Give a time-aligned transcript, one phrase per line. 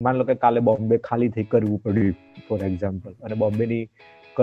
[0.00, 3.78] માન લો કે કાલે બોમ્બે ખાલી થઈ કરવું પડ્યું ફોર એક્ઝામ્પલ અને બોમ્બેની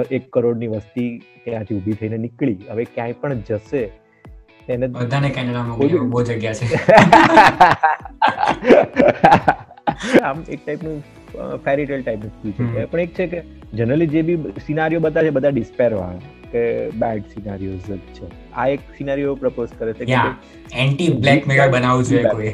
[0.09, 1.05] એક કરોડની વસ્તી
[1.43, 2.57] ત્યાંથી ઊભી થઈને નીકળી.
[2.69, 3.83] હવે ક્યાંય પણ જશે
[4.69, 6.67] એને બધાને કેનેડામાં બહુ જગ્યા છે.
[10.25, 10.99] આમ એક ટાઈપનું
[11.63, 12.85] ફેરી ટેલ ટાઈપનું સ્પીચ છે.
[12.87, 13.39] પણ એક છે કે
[13.73, 14.37] જનરલી જે બી
[14.67, 16.44] સિનારીઓ બધા છે બધા ડિસ્પેર વાળા.
[16.55, 16.63] કે
[16.97, 18.25] બેડ સિનારિયોઝ જ છે.
[18.55, 20.19] આ એક સિનારિયો પ્રપોઝ કરે છે કે
[20.83, 22.53] એન્ટી બ્લેક મિરર બનાવવું જોઈએ કોઈ.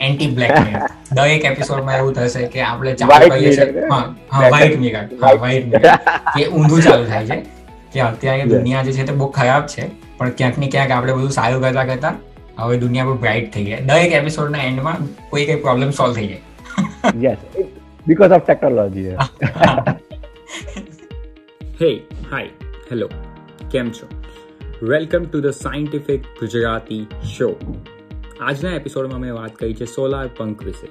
[0.00, 0.82] એન્ટી બ્લેક મિરર
[1.12, 3.86] દરેક એપિસોડમાં એવું થશે કે આપણે ચાલુ કરીએ છીએ.
[3.90, 5.84] હા વ્હાઈટ મિરર હા વ્હાઈટ મિરર
[6.36, 7.38] કે ઊંધું ચાલુ થાય છે.
[7.92, 9.82] કે અત્યારે દુનિયા જે છે તે બહુ ખરાબ છે
[10.18, 12.14] પણ ક્યાંક ને ક્યાંક આપણે બધું સારું કરતા કરતા
[12.60, 16.42] હવે દુનિયા પર બ્રાઇટ થઈ જાય દરેક એપિસોડના એન્ડમાં કોઈ કઈ પ્રોબ્લેમ સોલ્વ થઈ જાય.
[17.22, 17.40] યસ
[18.06, 19.14] બીકોઝ ઓફ ટેકનોલોજી
[21.82, 21.88] હે
[22.30, 22.50] હાય
[22.90, 23.06] હેલો
[23.70, 24.06] કેમ છો?
[24.82, 26.98] Welcome to the scientific Gujarati
[27.30, 27.48] show
[28.40, 30.90] આજના એપિસોડમાં મેં વાત કરી છે સોલાર પંક વિશે.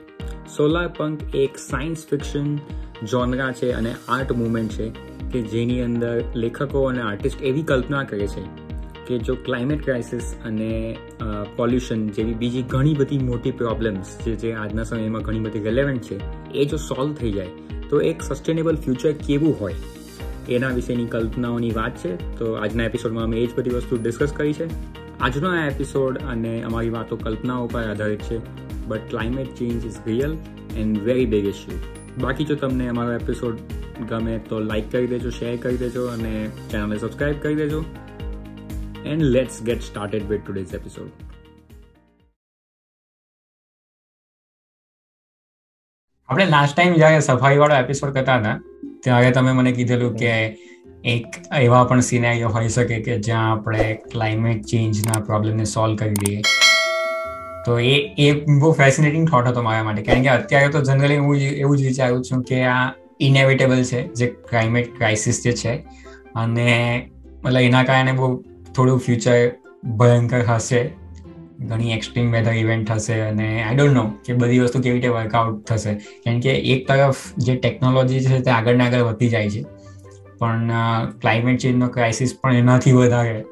[0.57, 2.49] સોલાર પંક એક સાયન્સ ફિક્શન
[3.05, 4.89] જોનરા છે અને આર્ટ મુવમેન્ટ છે
[5.33, 8.43] કે જેની અંદર લેખકો અને આર્ટિસ્ટ એવી કલ્પના કરે છે
[9.07, 10.97] કે જો ક્લાઇમેટ ક્રાઇસિસ અને
[11.55, 16.19] પોલ્યુશન જેવી બીજી ઘણી બધી મોટી પ્રોબ્લેમ્સ જે જે આજના સમયમાં ઘણી બધી રેલેવન્ટ છે,
[16.53, 17.47] એ જો સોલ્વ થઈ જાય,
[17.89, 19.75] તો એક સસ્ટેનેબલ ફ્યુચર કેવું હોય?
[20.49, 22.37] એના વિશેની કલ્પનાઓની વાત છે.
[22.37, 24.67] તો આજના એપિસોડમાં અમે એ જ બધી વસ્તુ ડિસ્કસ કરી છે.
[25.19, 28.39] આજનો આ એપિસોડ અને અમારી વાતો કલ્પનાઓ પર આધારિત છે.
[28.87, 30.37] But climate change is real
[30.75, 31.77] and very big issue
[32.21, 33.57] બાકી જો તમને અમારો એપિસોડ
[34.09, 37.85] ગમે તો લાઇક કરી દેજો શેર કરી દેજો અને ચેનલને સબસ્ક્રાઈબ કરી દેજો.
[39.05, 41.09] And let's get started with today's episode
[46.29, 48.59] આપણે લાસ્ટ ટાઈમ જ્યારે સફાઈ વાળો એપિસોડ કરતા હતા
[49.03, 50.57] ત્યારે તમે મને કીધેલું કે
[51.05, 51.25] એક
[51.59, 56.41] એવા પણ સિનેરિયો હોઈ શકે કે જ્યાં આપણે ક્લાઇમેટ ચેન્જના પ્રોબ્લેમને સોલ્વ કરી દઈએ.
[57.65, 60.01] તો એ એ બહુ ફેસિનેટિંગ થોટ હતો મારા માટે.
[60.01, 64.27] કારણ કે અત્યારે તો જનરલી હું એવું જ વિચારું છું કે આ ઇનેવિટેબલ છે જે
[64.27, 65.75] ક્લાઇમેટ ક્રાઇસિસ જે છે.
[66.35, 67.09] અને
[67.45, 68.41] મતલબ એના કારણે બહુ
[68.75, 69.51] થોડું ફ્યુચર
[69.83, 71.00] ભયંકર હશે.
[71.61, 75.63] ઘણી એક્સ્ટ્રીમ વેધર ઇવેન્ટ થશે અને આઈ ડોન્ટ નો કે બધી વસ્તુ કેવી રીતે વર્કઆઉટ
[75.65, 75.93] થશે.
[75.93, 79.63] કેમ કે એક તરફ જે ટેકનોલોજી છે તે આગળ ને આગળ વધતી જાય છે.
[80.39, 80.71] પણ
[81.19, 83.43] ક્લાઇમેટ ચેન્જનો ક્રાઇસિસ પણ એનાથી વધારે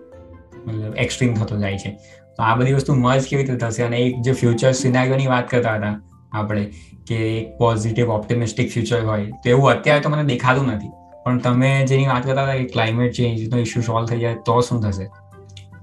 [0.68, 1.92] મતલબ એક્સ્ટ્રીમ થતો જાય છે.
[2.38, 5.76] તો આ બધી વસ્તુ મર્જ કેવી રીતે થશે અને એક જે ફ્યુચર સિનારીઓની વાત કરતા
[5.76, 6.64] હતા આપણે
[7.08, 10.90] કે એક પોઝિટિવ ઓપ્ટિમિસ્ટિક ફ્યુચર હોય, તો એવું અત્યારે તો મને દેખાતું નથી.
[11.26, 14.82] પણ તમે જેની વાત કરતા હતા કે ક્લાઇમેટ ચેન્જનો ઇસ્યુ સોલ્વ થઈ જાય તો શું
[14.82, 15.06] થશે?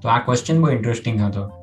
[0.03, 1.56] તો આ ક્વેશ્ચન બહુ ઇન્ટરેસ્ટિંગ હતો.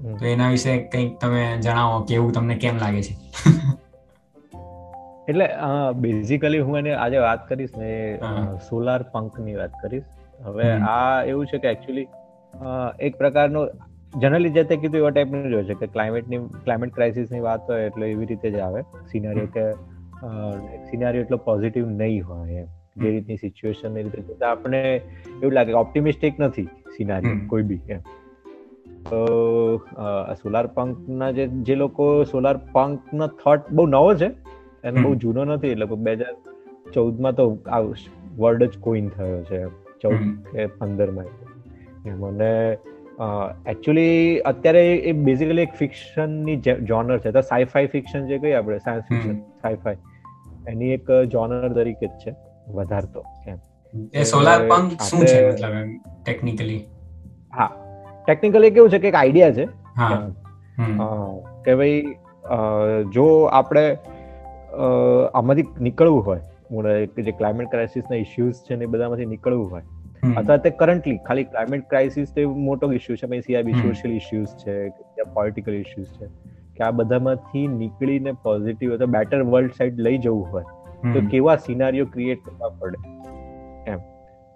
[0.00, 3.14] તો એના વિશે કંઈક તમે જણાવો કે એવું તમને કેમ લાગે છે?
[5.28, 5.46] એટલે
[5.96, 7.90] બેઝિકલી હું એને આજે વાત કરીશ ને
[8.68, 10.08] સોલાર પંકની વાત કરીશ.
[10.46, 12.08] હવે આ એવું છે કે એકચ્યુઅલી
[13.00, 13.62] એક પ્રકારનો
[14.14, 17.82] જનરલી જે તે કીધું એવા ટાઈપનું જ હોય છે કે ક્લાઇમેટની ક્લાઇમેટ ક્રાઇસિસની વાત હોય
[17.82, 18.80] એટલે એવી રીતે જ આવે.
[19.12, 19.64] સિનારીઓ કે
[20.90, 22.68] સિનારીઓ એટલો પોઝિટિવ નહીં હોય એમ.
[22.96, 24.80] જે રીતની સિચ્યુએશન એ રીતે આપણે
[25.42, 28.02] એવું લાગે ઓપ્ટિમિસ્ટિક નથી સિનારીઓ કોઈ બી એમ.
[29.10, 29.20] તો
[30.36, 34.30] સોલાર પંકના જે જે લોકો સોલાર પંકનો થોટ બહુ નવો છે
[34.84, 36.34] અને બહુ જૂનો નથી એટલે બે હજાર
[36.92, 37.82] ચૌદમાં તો આ
[38.38, 39.60] વર્ડ જ કોઈન થયો છે
[40.00, 40.20] ચૌદ
[40.50, 41.28] કે પંદરમાં
[42.20, 42.52] મને
[43.66, 49.10] એકચ્યુઅલી અત્યારે એ બેઝિકલી એક ફિક્શનની જોનર છે તો સાયફાઈ ફિક્શન જે કહીએ આપણે સાયન્સ
[49.10, 49.98] ફિક્શન સાયફાઈ
[50.66, 52.34] એની એક જોનર તરીકે જ છે
[52.70, 53.58] વધારતો એમ.
[54.14, 55.76] એ સોલાર પંક શું છે મતલબ
[56.22, 56.80] ટેકનિકલી
[57.52, 57.70] હા.
[58.26, 59.68] ટેકનિકલી કેવું છે કે એક આઈડિયા છે.
[61.64, 62.02] કે ભાઈ
[63.12, 63.98] જો આપણે
[65.34, 66.40] આમાંથી નીકળવું હોય
[67.06, 69.82] જે ક્લાઇમેટ ક્રાઇસિસના ઇશ્યુઝ છે ને બધામાંથી નીકળવું હોય
[70.36, 74.88] અથવા તે કરન્ટલી ખાલી ક્લાઇમેટ ક્રાઇસિસ તો મોટો ઇશ્યુ છે પછી સિવાય સોશિયલ ઇશ્યુઝ છે
[75.34, 76.26] પોલિટિકલ ઇશ્યુઝ છે
[76.76, 80.64] કે આ બધામાંથી નીકળીને પોઝિટિવ અથવા બેટર વર્લ્ડ સાઈડ લઈ જવું હોય
[81.12, 82.98] તો કેવા સિનારીઓ ક્રિએટ કરવા પડે?
[83.90, 83.98] એમ.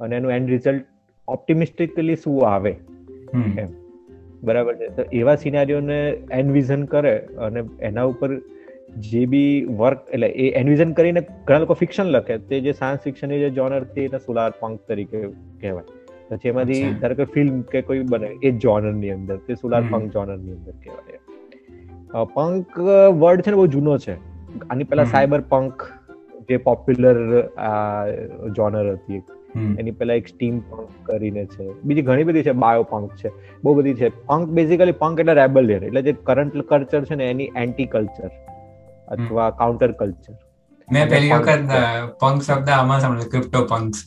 [0.01, 0.85] અને એનું એન્ડ રિઝલ્ટ
[1.29, 2.77] ઓપ્ટિમિસ્ટિકલી શું આવે?
[3.59, 3.69] એમ.
[4.45, 4.89] બરાબર છે.
[4.89, 6.01] તો એવા સિનારીઓને
[6.33, 8.31] એનવિઝન કરે અને એના ઉપર
[8.99, 12.39] જે બી વર્ક એટલે એ એનવિઝન કરીને ઘણા લોકો ફિક્શન લખે.
[12.39, 15.23] તે જે સાયન્સ ફિક્શનની જે જોનર છે એને સોલાર પંક તરીકે
[15.61, 15.85] કહેવાય.
[16.29, 20.53] પછી એમાંથી ધારો કે ફિલ્મ કે કોઈ બને એ જોનરની અંદર તે સોલાર પંક જોનરની
[20.53, 22.25] અંદર કહેવાય.
[22.35, 22.79] પંક
[23.21, 24.15] વર્ડ છે ને બહુ જૂનો છે.
[24.71, 25.83] આની પેલા સાયબર પંક
[26.49, 27.17] જે પોપ્યુલર
[28.57, 29.23] જોનર હતી
[29.55, 31.65] એની પેલા એક સ્ટીમ પંક કરીને છે.
[31.85, 33.31] બીજી ઘણી બધી છે બાયો પંક છે.
[33.63, 34.09] બહુ બધી છે.
[34.27, 38.31] પંક બેઝિકલી પંક એટલે રેબલિયન એટલે જે કરંટ કલ્ચર છે ને એની એન્ટી કલ્ચર
[39.09, 40.35] અથવા કાઉન્ટર કલ્ચર
[40.89, 41.73] મેં પહેલી વખત
[42.21, 43.99] પંક શબ્દ આમાં સાંભળ્યો ક્રિપ્ટો પંક્સ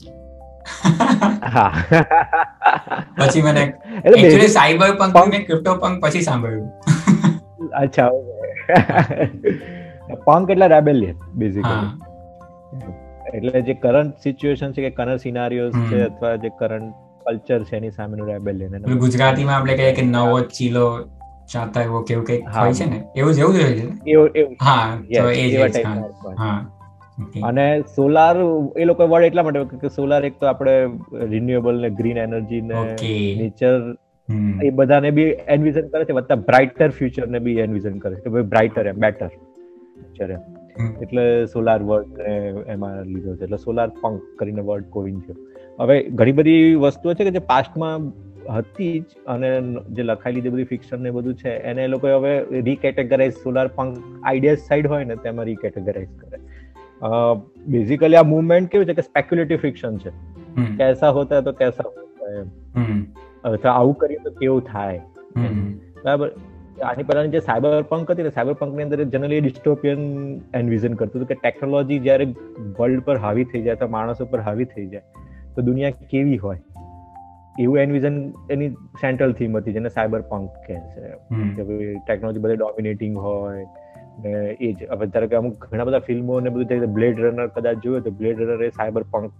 [3.17, 3.63] પછી મને
[4.05, 6.67] એક્ચ્યુઅલી સાયબર પંક મેં ક્રિપ્ટો પંક પછી સાંભળ્યું.
[7.73, 8.09] અચ્છા
[10.25, 11.91] પંક એટલે રેબેલિયન બેઝિકલી
[13.33, 16.93] એટલે જે કરંટ સિચ્યુએશન છે કે કરંટ સિનારીઓસ છે અથવા જે કરંટ
[17.25, 20.85] કલ્ચર છે એની સામેનું રેબેલિયન ગુજરાતીમાં આપણે કહીએ કે નવો ચીલો
[21.47, 22.97] ચાતા એવો કેવું કંઈક હોય છે ને?
[23.15, 23.85] એવું જ એવું જ હોય છે
[24.39, 25.83] એવું હા તો એ જ
[26.37, 26.57] હા.
[27.43, 27.65] અને
[27.95, 28.35] સોલાર
[28.75, 30.75] એ લોકો વર્ડ એટલા માટે કે સોલાર એક તો આપણે
[31.27, 32.83] રિન્યુએબલ ને ગ્રીન એનર્જી ને
[33.37, 33.73] નેચર
[34.61, 38.21] એ બધાને બી એન્વિઝન કરે છે વત્તા બ્રાઇટર ફ્યુચર ને બી એન્વિઝન કરે છે.
[38.21, 40.41] કે ભાઈ બ્રાઇટર એમ બેટર ફ્યુચર એમ
[41.01, 42.19] એટલે સોલાર વર્ડ
[42.67, 43.43] એમાં લીધો છે.
[43.43, 45.33] એટલે સોલાર પંક કરીને વર્ડ કોઈન છે.
[45.79, 48.11] હવે ઘણી બધી વસ્તુઓ છે કે જે પાસ્ટમાં
[48.55, 49.49] હતી જ અને
[49.89, 53.97] જે લખાયેલી જે બધી ફિક્શન ને બધું છે એને એ લોકો હવે recategorize solar punk
[54.23, 56.37] ideas side હોય ને તેમાં રીકેટેગરાઇઝ કરે.
[57.67, 60.09] બેઝિકલી આ મુવમેન્ટ કેવું છે કે સ્પેક્યુલેટિવ ફિક્શન છે.
[60.77, 62.47] કેસા હોતા તો કેસા હોતા એમ.
[63.43, 65.01] અથવા આવું કરીએ તો કેવું થાય?
[65.37, 66.31] બરાબર?
[66.83, 69.99] આની પહેલાની જે સાયબર પંક હતી ને સાયબર પંકની અંદર જનરલી ડિસ્ટોપિયન
[70.53, 72.25] એન્વિઝન કરતું હતું કે ટેકનોલોજી જ્યારે
[72.79, 75.01] વર્લ્ડ પર હાવી થઈ જાય તો માણસો પર હાવી થઈ જાય
[75.55, 76.59] તો દુનિયા કેવી હોય?
[77.59, 81.01] એવું એન્વિઝન એની સેન્ટ્રલ થીમ હતી જેને સાયબર પંક કહે છે.
[81.55, 83.65] કે ભાઈ ટેકનોલોજી બધે ડોમિનેટિંગ હોય
[84.19, 84.77] ને એ જ.
[84.91, 88.41] હવે ધારો કે અમુક ઘણા બધા ફિલ્મો ને બધું બ્લેડ રનર કદાચ જોયું તો બ્લેડ
[88.41, 89.31] રનર એ સાયબર પંક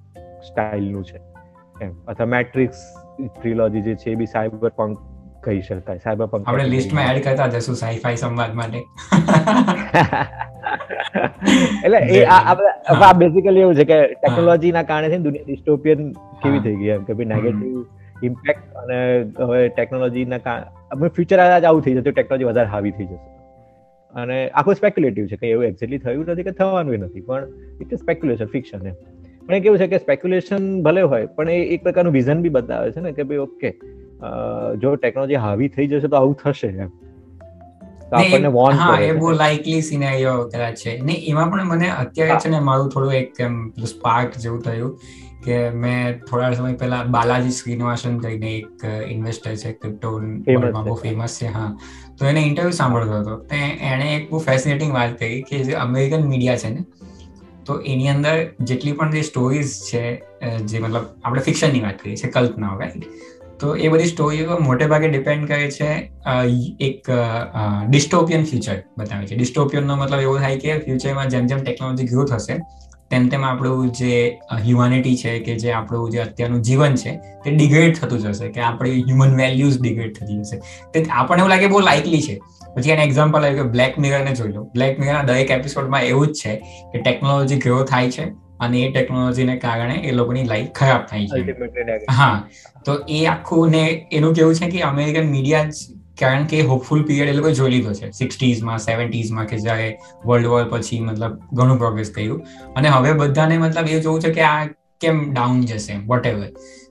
[0.47, 1.19] સ્ટાઇલનું છે.
[1.81, 2.05] એમ.
[2.07, 2.77] અથવા મેટ્રિક્સ
[3.41, 4.97] ટ્રિલોજી જે છે એ બી સાયબર પંક
[5.47, 5.99] કહી શકાય.
[6.05, 8.79] સાયબર પંક આપણે લિસ્ટમાં એડ કરતા જશું સાઈફાઈ સંવાદ માટે.
[11.85, 16.01] એટલે એ આ બેઝિકલી એવું છે કે ટેકનોલોજી ના કારણે છે દુનિયા ડિસ્ટોપિયન
[16.43, 18.99] કેવી થઈ ગઈ એમ કે ભાઈ નેગેટિવ ઇમ્પેક્ટ અને
[19.39, 23.19] હવે ટેકનોલોજી ના કારણે ફ્યુચર આજ આવું થઈ જશે ટેકનોલોજી વધારે હાવી થઈ જશે.
[24.15, 27.43] અને આખું સ્પેક્યુલેટિવ છે કે એવું એક્ઝેક્ટલી થયું નથી કે થવાનું નથી પણ
[27.81, 28.97] ઇટ ઇઝ સ્પેક્યુલેશન ફિક્શન એમ.
[29.45, 32.87] પણ એ કેવું છે કે સ્પેક્યુલેશન ભલે હોય પણ એ એક પ્રકારનું વિઝન બી બતાવે
[32.95, 33.69] છે ને કે ભાઈ ઓકે
[34.81, 36.89] જો ટેકનોલોજી હાવી થઈ જશે તો આવું થશે એમ.
[38.13, 38.49] આપણને
[38.79, 40.97] હા એ બહુ લાઇકલી સિનેરિયો કદાચ છે.
[41.01, 43.55] ને એમાં પણ મને અત્યારે છે ને મારું થોડું એક એમ
[43.85, 44.93] સ્પાર્ક જેવું થયું
[45.45, 50.19] કે મેં થોડા સમય પહેલા બાલાજી શ્રીનિવાસન કરીને એક ઇન્વેસ્ટર છે ક્રિપ્ટો
[50.83, 51.71] બહુ ફેમસ છે હા.
[52.17, 53.35] તો એને ઇન્ટરવ્યુ સાંભળતો હતો.
[53.37, 53.55] તો
[53.91, 56.85] એણે એક બહુ ફેસિનેટિંગ વાત કરી કે જે અમેરિકન મીડિયા છે ને
[57.65, 60.03] તો એની અંદર જેટલી પણ જે સ્ટોરીઝ છે
[60.65, 63.05] જે મતલબ આપણે ફિક્શનની વાત કરીએ છીએ કલ્પના રાઈટ
[63.59, 65.89] તો એ બધી સ્ટોરીઓ મોટે ભાગે ડિપેન્ડ કરે છે
[66.87, 67.11] એક
[67.91, 69.35] ડિસ્ટોપિયન ફ્યુચર બતાવે છે.
[69.35, 72.55] ડિસ્ટોપિયનનો મતલબ એવો થાય કે ફ્યુચરમાં જેમ જેમ ટેકનોલોજી ગ્રો થશે,
[73.11, 74.13] તેમ તેમ આપણું જે
[74.65, 77.11] હ્યુમાનિટી છે કે જે આપણું જે અત્યારનું જીવન છે,
[77.43, 80.57] તે ડિગ્રેડ થતું જશે, કે આપણી હ્યુમન વેલ્યુઝ ડિગ્રેડ થતી જશે.
[80.93, 82.35] તે આપણને એવું લાગે બહુ લાઇકલી છે.
[82.75, 84.61] પછી એને એક્ઝામ્પલ આવ્યું કે બ્લેક મિરરને જોઈ લો.
[84.75, 86.53] બ્લેક મિરરના દરેક એપિસોડમાં એવું જ છે
[86.91, 88.25] કે ટેકનોલોજી ગ્રો થાય છે
[88.59, 92.07] અને એ ટેકનોલોજીને કારણે એ લોકોની લાઈફ ખરાબ થાય છે.
[92.11, 92.35] હા
[92.85, 95.69] તો એ આખું ને એનું કેવું છે કે અમેરિકન મીડિયા
[96.19, 98.11] કારણ કે હોપફુલ પીરિયડ એ લોકો જોઈ લીધો છે.
[98.11, 99.89] સિક્સટીઝમાં સેવન્ટીઝમાં કે જ્યારે
[100.25, 102.41] વર્લ્ડ વોર પછી મતલબ ઘણું પ્રોગ્રેસ થયું
[102.75, 104.65] અને હવે બધાને મતલબ એ જોવું છે કે આ
[105.01, 106.49] કેમ ડાઉન જશે વોટ એવર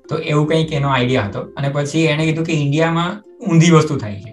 [0.09, 1.41] તો એવું કંઈક એનો આઈડિયા હતો.
[1.57, 4.33] અને પછી એણે કીધું કે ઇન્ડિયામાં ઊંધી વસ્તુ થાય છે.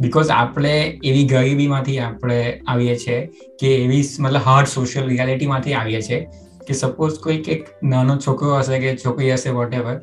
[0.00, 0.74] બિકોઝ આપણે
[1.04, 3.18] એવી ગરીબીમાંથી આપણે આવીએ છીએ
[3.60, 6.18] કે એવી મતલબ હાર્ડ સોશિયલ રિયાલિટીમાંથી આવીએ છીએ
[6.66, 9.96] કે સપોઝ કોઈક એક નાનો છોકરો હશે કે છોકરી હશે વોટ એવર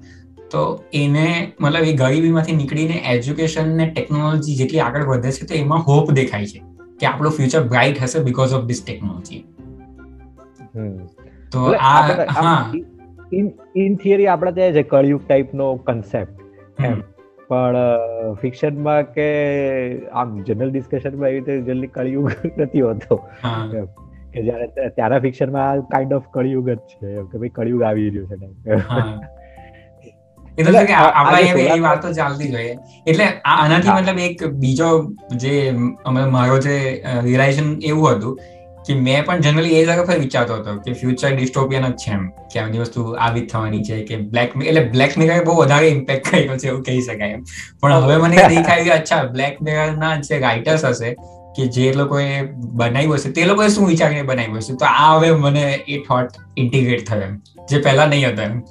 [0.52, 0.64] તો
[0.94, 1.26] એને
[1.60, 6.52] મતલબ એ ગરીબીમાંથી નીકળીને એજ્યુકેશન ને ટેકનોલોજી જેટલી આગળ વધે છે તો એમાં હોપ દેખાય
[6.54, 6.62] છે
[6.98, 9.42] કે આપણું ફ્યુચર બ્રાઇટ હશે બીકોઝ ઓફ ધીસ ટેકનોલોજી
[11.52, 12.58] તો આ હા.
[13.78, 16.36] ઇન થિયરી આપણે ત્યાં છે કળયુગ ટાઈપનો કન્સેપ્ટ
[17.50, 17.78] પણ
[18.42, 19.28] ફિક્શનમાં કે
[20.14, 22.28] આમ જનરલ ડિસ્કશનમાં એવી રીતે જલ્દી કળિયુગ
[22.60, 23.18] નથી હોતો.
[24.34, 27.16] કે જ્યારે ત્યાંના ફિક્શનમાં કાઇન્ડ ઓફ કળિયુગ જ છે.
[27.16, 28.38] કે ભાઈ કળિયુગ આવી રહ્યું છે
[30.60, 34.88] એટલે કે આપણા એ તો ચાલતી જોઈએ એટલે આનાથી મતલબ એક બીજો
[35.36, 35.54] જે
[36.32, 36.78] મારો જે
[37.24, 38.40] રિલાઇઝેશન એવું હતું
[38.88, 42.30] કે મેં પણ જનરલી એ જગ્યા પર વિચારતો હતો કે ફ્યુચર ડિસ્ટોપિયન જ છે એમ.
[42.54, 46.58] કે આ વસ્તુ આવી થવાની છે કે બ્લેક એટલે બ્લેક મિરર બહુ વધારે ઇમ્પેક્ટ કર્યો
[46.58, 47.44] છે એવું કહી શકાય એમ.
[47.82, 51.16] પણ હવે મને દેખાય કે અચ્છા બ્લેક મિરર ના જે રાઇટર્સ હશે
[51.60, 52.26] કે જે લોકોએ
[52.74, 54.74] બનાવ્યું હશે તે લોકોએ શું વિચારીને બનાવ્યું હશે?
[54.74, 57.40] તો આ હવે મને એ થોટ ઇન્ટિગ્રેટ થયો એમ.
[57.70, 58.60] જે પહેલા નહીં હતો એમ.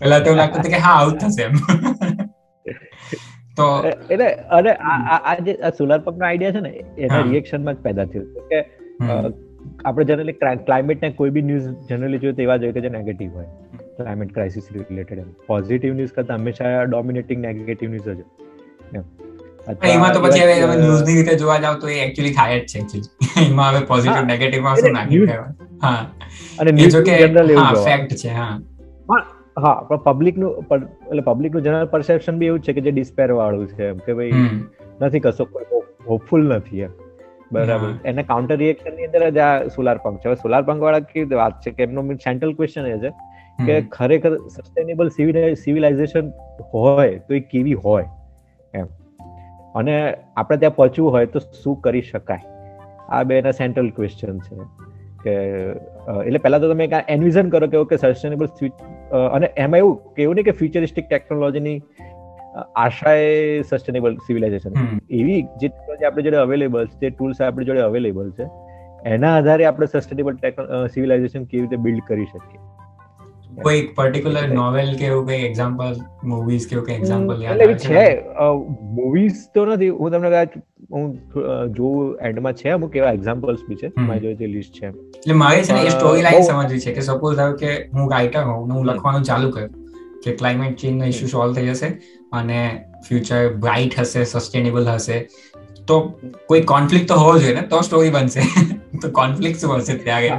[0.00, 1.54] પેલા તો લાગતું હતું કે હા આવું થશે એમ.
[3.56, 4.26] તો એટલે
[4.58, 8.64] અને આ જે સોલાર પંપ નો આઈડિયા છે ને એના રિએક્શનમાં જ પેદા થયું કે
[9.84, 13.46] આપણે જનરલી ક્લાઇમેટ ને કોઈ બી ન્યૂઝ જનરલી જોઈએ તેવા જોઈએ કે જે નેગેટિવ હોય.
[13.96, 15.26] ક્લાઇમેટ ક્રાઇસિસ રિલેટેડ એમ.
[15.46, 19.31] પોઝિટિવ ન્યૂઝ કરતા હંમેશા ડોમિનેટિંગ નેગેટિવ ન્યૂઝ જ એમાં.
[20.14, 23.46] તો પછી હવે તમે ન્યૂઝની રીતે જોવા જાવ તો એ એકચ્યુઅલી થાય જ છે એકચ્યુઅલી
[23.50, 25.28] એમાં હવે પોઝિટિવ નેગેટિવમાં શું નાખી
[25.82, 26.00] હા.
[26.58, 27.20] અને ન્યૂઝ કે
[27.60, 28.50] હા ફેક્ટ છે હા.
[29.56, 33.92] હા પણ પબ્લિકનું એટલે પબ્લિકનું જનરલ પરસેપ્શન બી એવું છે કે જે ડિસ્પેર વાળું છે
[34.06, 34.44] કે ભાઈ
[35.00, 36.94] નથી કશો કોઈ હોપફુલ નથી એમ.
[37.50, 37.90] બરાબર.
[38.04, 40.36] એને કાઉન્ટર રિએક્શનની અંદર જ આ સોલાર પંપ છે.
[40.36, 43.12] સોલાર પંપ વાળા કેવી વાત છે કે એમનો સેન્ટ્રલ ક્વેશ્ચન એ છે
[43.58, 46.32] કે ખરેખર સસ્ટેનેબલ સિવિલાઇઝેશન
[46.72, 48.06] હોય તો એ કેવી હોય?
[48.06, 48.21] એમ
[49.74, 52.40] અને આપણે ત્યાં પહોંચવું હોય તો શું કરી શકાય?
[53.08, 54.56] આ બે એના સેન્ટ્રલ ક્વેશ્ચન છે.
[55.24, 55.34] કે
[56.26, 58.46] એટલે પહેલા તો તમે એન્વિઝન કરો કે ઓકે સસ્ટેનેબલ
[59.18, 61.78] અને એમાં એવું કે એવું નહીં કે ફ્યુચરિસ્ટિક ટેકનોલોજીની
[62.76, 64.72] આશાએ સસ્ટેનેબલ સિવિલાઇઝેશન
[65.10, 68.50] એવી જે ટેકનોલોજી આપણે જોડે અવેલેબલ છે જે ટૂલ્સ આપણી જોડે અવેલેબલ છે
[69.06, 70.36] એના આધારે આપણે સસ્ટેનેબલ
[70.86, 72.60] સિવિલાઇઝેશન કેવી રીતે બિલ્ડ કરી શકીએ.
[73.62, 78.04] કોઈ પર્ટિક્યુલર નોવેલ કે એવું કઈ એક્ઝામ્પલ મૂવીઝ કે એવું કઈ એક્ઝામ્પલ યાદ આવે છે
[78.96, 79.88] મૂવીઝ તો નથી.
[79.88, 80.48] હું તમને કદાચ
[80.92, 81.18] હું
[81.68, 82.68] જો એન્ડમાં છે.
[82.68, 83.92] અમુક એવા એક્ઝામ્પલ્સ બી છે.
[83.98, 84.86] મારી જોડે જે લિસ્ટ છે.
[84.86, 88.42] એટલે મારે છે ને એ સ્ટોરી લાઈન સમજવી છે કે સપોઝ ધારો કે હું રાઇટર
[88.42, 89.70] હોઉં હું લખવાનું ચાલુ કર્યું
[90.24, 91.86] કે ક્લાઇમેટ ચેન્જ નો ઇશ્યુ સોલ્વ થઈ જશે
[92.32, 95.28] અને ફ્યુચર બ્રાઇટ હશે સસ્ટેનેબલ હશે
[95.86, 96.00] તો
[96.46, 98.40] કોઈ કોન્ફ્લિક્ટ તો હોવો જોઈએ ને તો સ્ટોરી બનશે.
[99.02, 100.30] તો કોન્ફ્લિક્ટ શું હશે ત્યારે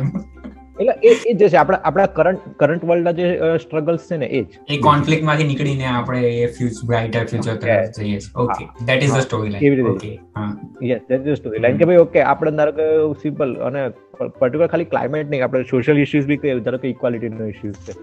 [0.83, 3.27] એટલે એ એ જે છે આપણા આપણા કરંટ કરંટ વર્લ્ડના જે
[3.63, 4.59] સ્ટ્રગલ્સ છે ને એ જ.
[4.69, 9.55] એ કોન્ફ્લિક્ટમાંથી નીકળીને આપણે એ ફ્યુચર બ્રાઇટર ફ્યુચર તરફ જઈએ okay that is the story
[9.55, 10.47] line okay હા.
[10.83, 12.87] Yes that is story line કે ભાઈ ઓકે આપણે ધારો કે
[13.23, 13.81] સિમ્પલ અને
[14.19, 17.93] પર્ટિક્યુલર ખાલી ક્લાઇમેટ નહીં આપણે સોશિયલ ઇશ્યુઝ બી કહીએ ધારો કે ઇક્વાલિટીનો ઇશ્યુઝ છે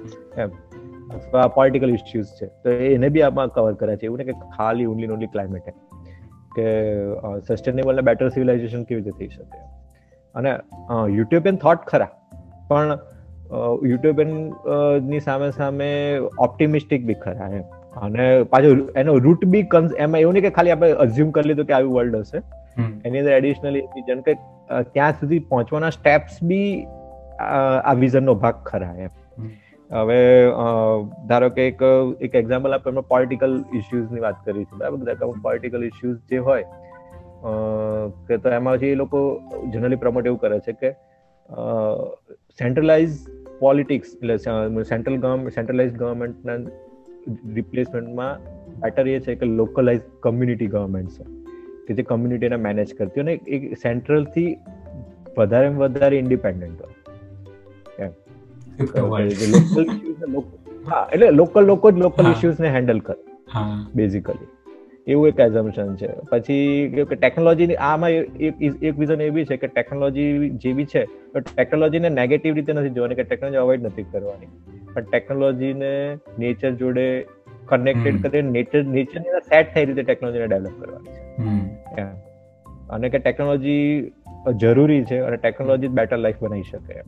[0.43, 0.51] એમ.
[1.15, 4.05] અથવા પોલિટિકલ ઇશ્યુઝ છે તો એને બી આમાં કવર કરે છે.
[4.07, 5.69] એવું ને કે ખાલી ઓનલી ઓનલી ક્લાઇમેટ
[6.57, 6.67] કે
[7.49, 9.59] સસ્ટેનેબલ ને બેટર સિવિલાઇઝેશન કેવી રીતે થઈ શકે?
[10.35, 10.51] અને
[11.19, 12.11] યુટ્યુબિયન થોટ ખરા.
[12.71, 12.99] પણ
[13.85, 15.91] યુટ્યુબનની સામે સામે
[16.39, 17.65] ઓપ્ટિમિસ્ટિક બી ખરા એમ.
[18.01, 19.65] અને પાછું એનો રૂટ બી
[19.99, 22.43] એમાં એવું નહીં કે ખાલી આપણે અઝ્યુમ કરી લીધું કે આવી વર્લ્ડ હશે.
[23.07, 24.35] એની અંદર એડિશનલી જેમ કે
[24.93, 26.69] ત્યાં સુધી પહોંચવાના સ્ટેપ્સ બી
[27.85, 29.13] આ વિઝનનો ભાગ ખરા એમ.
[29.91, 30.21] હવે
[31.29, 31.83] ધારો કે એક
[32.21, 34.75] એક એક્ઝામ્પલ આપણે એમાં પોલિટિકલ ઇશ્યુઝની વાત કરી છે.
[34.77, 35.41] બરાબર?
[35.43, 36.65] પોલિટિકલ ઇશ્યુઝ જે હોય
[38.29, 39.21] કે તો એમાં જે એ લોકો
[39.73, 40.91] જનરલી પ્રમોટ એવું કરે છે કે
[42.61, 43.17] સેન્ટ્રલાઇઝ
[43.61, 44.37] પોલિટિક્સ એટલે
[44.85, 46.59] સેન્ટ્રલ ગવર્મેન્ટ સેન્ટ્રલાઇઝ ગવર્મેન્ટના
[47.55, 48.49] રિપ્લેસમેન્ટમાં
[48.81, 51.25] બેટર એ છે કે લોકલાઇઝ કમ્યુનિટી ગવર્મેન્ટ છે
[51.87, 54.51] કે જે કમ્યુનિટીને મેનેજ કરતી હોય ને એક સેન્ટ્રલથી
[55.39, 56.97] વધારે વધારે ઇન્ડિપેન્ડન્ટ હોય.
[60.91, 63.19] હા એટલે લોકલ લોકો જ લોકલ ઇસ્યુઝને હેન્ડલ કરે
[63.95, 64.51] બેઝિકલી
[65.11, 66.09] એવું એક એઝમ્પશન છે.
[66.31, 66.61] પછી
[67.11, 68.11] કે ટેકનોલોજી આમાં
[68.91, 73.15] એક વિઝન એવી છે કે ટેકનોલોજી જે બી છે તો ટેકનોલોજીને નેગેટિવ રીતે નથી જોવાની
[73.15, 74.49] કે ટેકનોલોજી અવોઇડ નથી કરવાની.
[74.95, 75.93] પણ ટેકનોલોજીને
[76.39, 77.07] નેચર જોડે
[77.69, 81.13] કનેક્ટેડ કરીને નેચર નેચરની સેટ થઈ રીતે ટેકનોલોજીને ડેવલપ કરવાની
[81.97, 82.03] છે.
[82.91, 84.13] અને કે ટેકનોલોજી
[84.57, 87.01] જરૂરી છે અને ટેકનોલોજી બેટર લાઈફ બનાવી શકે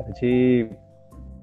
[0.00, 0.68] પછી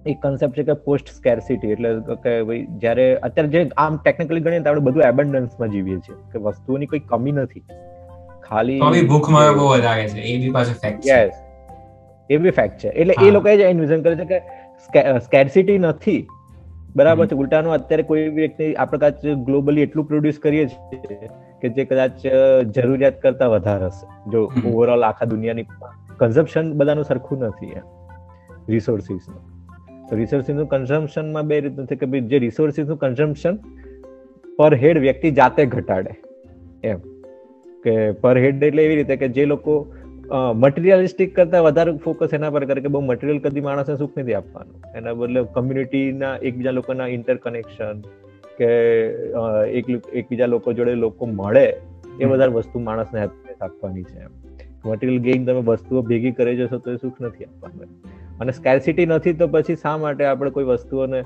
[0.06, 1.90] એક કન્સેપ્ટ છે કે પોસ્ટ સ્કેરસિટી એટલે
[2.24, 6.42] કે ભાઈ જ્યારે અત્યારે જે આમ ટેકનિકલી ગણીએ તો આપણે બધું એબન્ડન્સમાં જીવીએ છીએ કે
[6.48, 7.64] વસ્તુઓની કોઈ કમી નથી.
[8.48, 11.10] ખાલી ભૂખમાં બહુ વધારે છે એ બી પાછો ફેક્ટ છે.
[11.10, 11.34] યસ
[12.30, 12.90] એ બી ફેક્ટ છે.
[12.90, 14.42] એટલે એ લોકો જ ઇન્વિઝન કરે છે
[14.90, 16.28] કે સ્કેરસિટી નથી.
[16.96, 21.32] બરાબર છે ઉલટાનું અત્યારે કોઈ વ્યક્તિ આપણે કદાચ ગ્લોબલી એટલું પ્રોડ્યુસ કરીએ છીએ
[21.62, 22.28] કે જે કદાચ
[22.76, 24.06] જરૂરિયાત કરતા વધારે હશે.
[24.32, 24.40] જો
[24.74, 25.68] ઓવરઓલ આખા દુનિયાની
[26.18, 27.90] કન્ઝમ્પશન બધાનું સરખું નથી એમ.
[28.70, 29.42] રિસોર્સિસનું
[30.14, 33.58] તો રિસોર્સિસનું કન્ઝમ્પશનમાં બે રીતનું છે કે ભાઈ જે રિસોર્સિસનું કન્ઝમ્પશન
[34.58, 36.14] પર હેડ વ્યક્તિ જાતે ઘટાડે.
[36.84, 37.00] એમ.
[37.84, 39.78] કે પર હેડ એટલે એવી રીતે કે જે લોકો
[40.56, 44.78] મટીરિયાલિસ્ટિક કરતા વધારે ફોકસ એના પર કરે કે બહુ મટીરિયલ કદી માણસને સુખ નથી આપવાનું.
[44.98, 48.02] એના બદલે કમ્યુનિટીના એકબીજા લોકોના ઇન્ટરકનેક્શન
[48.58, 48.70] કે
[49.80, 51.68] એક એકબીજા લોકો જોડે લોકો મળે
[52.22, 53.28] એ વધારે વસ્તુ માણસને
[53.62, 54.34] આપવાની છે એમ.
[54.86, 59.34] મટીરિયલ ગેઇન તમે વસ્તુઓ ભેગી કરી જશો તો એ સુખ નથી આપવાનું અને સ્કેરસિટી નથી
[59.34, 61.20] તો પછી શા માટે આપણે કોઈ વસ્તુઓને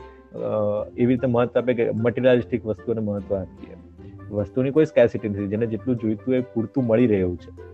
[0.98, 3.76] એવી રીતે મહત્વ આપે કે મટીરિયલિસ્ટિક વસ્તુઓને મહત્વ આપીએ?
[4.32, 7.68] વસ્તુની કોઈ સ્કેરસિટી નથી, જેને જેટલું જોઈતું એ પૂરતું મળી રહ્યું છે.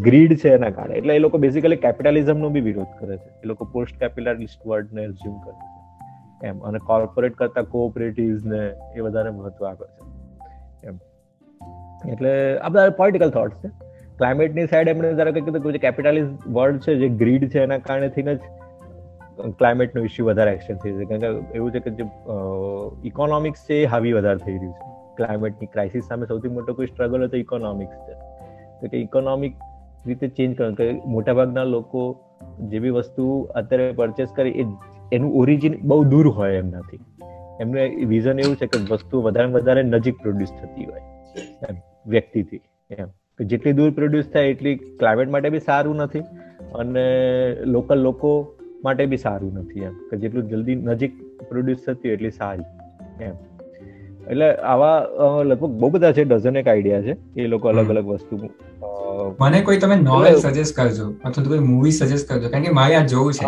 [0.00, 0.94] ગ્રીડ છે એના કારણે.
[0.94, 3.28] એટલે એ લોકો બેઝિકલી કેપિટલિઝમનો બી વિરોધ કરે છે.
[3.44, 5.80] એ લોકો પોસ્ટ કેપિટલિસ્ટ વર્ડને રિઝ્યુમ કરે છે.
[6.46, 6.58] એમ.
[6.58, 8.42] અને કોર્પોરેટ કરતા કોઓપરેટિવ્સ
[8.96, 10.10] એ વધારે મહત્વ આપે છે.
[10.86, 10.98] એમ.
[12.12, 13.89] એટલે આ બધા પોલિટિકલ થોટ્સ છે.
[14.20, 18.22] ક્લાઇમેટની સાઈડ એમણે ધારો કે કીધું કે કેપિટાલિસ્ટ વર્ડ છે, જે ગ્રીડ છે, એના કારણેથી
[18.22, 18.38] જ
[19.58, 22.04] ક્લાઇમેટનો ઇસ્યુ વધારે એક્સટેન્ડ થઈ છે કારણ કે એવું છે કે જે
[23.04, 24.88] ઇકોનોમિક્સ છે એ હાવી વધારે થઈ રહ્યું છે.
[25.16, 28.14] ક્લાઇમેટની ક્રાઇસિસ સામે સૌથી મોટો કોઈ સ્ટ્રગલ હોય તો ઇકોનોમિક્સ છે.
[28.80, 29.54] તો કે ઇકોનોમિક
[30.06, 30.76] રીતે ચેન્જ કરવાનું.
[30.76, 32.02] કે મોટાભાગના લોકો
[32.70, 34.66] જે બી વસ્તુ અત્યારે પરચેસ કરી, એ
[35.12, 37.00] એનું ઓરિજિન બહુ દૂર હોય એમનાથી.
[37.60, 41.02] એમનું વિઝન એવું છે કે વસ્તુ વધારે વધારે નજીક પ્રોડ્યુસ થતી હોય
[41.68, 42.60] એમ, વ્યક્તિથી,
[42.90, 43.08] એમ.
[43.44, 46.24] જેટલી દૂર પ્રોડ્યુસ થાય એટલી ક્લાઇમેટ માટે બી સારું નથી
[46.78, 47.04] અને
[47.64, 48.32] લોકલ લોકો
[48.84, 49.94] માટે બી સારું નથી એમ.
[50.10, 51.12] કે જેટલું જલ્દી નજીક
[51.48, 52.64] પ્રોડ્યુસ થતી એટલી સારી
[53.20, 53.34] એમ.
[54.30, 54.96] એટલે આવા
[55.42, 57.16] લગભગ બહુ બધા છે ડઝન એક આઈડિયા છે.
[57.36, 58.40] એ લોકો અલગ અલગ વસ્તુ
[59.40, 62.48] મને કોઈ તમે નોવેલ સજેસ્ટ કરજો અથવા કોઈ મૂવી સજેસ્ટ કરજો.
[62.48, 63.46] કારણ કે મારે આ જોવું છે.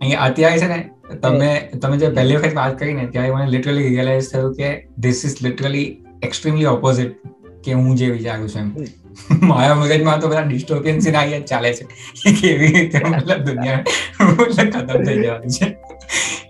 [0.00, 0.80] અહીંયા અત્યારે છે ને
[1.22, 1.50] તમે
[1.82, 5.36] તમે જે પહેલી વખત વાત કરી ને ત્યારે મને લિટરલી રિયલાઇઝ થયું કે this is
[5.46, 5.86] literally
[6.22, 7.12] extremely opposite
[7.64, 8.70] કે હું જે વિચારું છું એમ.
[9.50, 11.84] મારા મગજમાં તો બધા ડિસ્ટોપિયન સિનારી જ ચાલે છે.
[12.40, 13.82] કેવી રીતે મતલબ દુનિયા
[14.54, 15.66] ખતમ થઈ જવાની છે.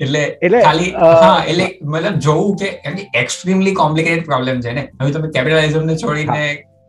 [0.01, 2.69] એટલે ખાલી હા એટલે મતલબ જોવું કે
[3.15, 4.87] એક્સ્ટ્રીમલી કોમ્પ્લિકેટેડ પ્રોબ્લેમ છે ને.
[5.01, 6.43] હવે તમે કેપિટલિઝમ ને છોડીને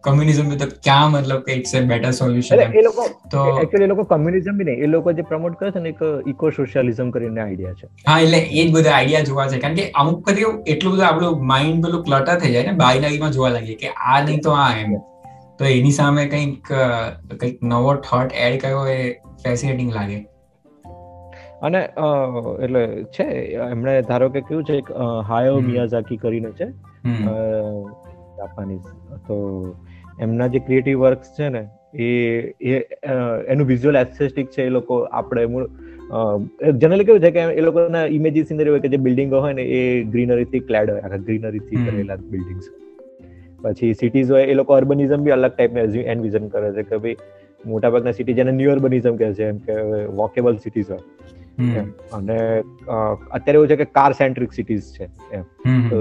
[0.07, 4.05] કમ્યુનિઝમ તો ક્યાં મતલબ કે ઇટ્સ એ બેટર સોલ્યુશન એ લોકો તો એક્ચ્યુઅલી એ લોકો
[4.11, 4.83] કમ્યુનિઝમ બી નહીં.
[4.85, 7.89] એ લોકો જે પ્રમોટ કરે છે ને એક ઇકો સોશિયલિઝમ કરીને આઈડિયા છે.
[8.09, 9.63] હા એટલે એ જ બધા આઈડિયા જોવા છે.
[9.65, 13.51] કારણ કે અમુક વખત એટલું બધું આપણું માઇન્ડ પેલું ક્લટર થઈ જાય ને બાયનરીમાં જોવા
[13.57, 14.95] લાગીએ કે આ નહીં તો આ એમ.
[15.59, 16.71] તો એની સામે કંઈક
[17.33, 18.97] કંઈક નવો થોટ એડ કર્યો એ
[19.43, 20.17] ફેસિનેટિંગ લાગે.
[21.65, 21.79] અને
[22.63, 22.81] એટલે
[23.15, 23.25] છે
[23.67, 24.89] એમણે ધારો કે કેવું છે એક
[25.29, 26.67] હાયો મિયાઝાકી કરીને છે
[28.37, 28.87] જાપાનીઝ.
[29.27, 29.35] તો
[30.21, 31.67] એમના જે ક્રિએટિવ વર્ક્સ છે ને
[31.99, 32.07] એ
[33.47, 35.45] એનું વિઝ્યુઅલ એસ્થેટિક છે એ લોકો આપણે
[36.81, 40.03] જનરલી કેવું છે કે એ લોકોના ઇમેજીસ સિનરી હોય કે જે બિલ્ડિંગો હોય ને એ
[40.03, 41.01] ગ્રીનરીથી ક્લેડ હોય.
[41.01, 42.69] આખા ગ્રીનરીથી કરેલા બિલ્ડિંગ્સ
[43.63, 45.81] પછી સિટીઝ હોય એ લોકો અર્બનિઝમ બી અલગ ટાઈપને
[46.13, 47.17] એન્વિઝન કરે છે કે ભાઈ
[47.65, 49.75] મોટાભાગના સિટી જેને ન્યુ અર્બનિઝમ કહે છે એમ કે
[50.21, 51.03] વોકેબલ સિટીઝ હોય.
[51.57, 52.37] અને
[53.31, 55.43] અત્યારે એવું છે કે કાર સેન્ટ્રિક સિટીઝ છે એમ.
[55.89, 55.97] તો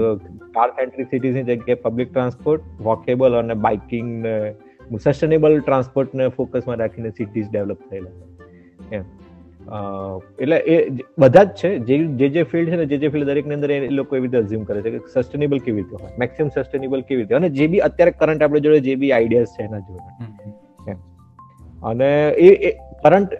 [0.53, 4.37] કાર સેન્ટ્રિક સિટીઝની જગ્યાએ પબ્લિક ટ્રાન્સપોર્ટ વોકેબલ અને બાઇકિંગ ને
[4.99, 8.13] સસ્ટેનેબલ ટ્રાન્સપોર્ટને ફોકસમાં રાખીને સિટીઝ ડેવલપ થયેલા
[8.91, 9.05] એમ.
[10.39, 10.75] એટલે એ
[11.17, 14.17] બધા જ છે જે જે ફિલ્ડ છે ને જે જે ફિલ્ડ દરેકની અંદર એ લોકો
[14.19, 17.49] એવી રીતે અઝ્યુમ કરે છે કે સસ્ટેનેબલ કેવી રીતે હોય મેક્સિમમ સસ્ટેનેબલ કેવી રીતે અને
[17.49, 20.09] જે બી અત્યારે કરંટ આપણે જોડે જે બી આઈડિયાઝ છે એના જોડે
[21.83, 22.09] અને
[22.43, 22.73] એ
[23.05, 23.33] કરંટ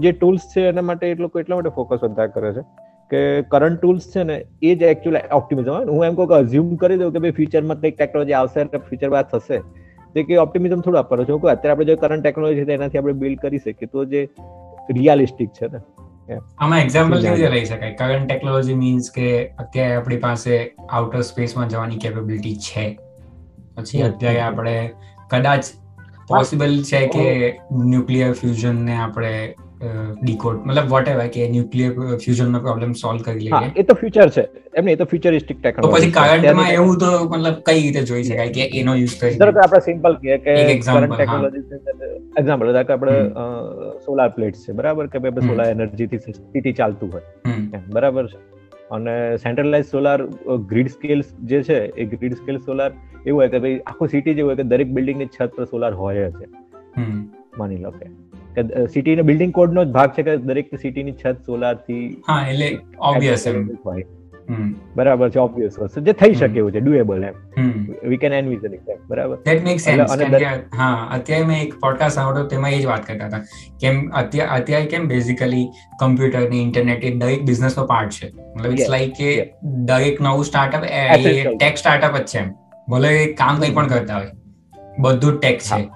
[0.00, 2.62] જે ટૂલ્સ છે એના માટે એ લોકો એટલા માટે ફોકસ વધારે કરે છે
[3.10, 6.96] કે કરંટ ટૂલ્સ છે ને એ જ એકચ્યુઅલ ઓપ્ટિમિઝમ હું એમ કહું કે અઝ્યુમ કરી
[6.96, 9.58] દઉં કે ભાઈ ફ્યુચરમાં કંઈક ટેકનોલોજી આવશે ફ્યુચર બાદ થશે.
[10.14, 11.38] તે કે ઓપ્ટિમિઝમ થોડું છો.
[11.38, 14.24] કે અત્યારે આપણે જે કરંટ ટેકનોલોજી છે એનાથી આપણે બિલ્ડ કરી શકીએ તો જે
[14.90, 15.78] રિયાલિસ્ટિક છે ને.
[16.58, 17.94] આમાં એક્ઝામ્પલ કેવી રીતે લઈ શકાય?
[17.94, 19.28] કરંટ ટેકનોલોજી મીન્સ કે
[19.58, 22.98] અત્યારે આપણી પાસે આઉટર સ્પેસમાં જવાની કેપેબિલિટી છે.
[23.76, 24.90] પછી અત્યારે આપણે
[25.30, 25.64] કદાચ
[26.28, 27.26] પોસિબલ છે કે
[27.92, 29.32] ન્યુક્લિયર ફ્યુઝન ને આપણે
[30.22, 31.90] ડીકોડ મતલબ વોટ એવર કે ન્યુક્લિયર
[32.24, 33.72] ફ્યુઝન નો પ્રોબ્લેમ સોલ્વ કરી લઈએ.
[33.76, 34.44] એ તો ફ્યુચર છે.
[34.74, 38.54] એમ એ તો ફ્યુચરિસ્ટિક ટેકનોલોજી તો પછી કરંટમાં એવું તો મતલબ કઈ રીતે જોઈ શકાય
[38.56, 40.56] કે એનો યુઝ કરી ધારો કે આપણે સિમ્પલ કે કે
[40.88, 41.62] કરંટ ટેકનોલોજી
[42.40, 43.16] એક્ઝામ્પલ ધારો કે આપણે
[44.06, 45.06] સોલાર પ્લેટ્સ છે બરાબર?
[45.14, 47.26] કે ભાઈ સોલાર એનર્જી થી સિટી ચાલતું હોય.
[47.98, 48.38] બરાબર છે?
[48.94, 50.16] અને સેન્ટ્રલાઇઝ સોલાર
[50.72, 54.50] ગ્રીડ સ્કેલ જે છે એ ગ્રીડ સ્કેલ સોલાર એવું હોય કે ભાઈ આખું સિટી જેવું
[54.50, 56.50] હોય કે દરેક બિલ્ડિંગની છત પર સોલાર હોય છે
[57.58, 58.06] માની લો કે.
[58.88, 62.68] સિટી નો બિલ્ડિંગ કોડ નો જ ભાગ છે કે દરેક સિટીની છત સોલારથી હા એટલે
[63.10, 63.60] ઓબ્વિયસ એમ.
[64.96, 66.00] બરાબર છે ઓબ્વિયસ વસ્તુ.
[66.00, 67.34] જે થઈ શકે એવું છે ડુએબલ એમ.
[68.08, 69.36] વી કેન એનવિઝન ઇટ બરાબર?
[69.36, 70.12] ધેટ મેક સેન્સ
[70.78, 73.38] હા અત્યારે મેં એક પોડકાસ્ટ સાંભળ્યો તેમાં એ જ વાત કરતા હતા.
[73.80, 75.66] કેમ અત્યારે અત્યારે કેમ બેઝિકલી
[76.00, 78.32] કમ્પ્યુટર ને ઇન્ટરનેટ એ દરેક બિઝનેસ નો પાર્ટ છે.
[78.58, 82.52] મતલબ ઇટ્સ લાઈક કે દરેક નવું સ્ટાર્ટઅપ એ ટેક સ્ટાર્ટઅપ જ છે એમ.
[82.88, 84.26] ભલે કામ કંઈ પણ કરતા હોય.
[84.98, 85.88] બધું ટેક છે.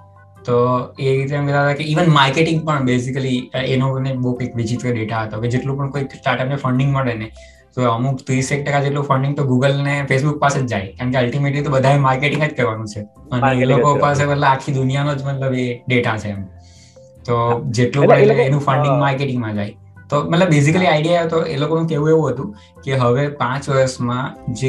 [0.44, 0.54] તો
[0.98, 5.22] એ રીતે એમ કહેતા હતા કે ઇવન માર્કેટિંગ પણ બેઝિકલી એનો બહુ કંઈક વિચિત્ર ડેટા
[5.22, 7.30] હતો કે જેટલું પણ કોઈ સ્ટાર્ટઅપને ફંડિંગ મળે ને
[7.78, 10.92] તો અમુક ત્રીસ એક ટકા જેટલું ફંડિંગ તો ગૂગલ ને ફેસબુક પાસે જ જાય.
[10.92, 13.02] કારણ કે અલ્ટિમેટલી તો બધાએ માર્કેટિંગ જ કરવાનું છે.
[13.32, 16.46] અને એ લોકો પાસે મતલબ આખી દુનિયાનો જ મતલબ એ ડેટા છે એમ.
[17.26, 17.36] તો
[17.70, 19.74] જેટલું એનું ફંડિંગ માર્કેટિંગમાં જાય.
[20.10, 24.68] તો મતલબ બેઝિકલી આઈડિયા તો એ લોકોનું કેવું એવું હતું કે હવે પાંચ વર્ષમાં જે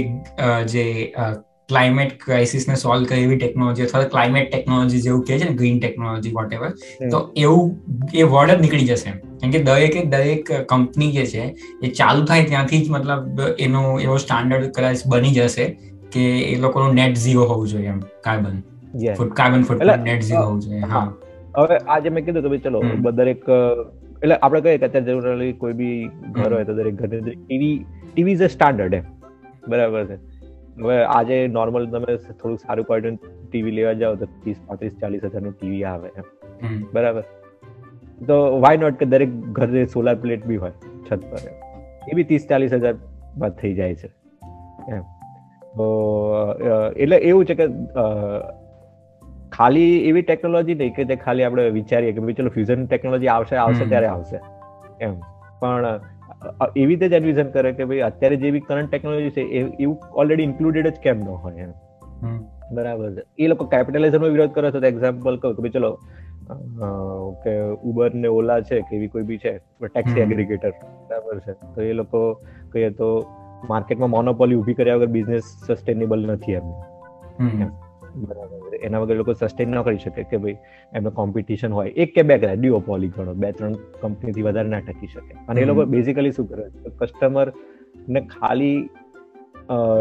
[0.65, 0.86] જે
[1.70, 6.34] ક્લાઇમેટ ક્રાઇસિસને સોલ્વ કરે એવી ટેકનોલોજી અથવા ક્લાઇમેટ ટેકનોલોજી જેવું કહે છે ને ગ્રીન ટેકનોલોજી
[6.38, 6.72] વોટ એવર
[7.12, 7.68] તો એવું
[8.16, 9.14] એ વર્ડ જ નીકળી જશે.
[9.42, 11.46] કેમ કે દરેકે દરેક કંપની જે છે
[11.84, 15.70] એ ચાલુ થાય ત્યાંથી જ મતલબ એનો એવો સ્ટાન્ડર્ડ કદાચ બની જશે
[16.12, 18.60] કે એ લોકોનું નેટ ઝીરો હોવું જોઈએ એમ carbon
[19.18, 21.06] foot carbon foot net zero હોવું જોઈએ હા.
[21.58, 23.46] હવે આજે મેં કીધું તો ભાઈ ચલો દરેક
[24.22, 25.96] એટલે આપણે કહીએ કે અત્યારે જનરલી કોઈ બી
[26.34, 27.76] ઘર હોય તો દરેક ઘરે TV
[28.08, 29.06] TV is a standard એમ.
[29.72, 30.18] બરાબર છે.
[30.82, 35.56] હવે આજે નોર્મલ તમે થોડુંક સારું ક્વોલિટી ટીવી લેવા જાઓ તો ત્રીસ પાંત્રીસ ચાલીસ હજારનું
[35.56, 36.26] ટીવી આવે એમ.
[36.94, 37.24] બરાબર.
[38.28, 40.76] તો વાય નોટ કે દરેક ઘરે સોલાર પ્લેટ બી હોય
[41.08, 41.44] છત પર
[42.10, 42.96] એ બી ત્રીસ ચાલીસ હજાર
[43.44, 44.10] બાદ થઈ જાય છે
[44.96, 45.04] એમ.
[45.76, 45.88] તો
[47.04, 47.68] એટલે એવું છે કે
[49.58, 53.84] ખાલી એવી ટેકનોલોજી નહીં કે જે ખાલી આપણે વિચારીએ કે ચલો ફ્યુઝન ટેકનોલોજી આવશે આવશે
[53.86, 54.38] ત્યારે આવશે
[55.08, 55.20] એમ.
[55.62, 55.86] પણ
[56.75, 60.43] એવી રીતે જ એડવિઝન કરે કે ભાઈ અત્યારે જે બી કરંટ ટેકનોલોજી છે એવું ઓલરેડી
[60.43, 61.71] ઇન્ક્લુડેડ જ કેમ ન હોય એમ.
[62.71, 63.21] બરાબર છે.
[63.38, 64.80] એ લોકો કેપિટલિઝમ નો વિરોધ કરે છે.
[64.80, 65.91] તો એક્ઝામ્પલ કહું કે ભાઈ ચલો
[67.43, 71.54] કે ઉબર ને ઓલા છે કે એવી કોઈ બી છે ટેક્સી એગ્રીગેટર બરાબર છે.
[71.75, 72.34] તો એ લોકો
[72.71, 73.25] કહીએ તો
[73.69, 76.69] માર્કેટમાં મોનોપોલી ઊભી કર્યા વગર બિઝનેસ સસ્ટેનેબલ નથી એમ.
[78.15, 78.59] બરાબર.
[78.84, 80.58] એના વગર લોકો સસ્ટેન ન કરી શકે કે ભાઈ
[80.94, 81.89] એમને કોમ્પિટિશન હોય.
[81.98, 85.34] એક કે બે કદાચ ડિઓપોલી ગણો બે ત્રણ કંપનીથી વધારે ના ટકી શકે.
[85.50, 86.92] અને એ લોકો બેઝિકલી શું કરે છે?
[87.00, 87.54] કસ્ટમર
[88.10, 88.78] ને ખાલી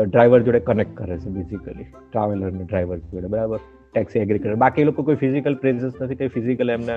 [0.08, 3.60] ડ્રાઈવર જોડે કનેક્ટ કરે છે બેઝિકલી ટ્રાવેલર ને ડ્રાઈવર જોડે બરાબર?
[3.94, 4.54] ટેક્સી એગ્રી કરે.
[4.54, 6.96] બાકી લોકો કોઈ ફિઝિકલ પ્રેઝન્સ નથી કે ફિઝિકલ એમને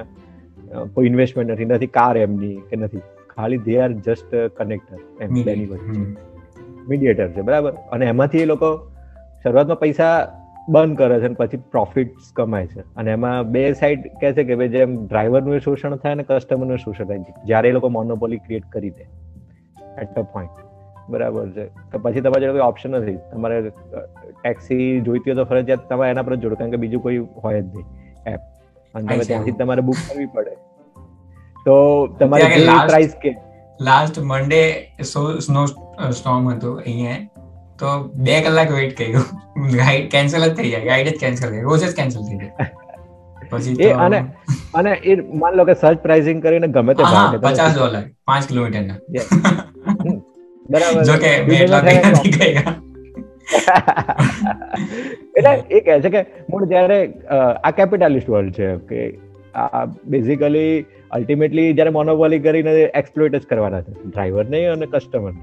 [0.94, 3.02] કોઈ ઇન્વેસ્ટમેન્ટ નથી નથી કાર એમની કે નથી.
[3.36, 6.02] ખાલી દે આર જસ્ટ કનેક્ટર એમ બેની વચ્ચે.
[6.89, 7.74] મીડિયેટર છે બરાબર?
[7.91, 8.70] અને એમાંથી એ લોકો
[9.44, 10.15] શરૂઆતમાં પૈસા
[10.69, 12.82] બંધ કરે છે અને પછી પ્રોફિટ્સ કમાય છે.
[12.95, 17.06] અને એમાં બે સાઈડ કહે છે કે ભાઈ જેમ ડ્રાઈવરનું શોષણ થાય અને કસ્ટમરનું શોષણ
[17.06, 17.19] થાય.
[17.45, 19.08] જ્યારે એ લોકો મોનોપોલી ક્રિએટ કરી દે.
[20.02, 20.56] એટ અ પોઈન્ટ
[21.10, 21.65] બરાબર છે.
[21.91, 23.17] તો પછી તમારે જોડે કોઈ ઓપ્શન નથી.
[23.32, 26.56] તમારે ટેક્સી જોઈતી હોય તો ફરજિયાત તમારે એના પર જ જોડો.
[26.56, 27.86] કારણ કે બીજું કોઈ હોય જ નહીં.
[28.28, 28.41] એપ
[28.95, 30.56] અને તમે ત્યાંથી તમારે બુક કરવી પડે.
[31.65, 31.76] તો
[32.19, 32.45] તમારે
[32.88, 33.36] પ્રાઇસ કે
[33.80, 34.63] લાસ્ટ મંડે
[35.41, 37.40] સ્નો સ્ટોર્મ હતો અહીંયા.
[37.82, 37.96] તો
[38.28, 39.28] બે કલાક વેઇટ કર્યું.
[39.80, 40.88] રાઈડ કેન્સલ જ થઈ જાય.
[40.91, 42.70] રાઈડ જ કેન્સલ થઈ રોજ જ કેન્સલ થઈ જાય.
[43.52, 44.20] પછી એ અને
[44.82, 48.84] અને એ માન લો કે સર્ચ પ્રાઇસિંગ કરીને ગમે તે ભાવ પચાસ ડોલર પાંચ કિલોમીટર
[48.89, 48.98] ના
[50.70, 51.04] બરાબર.
[51.10, 52.78] જો કે મેં એટલા કઈ નથી ગયા.
[55.38, 57.00] એટલે એ કહે છે કે મૂળ જ્યારે
[57.39, 59.00] આ કેપિટાલિસ્ટ વર્લ્ડ છે કે
[59.63, 60.67] આ બેઝિકલી
[61.17, 63.98] અલ્ટિમેટલી જયારે મોનોપોલી કરીને એક્સપ્લોઇટ જ કરવાના છે.
[64.06, 65.34] ડ્રાઈવર નહીં અને કસ્ટમર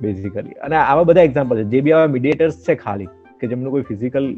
[0.00, 3.10] બેઝિકલી અને આવા બધા એક્ઝામ્પલ છે જે બી આવા મીડિયેટર્સ છે ખાલી
[3.40, 4.30] કે જેમનું કોઈ ફિઝિકલ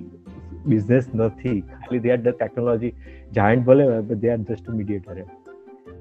[0.67, 2.93] બિઝનેસ નથી ખાલી દે આર ટેકનોલોજી
[3.33, 5.23] જાયન્ટ ભલે દે આર જસ્ટ મીડિયેટર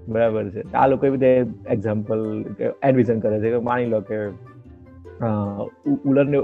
[0.07, 0.61] બરાબર છે.
[0.73, 1.31] આ લોકો બધે
[1.69, 2.21] એક્ઝામ્પલ
[2.83, 4.17] એડવિઝન કરે છે કે માની લો કે
[6.05, 6.37] ઉલરને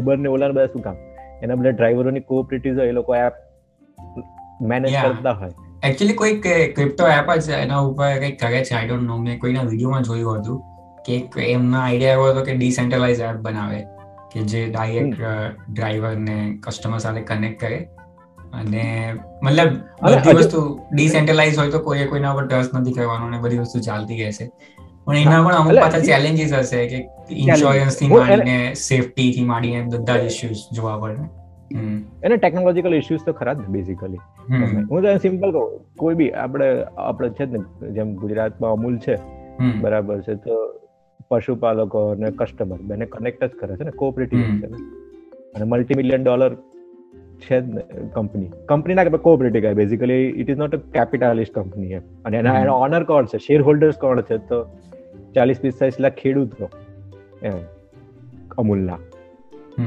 [0.00, 0.96] ઉબર ને ઓલા બધા શું કામ?
[1.42, 3.34] એના બધા ડ્રાઈવરોની કોઓપરેટિવ હોય એ લોકો એપ
[4.70, 5.52] મેનેજ કરતા હોય.
[5.88, 6.36] એકચ્યુઅલી કોઈ
[6.76, 10.38] ક્રિપ્ટો એપ જ એના ઉપર કંઈક કરે છે આઈ ડોન્ટ નો મેં કોઈના વિડીયોમાં જોયું
[10.38, 10.62] હતું.
[11.06, 13.80] કે એમના આઈડિયા એવો હતો કે ડિસેન્ટ્રલાઇઝ એપ બનાવે
[14.32, 15.20] કે જે ડાયરેક્ટ
[15.72, 17.88] ડ્રાઈવરને કસ્ટમર સાથે કનેક્ટ કરે.
[18.52, 19.12] અને
[19.42, 19.70] મતલબ
[20.02, 24.18] બધી વસ્તુ ડિસેન્ટ્રલાઇઝ હોય તો કોઈ કોઈના પર ટ્રસ્ટ નથી કરવાનો અને બધી વસ્તુ ચાલતી
[24.22, 24.50] રહેશે.
[25.04, 26.98] પણ એના પણ અમુક પાછા ચેલેન્જીસ હશે કે
[27.30, 31.26] ઇન્સ્યોરન્સથી માંડીને સેફટી થી માંડીને બધા જ ઇશ્યુઝ જોવા પડે.
[32.24, 34.20] એને ટેકનોલોજીકલ ઇશ્યુઝ તો ખરા જ બેઝિકલી
[34.90, 39.16] હું તો સિમ્પલ કહું કોઈ બી આપણે આપણે છે ને જેમ ગુજરાતમાં અમૂલ છે
[39.80, 40.56] બરાબર છે તો
[41.28, 44.76] પશુપાલકો અને કસ્ટમર બેને કનેક્ટ જ કરે છે ને કોઓપરેટિવ છે ને.
[45.54, 46.54] અને મલ્ટી મિલિયન ડોલર
[47.34, 47.78] છે જ
[48.14, 52.02] કંપની કંપની ના કોઓપરેટિવ કહે basically it is not a capitalist company એમ.
[52.24, 53.38] અને એના એનો ઓનર કોણ છે?
[53.38, 54.36] શેર હોલ્ડર્સ કોણ છે?
[54.36, 54.78] તો
[55.34, 56.68] ચાલીસ પિસ્તાલીસ લાખ ખેડૂતો.
[57.42, 57.52] એમ.
[58.58, 58.98] અમૂલના.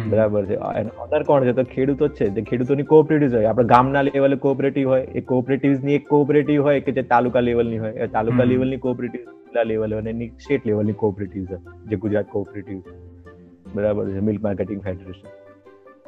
[0.10, 0.54] બરાબર છે.
[0.54, 1.52] એનો ઓનર કોણ છે?
[1.52, 2.30] તો ખેડૂતો જ છે.
[2.30, 6.92] જે ખેડૂતોની કોઓપરેટિવ હોય આપણે ગામના લેવલે કોઓપરેટિવ હોય એ કોઓપરેટિવની એક કોઓપરેટિવ હોય કે
[6.92, 11.46] જે તાલુકા લેવલની હોય એ તાલુકા લેવલની કોઓપરેટિવ જિલ્લા લેવલે અને એની સ્ટેટ લેવલની કોઓપરેટિવ
[11.46, 12.82] છે જે ગુજરાત કોઓપરેટિવ
[13.76, 15.28] બરાબર છે મિલ્ક માર્કેટિંગ ફેડરેશન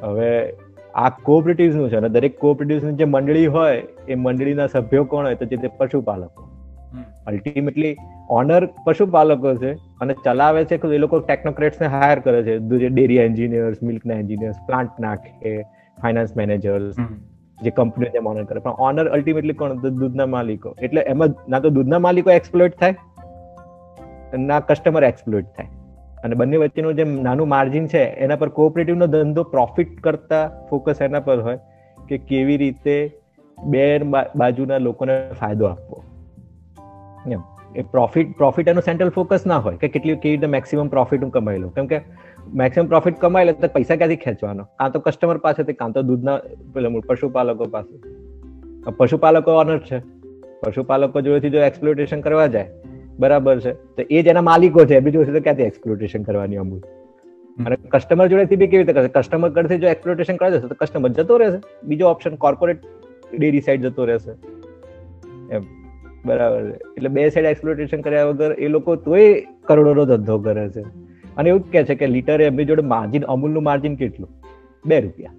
[0.03, 0.29] હવે
[0.95, 5.45] આ કોઓપરેટિવનું છે અને દરેક કોઓપરેટિવ જે મંડળી હોય એ મંડળીના સભ્યો કોણ હોય તો
[5.45, 6.45] જે તે પશુપાલકો.
[7.27, 7.95] અલ્ટિમેટલી
[8.29, 12.57] ઓનર પશુપાલકો છે અને ચલાવે છે એ લોકો ટેકનોક્રેટ્સને હાયર કરે છે.
[12.57, 15.53] જે ડેરી એન્જિનિયર્સ મિલ્કના એન્જિનિયર્સ પ્લાન્ટ નાખે
[15.97, 16.95] ફાઇનાન્સ મેનેજર્સ
[17.57, 18.59] જે કંપનીઓ જેમ ઓનર કરે.
[18.59, 19.73] પણ ઓનર અલ્ટિમેટલી કોણ?
[19.73, 20.75] દૂધના માલિકો.
[20.81, 22.95] એટલે એમાં ના તો દૂધના માલિકો એક્સપ્લોઇટ થાય
[24.37, 25.65] ના કસ્ટમર એક્સપ્લોઇટ થાય.
[26.23, 31.19] અને બંને વચ્ચેનું જે નાનું માર્જિન છે, એના પર કોઓપરેટિવનો ધંધો પ્રોફિટ કરતા ફોકસ એના
[31.19, 31.59] પર હોય
[32.07, 33.11] કે કેવી રીતે
[33.65, 33.99] બે,
[34.35, 36.03] બાજુના લોકોને ફાયદો આપવો.
[37.31, 37.39] એમ.
[37.75, 41.31] એ પ્રોફિટ પ્રોફિટ એનું સેન્ટ્રલ ફોકસ ના હોય કે કેટલી, કેવી રીતે મેક્સિમમ પ્રોફિટ હું
[41.31, 41.73] કમાઈ લઉં.
[41.73, 42.01] કેમ કે
[42.53, 44.63] મેક્સિમમ પ્રોફિટ કમાઈ લે તો પૈસા ક્યાંથી ખેંચવાનો?
[44.63, 46.37] કાં તો કસ્ટમર પાસેથી કાં તો દૂધના,
[46.73, 47.99] પેલા પશુપાલકો પાસે.
[48.97, 49.99] પશુપાલકો ઓનર છે.
[50.59, 52.67] પશુપાલકો જોડેથી જો એક્સપ્લોટેશન કરવા જાય
[53.19, 53.73] બરાબર છે.
[53.73, 54.99] તો એ જેના માલિકો છે.
[54.99, 56.85] બીજું તો ક્યાંથી એક્સપ્લોટેશન કરવાની અમુક
[57.65, 59.07] અને કસ્ટમર જોડેથી બી કેવી રીતે કરશે?
[59.07, 61.57] કસ્ટમર કરથી જો એક્સપ્લોટેશન કરે છે તો કસ્ટમર જતો રહેશે.
[61.83, 62.77] બીજો ઓપ્શન કોર્પોરેટ
[63.39, 64.31] ડેરી સાઈડ જતો રહેશે.
[65.55, 65.61] એમ.
[66.25, 66.75] બરાબર છે.
[66.75, 70.81] એટલે બે સાઈડ એક્સપ્લોટેશન કર્યા વગર એ લોકો તોય કરોડોનો ધંધો કરે છે.
[71.37, 74.29] અને એવું જ કહે છે કે લીટરે એમની જોડે માર્જિન અમૂલનું માર્જિન કેટલું?
[74.85, 75.31] બે રૂપિયા.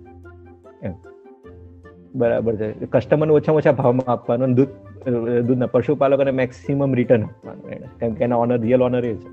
[0.82, 0.92] એમ.
[2.14, 2.86] બરાબર છે.
[2.86, 4.68] કસ્ટમરને ઓછામાં ઓછા ભાવમાં આપવાનું દૂધ,
[5.46, 7.86] દૂધના પશુપાલકોને મેક્સિમમ રિટર્ન આપવાનું એને.
[8.00, 9.28] કેમ કે એના ઓનર રિયલ ઓનર એ છે.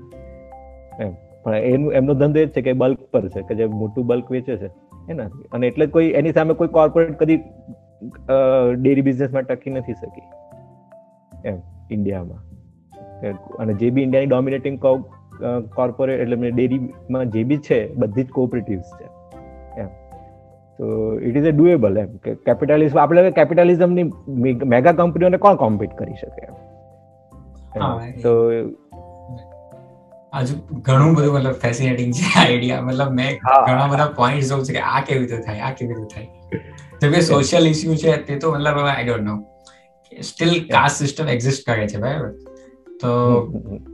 [1.02, 1.12] એમ.
[1.42, 4.30] પણ એનું, એમનો ધંધો એ જ છે કે બલ્ક પર છે, કે જે મોટું બલ્ક
[4.30, 4.70] વેચે છે
[5.10, 7.36] એનાથી અને એટલે કોઈ, એની સામે કોઈ કોર્પોરેટ કદી
[8.74, 10.26] ડેરી બિઝનેસમાં ટકી નથી શકી.
[11.44, 11.58] એમ
[11.90, 12.40] ઇન્ડિયામાં
[13.58, 14.78] અને જે બી ઇન્ડિયાની ડોમિનેટિંગ
[15.74, 19.06] કોર્પોરેટ એટલે ડેરીમાં જે બી છે, બધી જ કોઓપરેટિવ્સ છે.
[20.78, 24.02] તો ઇટ ઇઝ અ ડુએબલ એમ કે કેપિટાલિઝમ આપણે કેપિટલિઝમની
[24.64, 26.54] મેગા કંપનીઓને કોણ કોમ્પિટ કરી શકે એમ?
[28.22, 28.30] તો
[30.32, 34.78] આજુ ઘણું બધું મતલબ ફેસિનેટિંગ છે આઈડિયા મતલબ મેં ઘણા બધા પોઈન્ટ જોઉં છે કે
[34.78, 36.26] આ કેવી રીતે થાય આ કેવી રીતે થાય.
[37.00, 39.42] તો કે સોશિયલ ઇસ્યુ છે તે તો મતલબ I don't know
[40.22, 42.30] still caste system exist કરે છે બરાબર?
[43.00, 43.10] તો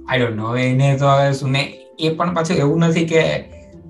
[0.09, 1.51] આઈ ડોન્ટ નો એને તો હવે શું
[1.99, 3.21] એ પણ પાછું એવું નથી કે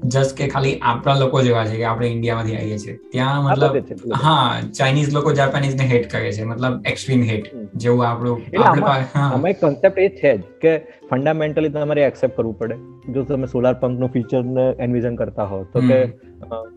[0.05, 2.95] જસ્ટ કે ખાલી આપણા લોકો જેવા છે કે આપણે ઇન્ડિયામાંથી આવીએ છીએ.
[3.13, 8.39] ત્યાં મતલબ હા ચાઇનીઝ લોકો જાપાનીઝ ને હેટ કરે છે મતલબ એક્સ્ટ્રીમ હેટ જેવું આપણું
[9.19, 10.73] આપણે કન્સેપ્ટ એ છે જ કે
[11.11, 12.77] ફંડામેન્ટલી તમારે એક્સેપ્ટ કરવું પડે.
[13.15, 16.01] જો તમે સોલાર પંપનું ફીચર ને એન્વિઝન કરતા હો તો કે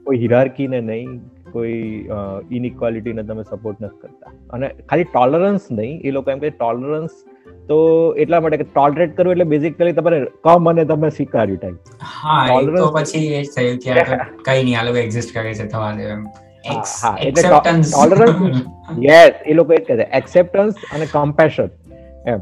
[0.06, 1.16] કોઈ હિરાર્કી ને નહીં
[1.52, 1.82] કોઈ
[2.58, 4.32] ઇનઇક્વાલિટી ને તમે સપોર્ટ નથી કરતા.
[4.54, 7.14] અને ખાલી ટોલરન્સ નહીં એ લોકો એમ કે ટોલરન્સ
[7.68, 7.78] તો
[8.18, 11.78] એટલા માટે કે ટોલરેટ કરવું એટલે બેઝિકલી તમારે કમ અને તમે સ્વીકાર્યું ટાઈમ
[12.16, 16.10] હા તો પછી એ થયું કે કઈ નહીં આ લોકો એક્ઝિસ્ટ કરે છે થવા દે
[16.10, 16.24] એમ.
[16.68, 17.92] હા એટલે ટોલરન્સ
[19.02, 20.08] યસ એ લોકો એ કહે છે.
[20.14, 21.70] એક્સેપ્ટન્સ અને કમ્પેશન
[22.28, 22.42] એમ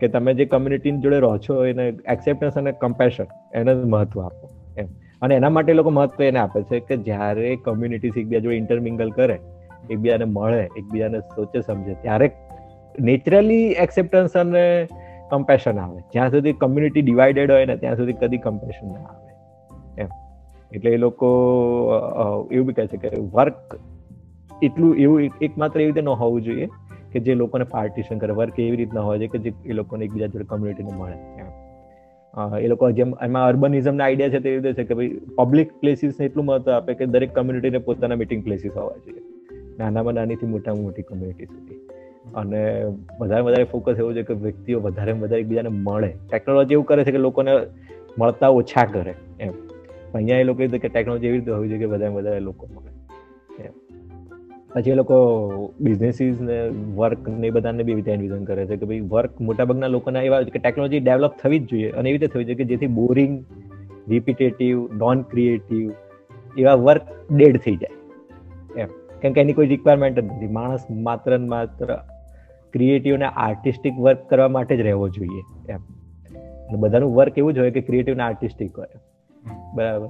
[0.00, 4.46] કે તમે જે કમ્યુનિટી જોડે રહો છો એને એક્સેપ્ટન્સ અને કમ્પેશન એને મહત્વ આપો.
[4.76, 4.88] એમ.
[5.22, 9.36] અને એના માટે લોકો મહત્વ એને આપે છે કે જ્યારે કમ્યુનિટીઝ એકબીજા જોડે ઇન્ટરમિંગલ કરે
[9.90, 12.28] એકબીજાને મળે એકબીજાને સોચે સમજે ત્યારે
[13.00, 14.88] નેચરલી એક્સેપ્ટન્સ અને
[15.30, 16.00] કમ્પેશન આવે.
[16.12, 19.32] જ્યાં સુધી કમ્યુનિટી ડિવાઇડેડ હોય ને, ત્યાં સુધી કદી કમ્પેશન ના આવે.
[20.02, 20.08] એમ.
[20.72, 21.28] એટલે એ લોકો
[22.52, 23.78] એવું બી કહે છે કે વર્ક
[24.62, 26.68] એટલું એવું એકમાત્ર એવી રીતે ન હોવું જોઈએ
[27.12, 28.32] કે જે લોકોને પાર્ટીશન કરે.
[28.32, 31.18] વર્ક એવી રીતના હોય છે કે જે એ લોકોને એકબીજા જોડે કમ્યુનિટીને મળે.
[32.64, 36.44] એ લોકો જેમ, એમાં અર્બનિઝમના આઈડિયા છે તે રીતે છે કે ભાઈ પબ્લિક પ્લેસીસને એટલું
[36.44, 39.20] મહત્વ આપે કે દરેક કમ્યુનિટીને પોતાના મીટિંગ પ્લેસીસ હોવા જોઈએ.
[39.78, 41.74] નાનામાં નાનીથી મોટામાં મોટી કમ્યુનિટી સુધી.
[42.24, 42.62] અને
[43.20, 46.10] વધારે વધારે ફોકસ એવું છે કે વ્યક્તિઓ વધારે વધારે એકબીજાને મળે.
[46.30, 47.52] ટેકનોલોજી એવું કરે છે કે લોકોને
[48.18, 49.52] મળતા ઓછા કરે, એમ.
[50.14, 52.90] અહીંયા એ લોકો કે ટેકનોલોજી એવી રીતે હોવી જોઈએ કે વધારે વધારે લોકો મળે,
[53.62, 53.72] એમ.
[54.74, 55.16] પછી એ લોકો
[55.80, 56.58] બિઝનેસીસ ને
[56.96, 60.58] વર્ક ને બધાને બી રીતે એન્વિઝન કરે છે કે ભાઈ વર્ક મોટાભાગના લોકોના એવા કે
[60.58, 63.34] ટેકનોલોજી ડેવલપ થવી જ જોઈએ અને એવી રીતે થવી જોઈએ કે જેથી બોરિંગ
[64.08, 65.90] રિપીટેટિવ નોન ક્રિએટિવ
[66.58, 67.94] એવા વર્ક ડેડ થઈ જાય,
[68.76, 68.88] એમ.
[69.22, 70.48] કેમ કે એની કોઈ રિક્વાયરમેન્ટ જ નથી.
[70.48, 71.98] માણસ માત્ર ને માત્ર
[72.72, 75.80] ક્રિએટિવ અને આર્ટિસ્ટિક વર્ક કરવા માટે જ રહેવો જોઈએ એમ.
[76.68, 78.86] અને બધાનું વર્ક એવું જ હોય કે ક્રિએટિવ અને આર્ટિસ્ટિક હોય
[79.74, 80.08] બરાબર.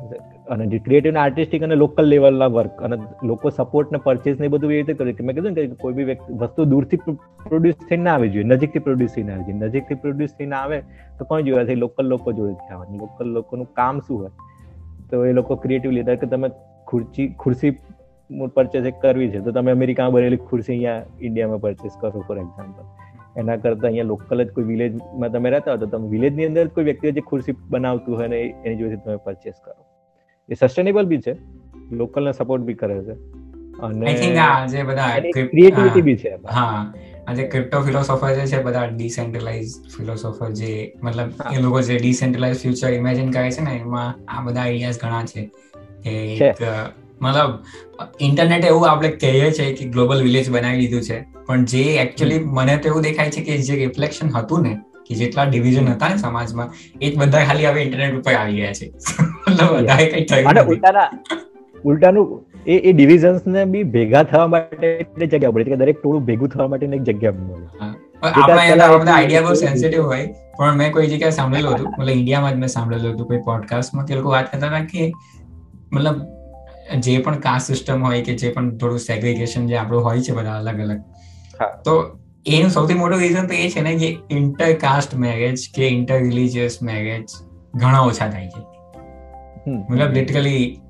[0.51, 4.49] અને જે ક્રિએટિવ ને આર્ટિસ્ટિક અને લોકલ લેવલના વર્ક અને લોકો સપોર્ટ ને પરચેસ ને
[4.49, 5.13] બધું એવી રીતે કરે.
[5.13, 8.79] કે મેં કીધું કે કોઈ બી વ્યક્તિ વસ્તુ દૂરથી પ્રોડ્યુસ થઈને ના આવી જોઈએ નજીકથી
[8.79, 9.59] પ્રોડ્યુસ થઈને આવી જોઈએ.
[9.59, 10.81] નજીકથી પ્રોડ્યુસ થઈને આવે
[11.19, 11.65] તો કોણ જોડે?
[11.67, 14.31] છે લોકલ લોકો જોડેથી આવવાનું લોકલ લોકોનું કામ શું હોય?
[15.11, 16.49] તો એ લોકો ક્રિએટિવ લીધા કે તમે
[16.87, 17.71] ખુરચી ખુરશી
[18.55, 19.39] પરચેસ કરવી છે.
[19.39, 22.85] તો તમે અમેરિકામાં બનેલી ખુરશી અહીંયા ઇન્ડિયામાં પરચેસ કરો ફોર એક્ઝામ્પલ
[23.41, 26.85] એના કરતાં અહીંયા લોકલ જ કોઈ વિલેજમાં તમે રહેતા હો તો તમે વિલેજની અંદર કોઈ
[26.85, 29.85] વ્યક્તિ જે ખુરશી બનાવતું હોય ને એની જોડેથી તમે પરચેસ કરો.
[30.49, 31.37] એ સસ્ટેનેબલ બી છે.
[31.93, 33.13] લોકલને સપોર્ટ બી કરે છે.
[33.83, 35.19] અને આઈ થિંક આ જે બધા
[35.51, 36.35] ક્રિએટિવિટી બી છે.
[36.51, 36.95] હા.
[37.27, 39.67] આજે ક્રિપ્ટો ફિલોસોફર જે છે બધા ડિસેન્ટ્રલાઇઝ
[39.97, 44.61] ફિલોસોફર જે મતલબ એ લોકો જે ડિસેન્ટ્રલાઇઝ ફ્યુચર ઇમેજિન કરે છે ને એમાં આ બધા
[44.61, 45.51] આઈડિયાઝ ઘણા છે.
[46.03, 46.53] કે
[47.23, 47.53] મતલબ
[48.21, 51.19] ઇન્ટરનેટ એવું આપણે કહીએ છીએ કે ગ્લોબલ વિલેજ બનાવી દીધું છે.
[51.47, 54.75] પણ જે એકચ્યુઅલી મને તો એવું દેખાય છે કે જે રિફ્લેક્શન હતું ને
[55.07, 58.73] કે જેટલા ડિવિઝન હતા ને સમાજમાં એ જ બધા ખાલી હવે ઇન્ટરનેટ ઉપર આવી ગયા
[58.73, 58.93] છે.
[59.49, 61.09] મતલબ વધારે કઈ થયું ઉલટાના
[61.85, 62.33] ઉલટાનું
[62.67, 64.89] એ એ ડિવિઝન્સ ને બી ભેગા થવા માટે
[65.27, 67.69] જગ્યા પડે કે દરેક ટોળું ભેગું થવા માટે એક જગ્યા મળે
[68.23, 70.27] આપણા બધા આઈડિયા બહુ સેન્સિટિવ હોય
[70.59, 74.15] પણ મેં કોઈ જગ્યાએ સાંભળેલું હતું મતલબ ઇન્ડિયામાં જ મેં સાંભળેલું હતું કોઈ પોડકાસ્ટમાં કે
[74.15, 75.09] લોકો વાત કરતા હતા કે
[75.93, 76.19] મતલબ
[76.97, 80.59] જે પણ કાસ્ટ સિસ્ટમ હોય કે જે પણ થોડું સેગ્રીગેશન જે આપણું હોય છે બધા
[80.59, 81.01] અલગ અલગ.
[81.85, 86.15] તો એનું સૌથી મોટું રીઝન તો એ છે ને કે ઇન્ટર કાસ્ટ મેરેજ કે ઇન્ટર
[86.15, 87.25] રિલિજિયસ મેરેજ
[87.75, 88.63] ઘણા ઓછા થાય છે.
[89.69, 90.81] મતલબ literally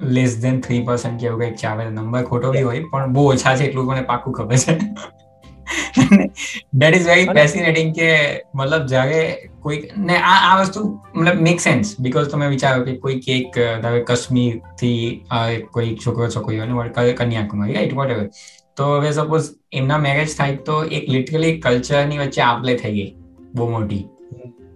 [0.00, 3.56] less than three percent કે એવું કંઈક ચાલે નંબર ખોટો બી હોય પણ બહુ ઓછા
[3.56, 4.78] છે એટલું મને પાકું ખબર છે.
[6.74, 8.08] દેટ ઇઝ વેરી ફેસિનેટિંગ કે
[8.54, 9.20] મતલબ જ્યારે
[9.60, 14.02] કોઈ ને આ આ વસ્તુ મતલબ મેક સેન્સ બીકોઝ તમે વિચારો કે કોઈ કેક ધારો
[14.04, 15.24] કાશ્મીરથી
[15.70, 18.26] કોઈ છોકરો છોકરી હોય કન્યાકુમારી રાઈટ વોટ એવર
[18.76, 23.14] તો હવે સપોઝ એમના મેરેજ થાય તો એક લિટરલી કલ્ચરની વચ્ચે આપલે થઈ ગઈ
[23.54, 24.04] બહુ મોટી.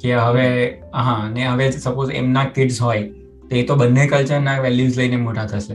[0.00, 0.48] કે હવે
[0.94, 3.02] હા ને હવે સપોઝ એમના કિડ્સ હોય
[3.50, 5.74] તો એ તો બંને કલ્ચરના વેલ્યુઝ લઈને મોટા થશે.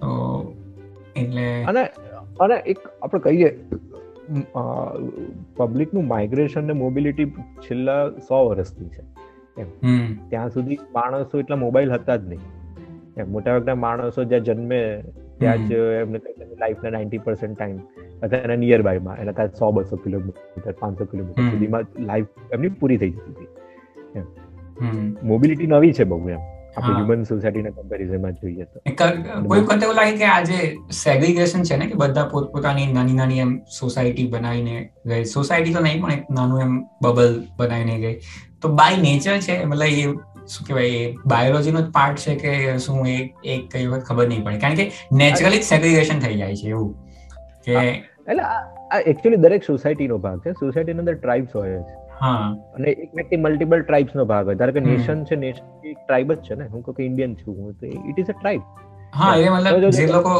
[0.00, 0.10] તો
[1.16, 1.84] એટલે અને
[2.40, 3.58] અને એક આપણે કહીએ
[5.56, 7.24] પબ્લિકનું માઇગ્રેશન ને મોબિલિટી
[7.60, 9.02] છેલ્લા સો વર્ષથી છે.
[9.60, 9.68] એમ.
[10.28, 12.40] ત્યાં સુધી માણસો એટલા મોબાઈલ હતા જ નહીં.
[13.16, 15.04] એમ મોટાભાગના માણસો જ્યાં જન્મે
[15.38, 16.20] ત્યાં જ એમને
[16.60, 17.78] લાઈફના નાઇન્ટી પર્સન્ટ ટાઈમ
[18.22, 22.96] અથવા એના નિયર બાયમાં એના ત્યાં સો બસો કિલોમીટર પાંચસો કિલોમીટર સુધીમાં લાઈફ એમની પૂરી
[22.96, 23.46] થઈ જતી હતી.
[24.18, 25.28] એમ.
[25.28, 26.38] મોબિલિટી નવી છે બહુ એમ.
[26.76, 28.78] આપણે હ્યુમન સોસાયટીના કમ્પેરિઝનમાં જોઈએ તો.
[29.48, 30.58] કોઈ વખત એવું લાગે કે આ જે
[31.00, 34.74] સેગ્રીગેશન છે ને કે બધા પોતપોતાની નાની નાની એમ સોસાયટી બનાવીને
[35.12, 35.22] ગઈ.
[35.34, 36.74] સોસાયટી તો નહીં પણ એક નાનું એમ
[37.06, 38.16] બબલ બનાવીને ગઈ.
[38.62, 40.06] તો બાય નેચર છે મતલબ એ
[40.54, 42.52] શું કહેવાય એ બાયોલોજીનો જ પાર્ટ છે કે
[42.86, 43.16] શું એ
[43.54, 44.60] એક કઈ વખત ખબર નહીં પડે.
[44.64, 44.86] કારણ કે
[45.22, 46.90] નેચરલી સેગ્રીગેશન થઈ જાય છે એવું.
[47.64, 50.54] કે એટલે આ એકચ્યુઅલી દરેક સોસાયટીનો ભાગ છે.
[50.62, 54.58] સોસાયટીની અંદર ટ્રાઇબ્સ હોય છે અને એક વ્યક્તિ મલ્ટિપલ ટ્રાઇબ્સ નો ભાગ હોય.
[54.60, 56.70] ધારો કે નેશન છે નેશન એક ટ્રાઇબ જ છે ને.
[56.74, 58.62] હું કહું ઇન્ડિયન છું હું તો ઇટ ઇઝ અ ટ્રાઇબ
[59.12, 60.32] હા એ મતલબ જે લોકો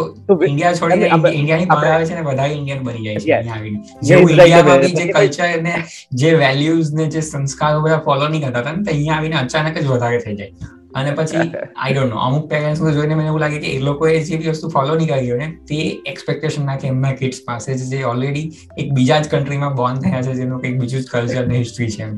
[0.49, 1.07] ઇન્ડિયા છોડીને
[1.39, 3.79] ઇન્ડિયાની બહાર આવે છે ને બધા ઇન્ડિયન બની જાય છે આવીને.
[4.03, 5.73] જે ઇન્ડિયામાં જે કલ્ચર ને
[6.21, 9.87] જે વેલ્યુઝ ને જે સંસ્કારો બધા ફોલો નહીં કરતા હતા ને અહીંયા આવીને અચાનક જ
[9.95, 10.71] વધારે થઈ જાય.
[10.93, 14.39] અને પછી આઈ ડોન્ટ નો અમુક પેરેન્ટ્સ જોઈને મને એવું લાગે કે એ લોકોએ જે
[14.39, 18.47] બી વસ્તુ ફોલો નહીં કરી ને તે એક્સપેક્ટેશન ના કે એમના કિડ્સ પાસે જે ઓલરેડી
[18.77, 22.09] એક બીજા જ કન્ટ્રીમાં બોર્ન થયા છે જેનું કંઈક બીજું જ કલ્ચર ને હિસ્ટ્રી છે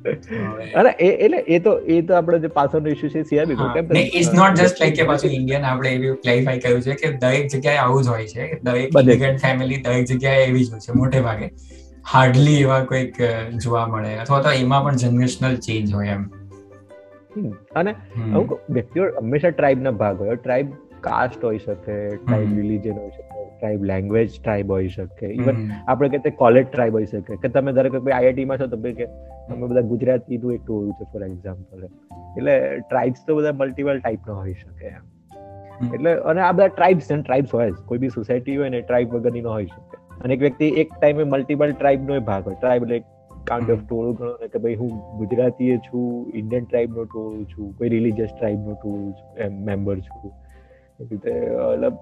[0.80, 4.04] અરે એટલે એ તો એ તો આપણે જે પાછળનો ઇશ્યુ છે સીઆરબી કો કેમ ને
[4.12, 7.82] ઇટ્સ નોટ જસ્ટ લાઈક કે પાછું ઇન્ડિયન આપણે એવું ક્લેરિફાઈ કર્યું છે કે દરેક જગ્યાએ
[7.82, 11.46] આવું જ હોય છે દરેક ઇમિગ્રન્ટ ફેમિલી દરેક જગ્યાએ એવી જ હોય છે મોટે ભાગે.
[12.06, 13.18] હાર્ડલી એવા કોઈક
[13.58, 16.28] જોવા મળે અથવા તો એમાં પણ જનરેશનલ ચેન્જ હોય એમ.
[17.76, 20.36] અને અમુક વ્યક્તિઓ હંમેશા ટ્રાઇબના ભાગ હોય.
[20.36, 25.26] ટ્રાઇબ કાસ્ટ હોઈ શકે ટ્રાઇબ રિલિજન હોઈ શકે ટ્રાઇબ લેંગ્વેજ ટ્રાઇબ હોઈ શકે.
[25.26, 27.36] ઇવન આપણે તે કોલેજ ટ્રાઇબ હોઈ શકે.
[27.36, 29.06] કે તમે ધારો કે આઈઆઈટી માં છો તો કે
[29.48, 34.20] તમે બધા ગુજરાતી નું એક ટોળું છે ફોર એક્ઝામ્પલ એટલે ટ્રાઇબ્સ તો બધા મલ્ટિપલ ટાઈપ
[34.28, 34.92] ના હોઈ શકે
[35.94, 39.40] એટલે અને આ બધા ટ્રાઇબ્સ છે ટ્રાઇબ્સ હોય કોઈ બી સોસાયટી હોય ને ટ્રાઇબ વગરની
[39.40, 39.96] નો હોઈ શકે.
[40.24, 42.54] અને એક વ્યક્તિ એક ટાઈમે મલ્ટિપલ ટ્રાઇબનો ભાગ હોય.
[42.54, 43.02] ટ્રાઇબ એટલે
[43.46, 47.74] કાઇન્ડ ઓફ ટોળું ગણો ને કે ભાઈ હું ગુજરાતી છું ઇન્ડિયન ટ્રાઇબ નો ટોળું છું
[47.78, 50.32] કોઈ રિલીજિયસ ટ્રાઇબ નો ટોળું છું એમ મેમ્બર છું.
[51.00, 51.94] એ મતલબ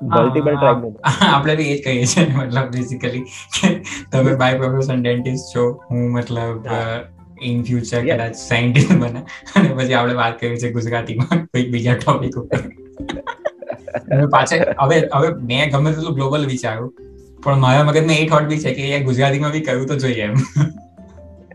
[0.00, 0.90] મલ્ટિપલ ટ્રાઇબ નો
[1.34, 3.22] આપણે બી એ જ કહીએ છીએ મતલબ બેસિકલી
[3.56, 3.70] કે
[4.12, 6.68] તમે બાય પ્રોફેશન ડેન્ટિસ્ટ છો હું મતલબ
[7.48, 9.22] ઇન ફ્યુચર કદાચ સાયન્ટિસ્ટ બને.
[9.56, 12.62] અને પછી આપણે વાત કરી છે ગુજરાતીમાં કોઈક બીજા ટોપિક ઉપર.
[14.32, 16.90] પાછળ હવે હવે મેં ગમે તેટલું ગ્લોબલ વિચાર્યું
[17.44, 20.36] પણ મારા મગજમાં એ થોટ બી છે કે એ ગુજરાતીમાં બી કહ્યું તો જોઈએ એમ.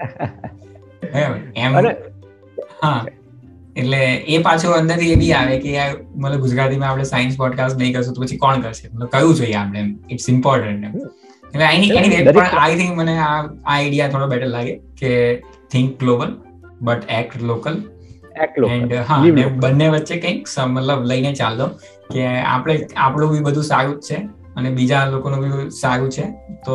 [1.55, 1.75] એમ
[2.81, 3.05] હા.
[3.75, 5.71] એટલે એ પાછું અંદરથી એ બી આવે કે
[6.15, 8.85] મતલબ ગુજરાતીમાં આપણે સાયન્સ પોડકાસ્ટ નહીં કરશું તો પછી કોણ કરશે?
[8.93, 10.85] મતલબ કયું જોઈએ આપણે ઇટ્સ ઇમ્પોર્ટન્ટ
[11.53, 13.31] એટલે આઈ એની પણ આઈ થિંક મને આ
[13.65, 15.11] આઈડિયા થોડો બેટર લાગે કે
[15.69, 16.29] think global
[16.81, 17.75] but act local
[18.69, 19.19] and હા
[19.57, 21.67] બંને વચ્ચે કંઈક મતલબ લઈને ચાલો
[22.11, 24.17] કે આપણે આપણું બી બધું સારું જ છે.
[24.55, 26.21] અને બીજા લોકોનું બી સારું છે.
[26.65, 26.71] તો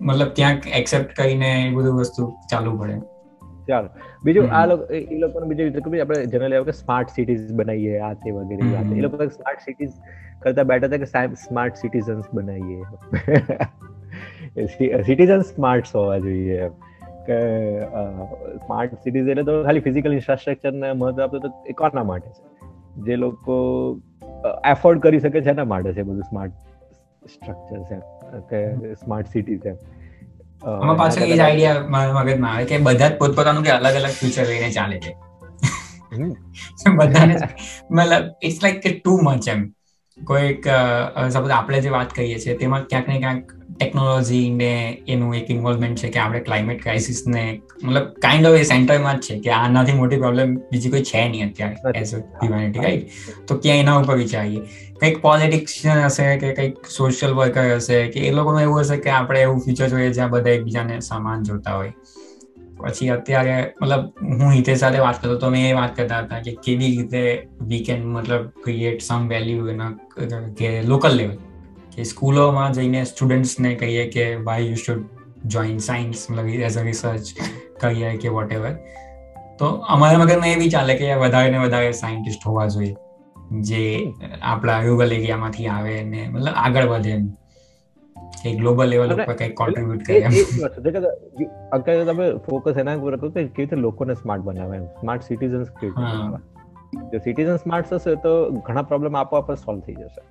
[0.00, 3.00] મતલબ ક્યાંક એક્સેપ્ટ કરીને એ બધું વસ્તુ ચાલુ પડે.
[3.68, 3.88] ચાલો.
[4.24, 8.12] બીજું આ લોકો એ લોકોનું બીજું કે આપણે જનરલી આવે કે સ્માર્ટ સિટીઝ બનાવીએ આ
[8.12, 9.90] તે વગેરે વાત એ લોકો સ્માર્ટ સિટીઝ
[10.42, 12.82] કરતા બેટર છે કે સ્માર્ટ સિટીઝન્સ બનાવીએ.
[15.02, 16.68] સિટીઝન સ્માર્ટ હોવા જોઈએ
[17.26, 17.80] કે
[18.56, 22.52] સ્માર્ટ સિટીઝ એટલે તો ખાલી ફિઝિકલ ઇન્ફ્રાસ્ટ્રક્ચર ને મહત્વ આપતો તો એ કોના માટે છે?
[22.96, 23.54] જે લોકો
[24.66, 26.52] એફોર્ડ કરી શકે છે એના માટે છે બધું સ્માર્ટ
[27.26, 27.98] સ્ટ્રક્ચર છે
[28.50, 29.72] કે સ્માર્ટ સિટી છે
[30.62, 34.14] આમાં પાછળ એ જ આઈડિયા મારા મગજમાં આવે કે બધા જ પોતપોતાનું કે અલગ અલગ
[34.14, 35.12] ફ્યુચર લઈને ચાલે છે.
[36.98, 37.34] બધાને
[37.90, 39.62] મતલબ ઇટ્સ લાઈક કે ટુ મચ એમ.
[40.18, 40.66] કોઈક
[41.30, 44.72] સપોઝ આપણે જે વાત કરીએ છીએ તેમાં ક્યાંક ને ક્યાંક ટેકનોલોજી ને
[45.06, 47.44] એનું એક ઇન્વોલ્વમેન્ટ છે કે આપણે ક્લાઇમેટ ક્રાઇસિસ ને
[47.82, 51.48] મતલબ કાઇન્ડ ઓફ એ સેન્ટરમાં જ છે કે આનાથી મોટી પ્રોબ્લેમ બીજી કોઈ છે નહીં
[51.48, 53.08] અત્યારે એઝ અ હ્યુમેનિટી રાઈટ
[53.46, 54.62] તો ક્યાં એના ઉપર વિચારીએ?
[55.02, 59.40] કંઈક પોલિટિશિયન હશે કે કંઈક સોશિયલ વર્કર હશે કે એ લોકોનું એવું હશે કે આપણે
[59.42, 61.92] એવું ફ્યુચર જોઈએ જ્યાં બધા એકબીજાને સામાન જોતા હોય.
[62.80, 64.04] પછી અત્યારે મતલબ
[64.40, 67.80] હું હિતે સાથે વાત કરતો તો મેં એ વાત કરતા હતા કે કેવી રીતે વી
[67.84, 69.90] કેન મતલબ ક્રિએટ સમ વેલ્યુ એના
[70.58, 71.36] કે લોકલ લેવલ
[71.96, 75.04] કે સ્કૂલોમાં જઈને સ્ટુડન્ટ્સને કહીએ કે why you should
[75.46, 77.32] join science મતલબ એઝ અ રિસર્ચ
[77.80, 78.74] કહીએ કે વોટ એવર
[79.58, 82.94] તો અમારા મગજમાં એ બી ચાલે કે વધારે ને વધારે સાયન્ટિસ્ટ હોવા જોઈએ.
[83.60, 84.12] જે
[84.42, 87.30] આપણા રૂરલ એરિયામાંથી આવે ને મતલબ આગળ વધે એમ.
[88.58, 90.20] ગ્લોબલ લેવલ ઉપર કંઈક કોન્ટ્રીબ્યુટ કરે
[91.72, 94.84] અત્યારે તમે ફોકસ એના ઉપર કરો કે કેવી રીતે લોકોને સ્માર્ટ બનાવે એમ?
[94.84, 100.22] સ્માર્ટ સિટીઝન્સ કેવી રીતે જો સિટીઝન સ્માર્ટ હશે તો ઘણા પ્રોબ્લેમ આપોઆપ સોલ્વ થઈ જશે.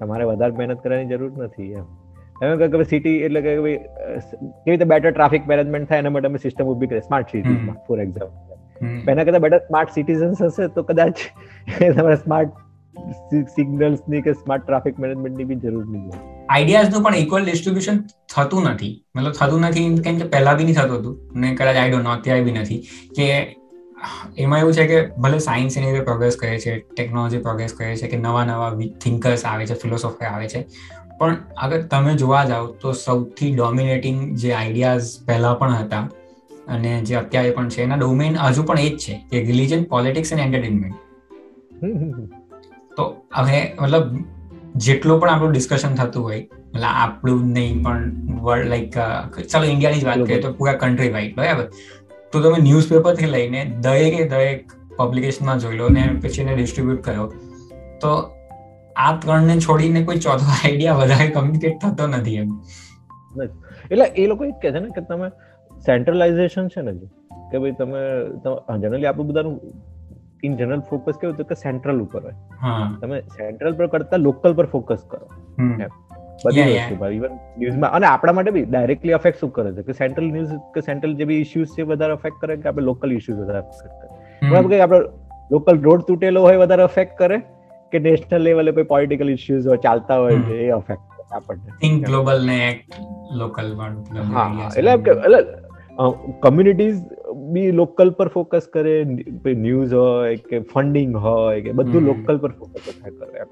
[0.00, 1.84] તમારે વધારે મહેનત કરવાની જરૂર નથી એમ.
[2.42, 3.78] એમ કે સિટી એટલે કે કેવી
[4.66, 9.10] રીતે બેટર ટ્રાફિક મેનેજમેન્ટ થાય એના માટે અમે સિસ્ટમ ઊભી કરી સ્માર્ટ સિટીઝમાં ફોર એક્ઝામ્પલ
[9.10, 11.16] એના કરતા બેટર સ્માર્ટ સિટીઝન્સ હશે તો કદાચ
[11.80, 12.50] તમારે સ્માર્ટ
[13.42, 16.46] સિગ્નલ્સની કે સ્માર્ટ ટ્રાફિક મેનેજમેન્ટની બી જરૂર નહીં હોય.
[16.50, 17.98] આઈડિયાઝનું પણ ઇક્વલ ડિસ્ટ્રીબ્યુશન
[18.34, 19.04] થતું નથી.
[19.16, 21.40] મતલબ થતું નથી કેમ કે પહેલા બી નહીં થતું હતું.
[21.40, 22.80] ને કદાચ આઈ ડોન્ટ નો અત્યારે બી નથી.
[23.16, 23.56] કે
[24.38, 28.08] એમાં એવું છે કે ભલે સાયન્સ એની રીતે પ્રોગ્રેસ કરે છે ટેકનોલોજી પ્રોગ્રેસ કરે છે
[28.08, 28.72] કે નવા નવા
[29.02, 30.66] થિંકર્સ આવે છે ફિલોસોફર આવે છે.
[31.18, 36.08] પણ અગર તમે જોવા જાઓ તો સૌથી ડોમિનેટિંગ જે આઈડિયાઝ પહેલા પણ હતા
[36.68, 40.32] અને જે અત્યારે પણ છે એના ડોમેન હજુ પણ એ જ છે કે રિલિજન પોલિટિક્સ
[40.32, 40.94] એન્ડ એન્ટરટેનમેન્ટ
[42.96, 43.04] તો
[43.36, 44.06] હવે મતલબ
[44.76, 46.40] જેટલું પણ આપણું ડિસ્કશન થતું હોય
[46.74, 48.04] મતલબ આપણું નહીં પણ
[48.42, 48.94] વર્લ્ડ લાઈક
[49.48, 51.66] ચાલો ઇન્ડિયાની જ વાત કરીએ તો પૂરા કન્ટ્રી વાઇડ બરાબર?
[52.32, 57.26] તો તમે ન્યૂઝપેપરથી લઈને દરેકે દરેક પબ્લિકેશનમાં જોઈ લો ને પછી એને ડિસ્ટ્રીબ્યુટ કર્યો
[58.00, 58.12] તો
[58.96, 62.50] આ ત્રણને છોડીને કોઈ ચોથો આઈડિયા વધારે કમ્યુનિકેટ થતો નથી એમ.
[63.90, 65.28] એટલે એ લોકો એ કહે છે ને કે તમે
[65.70, 66.92] સેન્ટ્રલાઇઝેશન છે ને
[67.52, 68.02] કે ભાઈ તમે
[68.80, 69.56] જનરલી આપણું બધાનું
[70.42, 72.32] ઇન જનરલ ફોકસ કેવું તો કે સેન્ટ્રલ ઉપર હોય.
[73.00, 75.28] તમે સેન્ટ્રલ પર કરતા લોકલ પર ફોકસ કરો.
[76.44, 79.82] બધી વસ્તુ ઇવન ન્યૂઝમાં અને આપણા માટે બી ડાયરેક્ટલી અફેક્ટ શું કરે છે?
[79.82, 83.12] કે સેન્ટ્રલ ન્યૂઝ કે સેન્ટ્રલ જે બી ઇશ્યુઝ છે વધારે અફેક્ટ કરે કે આપણે લોકલ
[83.12, 84.50] ઇશ્યુઝ વધારે અફેક્ટ કરે?
[84.50, 84.98] બરાબર કે આપણે
[85.50, 87.38] લોકલ રોડ તૂટેલો હોય વધારે અફેક્ટ કરે?
[87.92, 91.70] કે નેશનલ લેવલે કોઈ પોલિટિકલ ઇશ્યુઝ હોય ચાલતા હોય છે એ અફેક્ટ આપણને?
[91.70, 92.84] થિંક ગ્લોબલ ને
[93.32, 93.96] લોકલ પણ
[94.34, 94.70] હા.
[94.76, 95.61] એટલે એટલે
[95.98, 97.00] કમ્યુનિટીઝ
[97.54, 102.88] બી લોકલ પર ફોકસ કરે ન્યૂઝ હોય કે ફંડિંગ હોય કે બધું લોકલ પર ફોકસ
[103.02, 103.44] કરે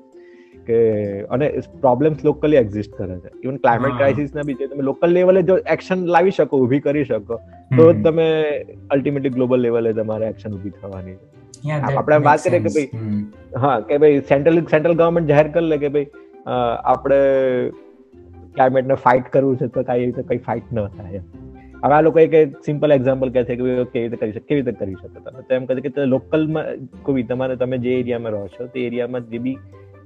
[0.66, 0.78] કે
[1.22, 1.47] અને
[1.80, 3.30] પ્રોબ્લેમ્સ લોકલી એક્ઝિસ્ટ કરે છે.
[3.45, 7.41] ઇવન ક્લાઇમેટ ક્રાઇસિસ ના બી તમે લોકલ લેવલે જો એક્શન લાવી શકો ઊભી કરી શકો
[7.76, 8.28] તો તમે
[8.91, 11.70] અલ્ટિમેટલી ગ્લોબલ લેવલે તમારે એક્શન ઊભી થવાની છે.
[11.70, 12.88] આપણે વાત કરીએ કે ભાઈ
[13.57, 16.07] હા કે ભાઈ સેન્ટ્રલ સેન્ટ્રલ ગવર્મેન્ટ જાહેર કરી લે કે ભાઈ
[16.84, 17.20] આપણે
[18.55, 21.22] ક્લાઇમેટને ફાઇટ કરવું છે તો કઈ રીતે કઈ ફાઇટ ન થાય
[21.85, 24.85] હવે આ લોકો એક સિમ્પલ એક્ઝામ્પલ કહે છે કે કેવી રીતે કરી શકે, કેવી રીતે
[24.85, 25.43] કરી શકો તમે?
[25.43, 26.64] તો એમ કહે છે કે લોકલમાં
[27.03, 29.59] કોઈ તમારે, તમે જે એરિયામાં રહો છો, તે એરિયામાં જે બી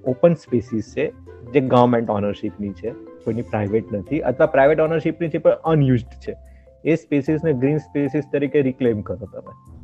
[0.06, 1.12] ઓપન સ્પેસીસ છે,
[1.52, 2.90] જે ગવર્મેન્ટ ઓનરશિપની છે,
[3.24, 6.36] કોઈની પ્રાઇવેટ નથી અથવા પ્રાઇવેટ ઓનરશિપની છે, પણ અનયુઝડ છે,
[6.84, 9.74] એ સ્પેસીસને ગ્રીન સ્પેસીસ તરીકે રિક્લેમ કરો તમે.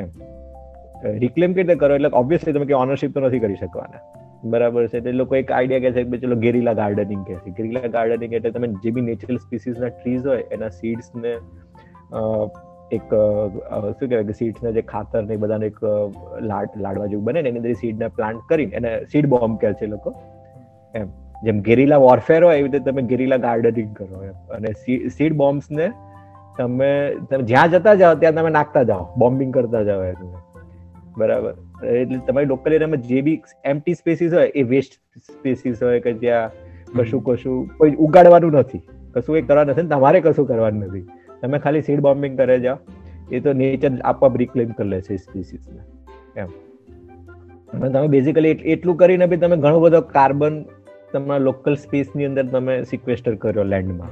[0.00, 0.08] એમ.
[1.18, 1.94] રિક્લેમ કેવી રીતે કરો?
[1.94, 4.21] એટલે ઓબ્વિયસલી તમે કે ઓનરશિપ તો નથી કરી શકવાના.
[4.44, 5.00] બરાબર છે.
[5.00, 7.50] તે લોકો એક આઈડિયા કહે છે કે ચલો ગેરીલા ગાર્ડનિંગ કહે છે.
[7.50, 11.32] ગેરીલા ગાર્ડનિંગ એટલે તમે જે બી નેચરલ સ્પીસીસના ટ્રીઝ હોય, એના સીડ્સને
[12.92, 15.78] એક શું કહેવાય કે સીડ્સના જે ખાતર ને બધાને એક
[16.42, 19.86] લાડ, લાડવા જેવું બને ને, એની અંદર સીડને પ્લાન્ટ કરીને એને સીડ બોમ્બ કહે છે
[19.86, 20.14] લોકો.
[20.94, 21.08] એમ.
[21.44, 24.36] જેમ ગેરીલા વોરફેર હોય, એવી રીતે તમે ગેરીલા ગાર્ડનિંગ કરો એમ.
[24.50, 24.72] અને
[25.08, 25.90] સીડ બોમ્બ્સને
[26.58, 26.90] તમે
[27.30, 29.08] તમે જ્યાં જતા જાઓ, ત્યાં તમે નાખતા જાઓ.
[29.18, 30.34] બોમ્બિંગ કરતા જાઓ એનું.
[31.16, 31.54] બરાબર.
[31.86, 36.50] એટલે તમારી લોકલ એરિયામાં જે બી એમટી સ્પેસીસ હોય એ વેસ્ટ સ્પેસીસ હોય કે જ્યાં
[36.96, 38.82] કશું કશું કોઈ ઉગાડવાનું નથી.
[39.14, 41.06] કશું એ કરવા નથી તમારે કશું કરવાનું નથી.
[41.40, 42.76] તમે ખાલી સીડ બોમ્બિંગ કરે જાઓ.
[43.32, 45.80] એ તો નેચર આપવા રિક્લેમ કરી લે છે સ્પીસીસને
[46.40, 46.46] એમ.
[47.72, 50.64] અને તમે બેઝિકલી એટલું કરીને બી તમે ઘણો બધો કાર્બન
[51.12, 54.08] તમારા લોકલ સ્પેસની અંદર તમે સિક્વેસ્ટર કર્યો લેન્ડમાં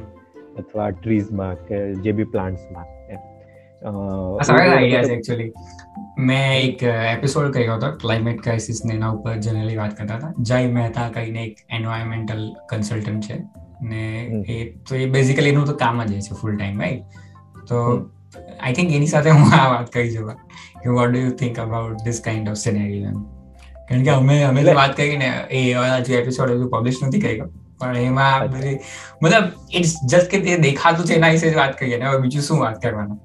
[0.56, 2.99] અથવા ટ્રીઝમાં કે જે બી પ્લાન્ટ્સમાં
[3.82, 5.52] આઈડિયા છે એકચ્યુઅલી
[6.18, 10.32] મેં એક એપિસોડ કર્યો હતો ક્લાઇમેટ ક્રાઇસિસ ને એના ઉપર જનરલી વાત કરતા હતા.
[10.38, 13.36] જય મહેતા કહીને એક એન્વાયરમેન્ટલ કન્સલ્ટન્ટ છે.
[13.82, 14.02] ને
[14.48, 14.56] એ
[14.88, 17.04] તો એ બેઝિકલી એનું તો કામ જ છે ફૂલ ટાઈમ રાઈટ
[17.68, 17.76] તો
[18.60, 20.36] આઈ થિંક એની સાથે હું આ વાત કરી જવા.
[20.82, 23.14] કે what do you think about this kind of scenario
[23.88, 27.48] કારણ કે અમે અમે તો વાત કરી ને એ હજુ એપિસોડ હજુ પબ્લિશ નથી કર્યો.
[27.80, 28.78] પણ એમાં બધી
[29.22, 32.58] મતલબ ઇટ્સ જસ્ટ કે તે દેખાતું છે એના વિશે જ વાત કરીએ હવે બીજું શું
[32.60, 33.18] વાત કરવાનું?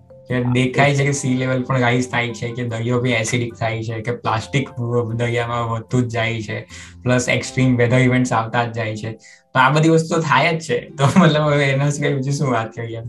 [0.54, 4.02] દેખાય છે કે સી લેવલ પણ રાઈઝ થાય છે કે દરિયો બી એસિડિક થાય છે
[4.02, 4.70] કે પ્લાસ્ટિક
[5.16, 6.58] દરિયામાં વધતું જ જાય છે
[7.04, 9.12] પ્લસ એક્સ્ટ્રીમ વેધર ઇવેન્ટ્સ આવતા જ જાય છે.
[9.12, 10.80] તો આ બધી વસ્તુ થાય જ છે.
[10.90, 13.02] તો મતલબ હવે એના સિવાય બીજું શું વાત કરીએ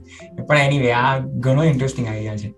[0.48, 2.52] પણ એની આ ઘણો ઇન્ટરેસ્ટિંગ આઈડિયા છે.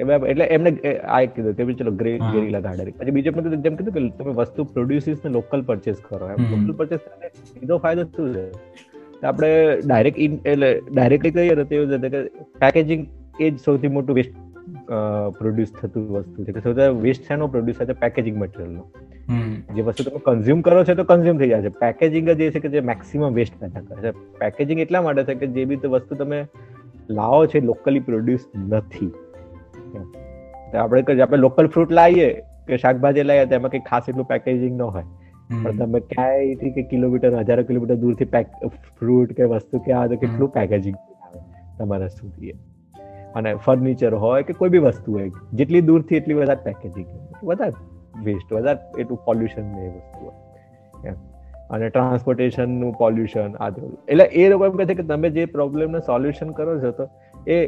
[0.00, 4.08] એટલે એમને આ કીધું કે ચલો ગ્રે ગેરીલા ગાર્ડન પછી બીજો પણ જેમ કીધું કે
[4.18, 6.40] તમે વસ્તુ પ્રોડ્યુસીસ ને લોકલ પરચેસ કરો એમ.
[6.52, 7.00] લોકલ પરચેસ
[7.52, 8.44] સીધો ફાયદો શું છે?
[9.26, 9.48] આપણે
[9.86, 12.20] ડાયરેક્ટ એટલે ડાયરેક્ટલી કહીએ તો એવું કે
[12.60, 13.02] પેકેજિંગ
[13.40, 14.34] એ જ સૌથી મોટું વેસ્ટ
[15.38, 16.52] પ્રોડ્યુસ થતું વસ્તુ છે.
[16.52, 17.36] કે સૌથી વેસ્ટ છે?
[17.46, 18.84] પ્રોડ્યુસ થાય પેકેજિંગ મટીરિયલનો
[19.74, 21.68] જે વસ્તુ તમે કન્ઝ્યુમ કરો છો તો કન્ઝ્યુમ થઈ જાય છે.
[21.68, 25.34] પેકેજિંગ જ એ છે કે જે મેક્સિમમ વેસ્ટ પેદા કરે છે પેકેજિંગ એટલા માટે છે
[25.34, 26.46] કે જે બી વસ્તુ તમે
[27.10, 29.10] લાવો છે લોકલી પ્રોડ્યુસ નથી.
[30.78, 32.32] આપણે આપણે લોકલ ફ્રૂટ લાવીએ
[32.68, 35.04] કે શાકભાજી લાવીએ તો એમાં કંઈ ખાસ એટલું પેકેજિંગ ન હોય.
[35.62, 38.46] પણ તમે ક્યાંયથી કે કિલોમીટર હજારો કિલોમીટર દૂરથી પેક
[38.98, 41.40] ફ્રૂટ કે વસ્તુ કે આવે તો કેટલું પેકેજિંગ આવે
[41.78, 42.52] તમારા સુધી
[43.36, 47.08] અને ફર્નિચર હોય કે કોઈ બી વસ્તુ હોય, જેટલી દૂરથી એટલી વધારે પેકેજિંગ
[47.42, 47.76] વધારે
[48.24, 51.14] વેસ્ટ વધારે એટલું પોલ્યુશન એ વસ્તુ હોય.
[51.70, 53.70] અને ટ્રાન્સપોર્ટેશનનું પોલ્યુશન આ
[54.08, 57.04] એટલે એ લોકો એમ કહે છે કે તમે જે પ્રોબ્લેમનું સોલ્યુશન કરો છો, તો
[57.48, 57.58] એ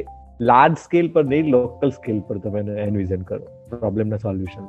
[0.51, 3.45] લાર્જ સ્કેલ પર નહીં લોકલ સ્કેલ પર તમે એન્વિઝન કરો.
[3.75, 4.65] પ્રોબ્લેમના સોલ્યુશન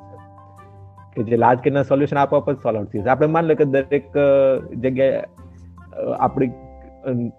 [1.17, 4.07] કે જે લાર્જ સ્કેલના સોલ્યુશન આપવા જ સોલ્વ જશે આપણે માન લો કે દરેક
[4.85, 5.25] જગ્યાએ
[6.19, 6.53] આપણી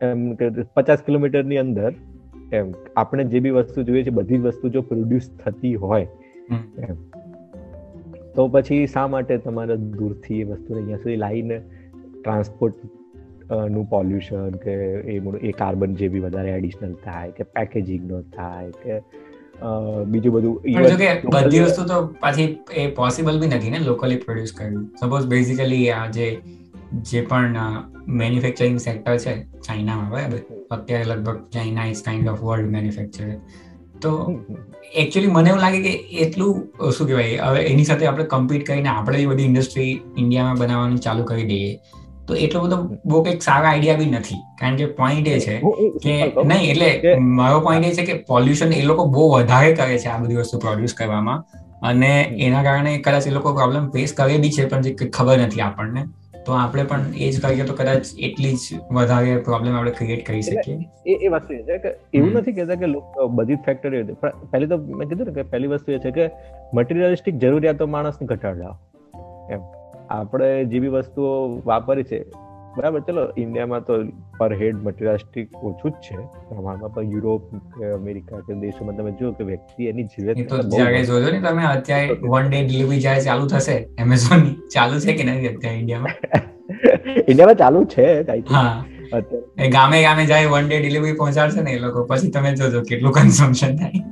[0.10, 1.92] એમ કે પચાસ કિલોમીટરની અંદર
[2.54, 6.08] એમ આપણે જે બી વસ્તુ જોઈએ છે બધી વસ્તુ જો પ્રોડ્યુસ થતી હોય
[6.80, 6.96] એમ.
[8.36, 11.62] તો પછી શા માટે તમારે દૂરથી એ વસ્તુને અહીંયા સુધી લાવીને
[12.24, 18.72] ટ્રાન્સપોર્ટનું પોલ્યુશન કે એ એ કાર્બન જે બી વધારે એડિશનલ થાય કે પેકેજિંગ નો થાય
[18.72, 19.00] કે
[20.06, 20.62] બીજું બધું
[21.32, 24.76] બધી વસ્તુ તો પાછી એ પોસિબલ બી નથી ને લોકલી પ્રોડ્યુસ કરવી.
[24.76, 26.38] સપોઝ બેઝિકલી આ જે
[27.02, 27.58] જે પણ
[28.08, 30.40] મેન્યુફેક્ચરિંગ સેક્ટર છે ચાઇનામાં બરાબર?
[30.72, 33.30] અત્યારે લગભગ China is kind of world manufacture
[34.02, 34.40] તો
[34.94, 39.26] એકચ્યુઅલી મને એવું લાગે કે એટલું શું કહેવાય હવે એની સાથે આપણે કમ્પીટ કરીને આપણે
[39.26, 41.80] બધી ઇન્ડસ્ટ્રી ઇન્ડિયામાં બનાવવાનું ચાલુ કરી દઈએ
[42.28, 44.36] તો એટલો બધો બહુ કંઈક સારા આઈડિયા બી નથી.
[44.60, 45.62] કારણ કે પોઈન્ટ એ છે
[46.04, 50.06] કે નહીં એટલે મારો પોઈન્ટ એ છે કે પોલ્યુશન એ લોકો બહુ વધારે કરે છે
[50.06, 51.46] આ બધી વસ્તુ પ્રોડ્યુસ કરવામાં.
[51.82, 55.62] અને એના કારણે કદાચ એ લોકો પ્રોબ્લેમ ફેસ કરે બી છે પણ જે ખબર નથી
[55.62, 56.04] આપણને.
[56.46, 58.60] તો આપણે પણ એ જ કરીએ તો કદાચ એટલી જ
[58.92, 61.14] વધારે પ્રોબ્લેમ આપણે ક્રિએટ કરી શકીએ.
[61.14, 61.78] એ વસ્તુ છે.
[61.78, 62.86] કે એવું નથી કહેતા કે
[63.30, 66.30] બધી ફેક્ટરી પણ પહેલી તો મેં કીધું ને કે પહેલી વસ્તુ એ છે કે
[66.74, 68.80] મટીરિયલિસ્ટિક જરૂરિયાતો માણસને ઘટાડવા.
[69.52, 69.60] એમ.
[70.10, 72.45] આપણે જે બી વસ્તુઓ વાપરી છે
[72.78, 73.98] બરાબર ચલો ઇન્ડિયામાં તો
[74.40, 76.18] પર હેડ મટીરિયાલિસ્ટિક ઓછું જ છે
[76.50, 77.46] પ્રમાણમાં પણ યુરોપ
[77.76, 82.18] કે અમેરિકા કે દેશોમાં તમે જો કે વ્યક્તિ એની જરૂરિયાત જ્યારે જોજો ને તમે અત્યારે
[82.26, 84.44] વન ડે ડિલિવરી જ્યારે ચાલુ થશે એમેઝોન
[84.76, 86.16] ચાલુ છે કે નથી અત્યારે ઇન્ડિયામાં?
[87.30, 88.08] ઇન્ડિયામાં ચાલુ છે
[88.52, 88.76] હા.
[89.60, 93.16] એ ગામે ગામે જાય વન ડે ડિલિવરી પહોંચાડશે ને એ લોકો પછી તમે જોજો કેટલું
[93.20, 94.04] કન્ઝમ્પશન થાય.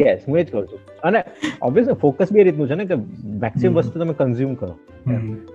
[0.00, 0.83] યસ હું એ જ કહું છું.
[1.04, 1.24] અને
[1.62, 2.94] ઓબ્વિયસલી ફોકસ બી એ રીતનું છે ને કે
[3.24, 4.74] મેક્સિમમ વસ્તુ તમે કન્ઝ્યુમ કરો.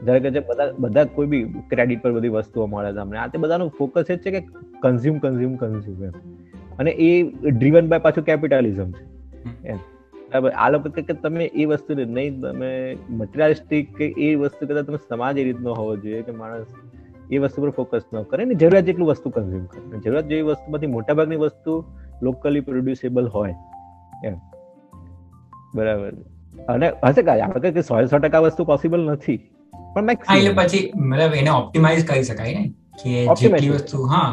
[0.04, 3.38] જ્યારે કે જે બધા બધા કોઈ બી ક્રેડિટ પર બધી વસ્તુઓ મળે તમને આ તે
[3.38, 4.48] બધાનું ફોકસ એ છે કે
[4.80, 6.12] કન્ઝ્યુમ કન્ઝ્યુમ કન્ઝ્યુમ એમ.
[6.80, 9.04] અને એ ડ્રીવન બાય પાછું કેપિટાલિઝમ છે.
[9.68, 9.76] એમ.
[9.76, 10.50] બરાબર.
[10.50, 15.38] આ લોકો કે તમે એ વસ્તુ નહીં તમે મટીરિયાલિસ્ટિક કે એ વસ્તુ કરતા તમે સમાજ
[15.38, 16.66] એ રીતનો હોવો જોઈએ કે માણસ
[17.32, 19.82] એ વસ્તુ પર ફોકસ ન કરે ને જરૂરિયાત જેટલું વસ્તુ કન્ઝ્યુમ કરે.
[19.82, 21.84] જરૂરિયાત જેવી વસ્તુમાંથી મોટાભાગની વસ્તુ
[22.22, 23.54] લોકલી પ્રોડ્યુસેબલ હોય.
[24.26, 24.36] એમ.
[25.76, 26.12] બરાબર.
[26.70, 29.40] અને હશે કે આપણે કે સો સો ટકા વસ્તુ પોસિબલ નથી.
[29.96, 32.66] પણ એટલે પછી મતલબ એને ઓપ્ટિમાઇઝ કરી શકાય ને
[33.04, 34.28] કે જેટલી વસ્તુ હા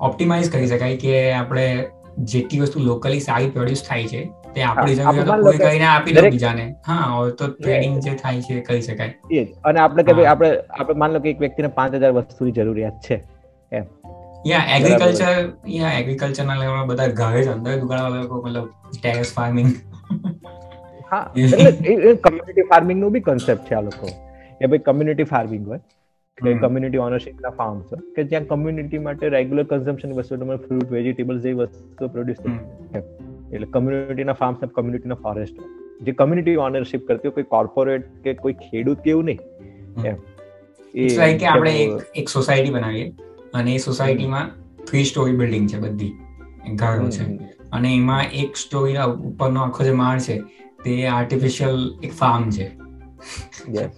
[0.00, 1.66] ઓપ્ટિમાઇઝ કરી શકાય કે આપણે
[2.18, 4.22] જેટલી વસ્તુ લોકલી સારી પ્રોડ્યુસ થાય છે
[4.54, 6.64] તે આપણી જરૂરિયાતો કોઈ કરીને આપી દે બીજાને.
[6.86, 9.44] હા તો ટ્રેડિંગ જે થાય છે કરી શકાય.
[9.64, 13.20] અને આપણે કે આપણે આપણે માન લો કે એક વ્યક્તિને પાંચ હજાર વસ્તુની જરૂરિયાત છે
[13.72, 13.84] એમ.
[14.46, 15.36] યા એગ્રીકલ્ચર
[15.68, 18.66] યા એગ્રીકલ્ચરના લેવલમાં બધા ઘરે જ અંદર ઉગાડવા લોકો મતલબ
[19.02, 19.70] ટેરેસ ફાર્મિંગ
[21.10, 24.06] હા એટલે કમ્યુનિટી ફાર્મિંગનું બી કન્સેપ્ટ છે આ લોકો.
[24.58, 25.78] કે ભાઈ કમ્યુનિટી ફાર્મિંગ હોય
[26.42, 31.40] કે કમ્યુનિટી ઓનરશિપ ના છે કે જ્યાં કમ્યુનિટી માટે રેગ્યુલર કન્ઝમ્પશન વસ્તુ તમે ફ્રૂટ વેજીટેબલ
[31.40, 32.36] જેવી વસ્તુ પ્રોડ્યુસ
[33.52, 35.56] એટલે કમ્યુનિટીના ફાર્મ્સ કમ્યુનિટીના ફોરેસ્ટ
[36.02, 39.38] જે કમ્યુનિટી ઓનરશિપ કરતી હોય કોઈ કોર્પોરેટ કે કોઈ ખેડૂત કે એવું નહીં.
[40.04, 40.16] એમ.
[40.94, 43.12] એ કે આપણે એક સોસાયટી બનાવીએ
[43.54, 44.50] અને એ સોસાયટીમાં
[44.84, 46.12] થ્રી સ્ટોરી બિલ્ડિંગ છે બધી.
[46.74, 47.24] ઘરો છે.
[47.72, 48.96] અને એમાં એક સ્ટોરી
[49.28, 50.42] ઉપરનો આખો જે માળ છે
[50.84, 52.66] તે આર્ટિફિશિયલ એક ફાર્મ છે.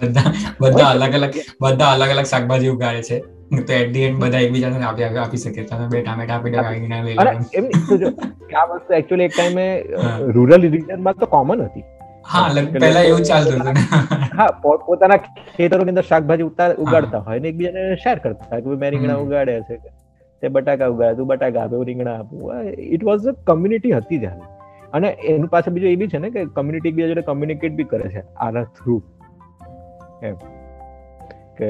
[0.00, 3.18] બધા બધા અલગ અલગ બધા અલગ અલગ શાકભાજી ઉગાડે છે.
[3.60, 5.64] તો એટ ધી એન્ડ બધા એકબીજાને આપી આપી શકે.
[5.70, 7.66] તમે બે ટામેટા આપી દો આવીને લઈ લો એમ
[8.60, 9.66] આ વસ્તુ એકચ્યુઅલી એક ટાઈમે
[10.36, 11.84] રૂરલ રિજનમાં તો કોમન હતી.
[12.24, 13.78] હા પહેલા એવું ચાલતું હતું
[14.38, 14.50] હા
[14.86, 15.18] પોતાના
[15.56, 19.76] ખેતરોની અંદર શાકભાજી ઉતાર ઉગાડતા હોય ને એકબીજાને શેર કરતા કે મેં રીંગણા ઉગાડે છે.
[20.42, 22.40] તે બટાકા ઉગાડે તું બટાકા આપે રીંગણા આપું.
[22.96, 24.46] ઇટ વોઝ અ કમ્યુનિટી હતી જ્યારે
[24.92, 28.08] અને એનું પાછળ બીજું એ બી છે ને કે કમ્યુનિટી બીજા જોડે કમ્યુનિકેટ બી કરે
[28.08, 29.02] છે, આના થ્રુ
[30.22, 30.36] એમ.
[31.58, 31.68] કે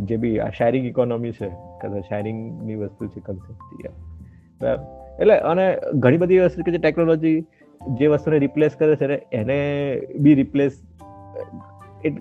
[0.00, 1.48] જે બી આ શેરિંગ ઇકોનોમી છે,
[1.80, 3.90] કદાચ શેરિંગની વસ્તુ છે કન્સેપ્ટ
[4.60, 4.84] બરાબર.
[5.20, 7.36] એટલે અને ઘણી બધી વસ્તુ કે જે ટેકનોલોજી
[7.80, 9.58] જે વસ્તુને રિપ્લેસ કરે છે એને
[10.20, 10.72] બી રિપ્લેસ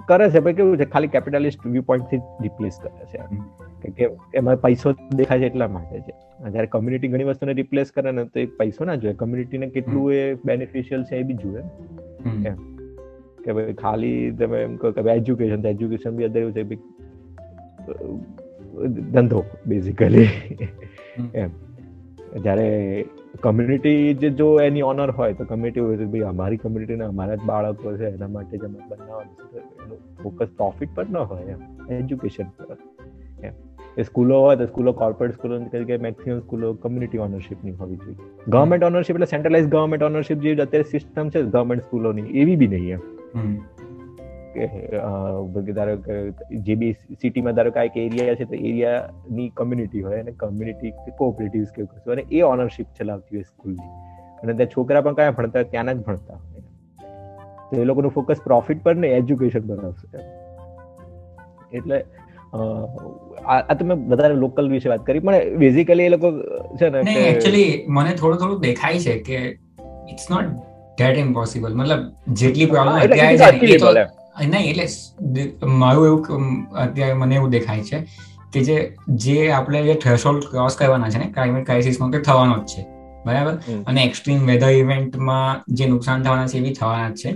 [0.07, 3.17] કરે છે, પણ કેવું છે, ખાલી કેપિટલિસ્ટ વ્યૂ પોઈન્ટથી રિપ્લેસ કરે છે
[3.89, 6.13] કે એમાં પૈસો દેખાય છે એટલા માટે છે.
[6.51, 10.33] જ્યારે કમ્યુનિટી ઘણી વસ્તુને રિપ્લેસ કરે ને તો એ પૈસો ના જોઈએ કમ્યુનિટીને કેટલું એ
[10.33, 11.61] બેનિફિશિયલ છે એ બી જુએ
[12.45, 12.77] એમ.
[13.43, 16.75] કે ભાઈ ખાલી તમે એમ કહો કે એજ્યુકેશન એજ્યુકેશન બી અત્યારે છે
[18.87, 20.27] ધંધો બેઝિકલી
[21.35, 21.49] એમ.
[22.41, 23.05] જ્યારે
[23.41, 27.97] કમ્યુનિટી જે જો એની ઓનર હોય તો કમ્યુનિટી હોય ભાઈ અમારી કમ્યુનિટીના અમારા જ બાળકો
[27.97, 31.93] છે એના માટે જ અમે બનાવવાનું ફોકસ પ્રોફિટ પર ન હોય એમ.
[31.93, 32.77] એજ્યુકેશન પર.
[33.43, 33.53] એમ.
[33.99, 38.15] સ્કૂલો હોય તો સ્કૂલો કોર્પોરેટ સ્કૂલો કે મેક્સિમમ સ્કૂલો કમ્યુનિટી ઓનરશિપની હોવી જોઈએ.
[38.47, 42.93] ગવર્મેન્ટ ઓનરશિપ એટલે સેન્ટ્રલાઇઝ ગવર્મેન્ટ ઓનરશિપ જે અત્યારે સિસ્ટમ છે ગવર્મેન્ટ સ્કૂલોની એવી બી નહીં
[42.93, 43.57] એમ.
[44.55, 46.13] કે ધારો કે
[46.57, 51.63] જે બી સિટીમાં ધારો કે એક એરિયા છે તો એરિયાની કમ્યુનિટી હોય અને કમ્યુનિટી કોઓપરેટિવ
[51.75, 53.91] કે કશું અને એ ઓનરશિપ ચલાવતી હોય સ્કૂલની.
[54.43, 56.61] અને ત્યાં છોકરા પણ કયા ભણતા ત્યાંના જ ભણતા હોય
[57.71, 60.07] તો એ લોકોનું ફોકસ પ્રોફિટ પર ને એજ્યુકેશન પર આવશે
[61.77, 62.05] એટલે
[63.45, 66.31] આ તમે વધારે લોકલ વિશે વાત કરી પણ બેઝિકલી એ લોકો
[66.75, 69.59] છે ને એકચ્યુઅલી મને થોડું થોડું દેખાય છે કે
[70.09, 70.45] ઇટ્સ નોટ
[70.97, 76.25] ધેટ ઇમ્પોસિબલ મતલબ જેટલી પ્રોબ્લેમ અત્યારે છે નહીં એટલે મારું એવું
[76.73, 78.07] અત્યારે મને એવું દેખાય છે
[78.53, 82.65] કે જે જે આપણે જે થ્રેશોલ્ડ ક્રોસ કરવાના છે ને ક્લાઇમેટ ક્રાઇસિસમાં તે થવાનો જ
[82.65, 82.85] છે.
[83.25, 83.53] બરાબર?
[83.87, 87.33] અને એક્સ્ટ્રીમ વેધર ઇવેન્ટમાં જે નુકસાન થવાના છે એ બી થવાના જ છે.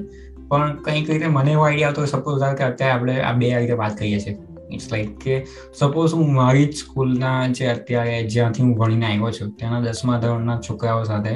[0.47, 3.97] પણ કંઈક રીતે મને એવો આઈડિયા હતો સપોઝ કે અત્યારે આપણે આ બે રીતે વાત
[3.97, 4.37] કરીએ છીએ.
[4.71, 5.35] ઇટ્સ લાઈક કે
[5.79, 10.57] સપોઝ હું મારી જ સ્કૂલના જે અત્યારે જ્યાંથી હું ભણીને આવ્યો છું, ત્યાંના દસમા ધોરણના
[10.67, 11.33] છોકરાઓ સાથે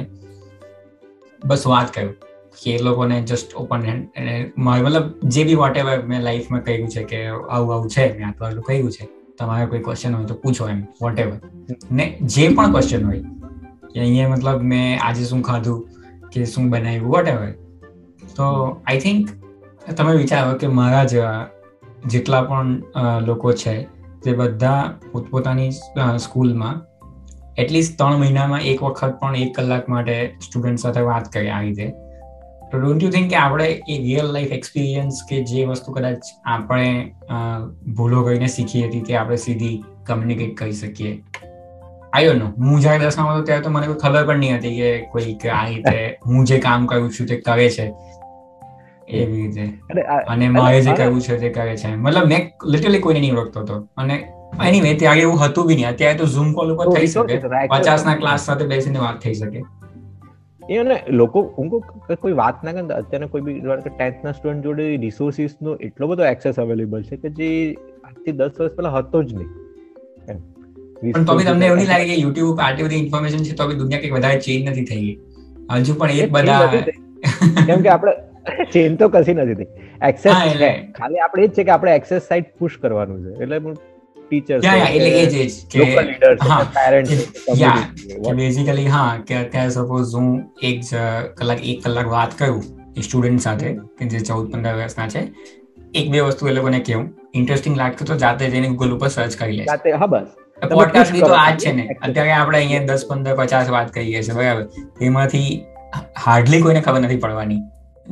[1.42, 2.14] બસ વાત કર્યું
[2.60, 6.90] કે એ લોકોને જસ્ટ ઓપન હેન્ડ મારે મતલબ જે બી વોટ એવર મેં લાઈફમાં કહ્યું
[6.94, 9.04] છે કે આવું આવું છે, મેં આટલું કહ્યું છે,
[9.38, 11.38] તમારે કોઈ ક્વેશ્ચન હોય તો પૂછો એમ વોટ એવર
[11.98, 13.22] ને જે પણ ક્વેશ્ચન હોય,
[13.92, 15.78] કે અહીંયા મતલબ મેં આજે શું ખાધું,
[16.32, 17.50] કે શું બનાવ્યું વોટ એવર
[18.36, 18.46] તો
[18.86, 19.32] આઈ થિંક
[19.96, 21.38] તમે વિચારો કે મારા જેવા
[22.04, 22.76] જેટલા પણ
[23.26, 23.74] લોકો છે,
[24.24, 24.82] તે બધા
[25.12, 25.70] પોતપોતાની
[26.18, 26.80] સ્કૂલમાં
[27.58, 31.86] એટલીસ્ટ ત્રણ મહિનામાં એક વખત પણ એક કલાક માટે સ્ટુડન્ટ સાથે વાત કરી આ રીતે.
[32.72, 37.12] તો ડોન્ટ યુ થિંક કે આપણે એ રિયલ લાઈફ એક્સપિરિયન્સ કે જે વસ્તુ કદાચ આપણે
[37.96, 39.76] ભૂલો કરીને શીખી હતી તે આપણે સીધી
[40.06, 41.12] કમ્યુનિકેટ કરી શકીએ?
[42.12, 44.90] આઈ નો હું જ્યારે દસમાં હતો ત્યારે તો મને કોઈ ખબર પણ નહીં હતી કે
[45.12, 47.86] કોઈ આ રીતે હું જે કામ કરું છું તે કરે છે.
[49.12, 49.64] એવી રીતે.
[50.28, 51.94] અને મારે જે કરવું છે તે કરે છે.
[51.96, 53.76] મતલબ મેં લિટરલી કોઈને નહીં ઓળખતો હતો.
[53.96, 54.16] અને
[54.66, 55.88] એનીવે ત્યારે એવું હતું બી નહીં.
[55.88, 57.38] અત્યારે તો ઝૂમ કોલ ઉપર થઈ શકે.
[57.70, 59.62] પચાસ ના ક્લાસ સાથે બેસીને વાત થઈ શકે.
[60.70, 61.70] એ અને લોકો હું
[62.20, 66.24] કોઈ વાત ના કરે અત્યારે કોઈ બી ટેન્થ ના સ્ટુડન્ટ જોડે રિસોર્સિસ નો એટલો બધો
[66.24, 67.50] એક્સેસ અવેલેબલ છે કે જે
[68.04, 69.48] આજથી દસ વર્ષ પહેલા હતો જ નહીં.
[71.12, 73.74] પણ તો બી તમને એવું નહીં લાગે કે યુટ્યુબ આટલી બધી ઇન્ફોર્મેશન છે તો બી
[73.74, 75.18] દુનિયા કઈ વધારે ચેન્જ નથી થઈ ગઈ?
[75.72, 76.68] હજુ પણ એક બધા
[77.66, 78.12] કેમ કે આપણે
[78.72, 79.68] ચેન્જ તો કશી નથી થઈ
[80.08, 80.32] એક્સેસ
[80.98, 83.32] ખાલી આપણે એ જ છે કે આપણે એક્સેસ સાઇટ પુશ કરવાનું છે.
[83.42, 83.58] એટલે
[84.30, 85.34] ટીચર્સ એટલે એ જ
[85.72, 85.80] કે
[86.48, 90.28] હા બેઝિકલી હા કે અત્યારે સપોઝ હું
[90.68, 90.78] એક
[91.40, 92.60] કલાક એક કલાક વાત કરું
[93.06, 93.68] સ્ટુડન્ટ સાથે
[93.98, 95.22] કે જે ચૌદ પંદર વર્ષના છે
[96.00, 97.08] એક બે વસ્તુ એ લોકોને કેવું
[97.40, 99.64] ઇન્ટરેસ્ટિંગ લાગતું તો જાતે જઈને ગૂગલ ઉપર સર્ચ કરી લે.
[99.72, 100.28] જાતે હા બસ.
[100.62, 101.84] પોડકાસ્ટની તો આ જ છે ને.
[102.06, 104.64] અત્યારે આપણે અહીંયા દસ પંદર પચાસ વાત કરીએ છીએ બરાબર.
[105.08, 105.48] એમાંથી
[106.24, 107.60] હાર્ડલી કોઈને ખબર નથી પડવાની.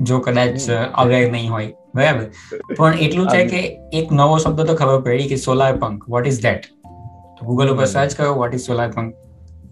[0.03, 1.73] જો કદાચ અવેર નહીં હોય.
[1.95, 2.27] બરાબર?
[2.77, 3.61] પણ એટલું છે કે
[3.93, 6.65] એક નવો શબ્દ તો ખબર પડી કે solar punk what is that
[7.45, 9.15] Google ઉપર સર્ચ કરો what is solar punk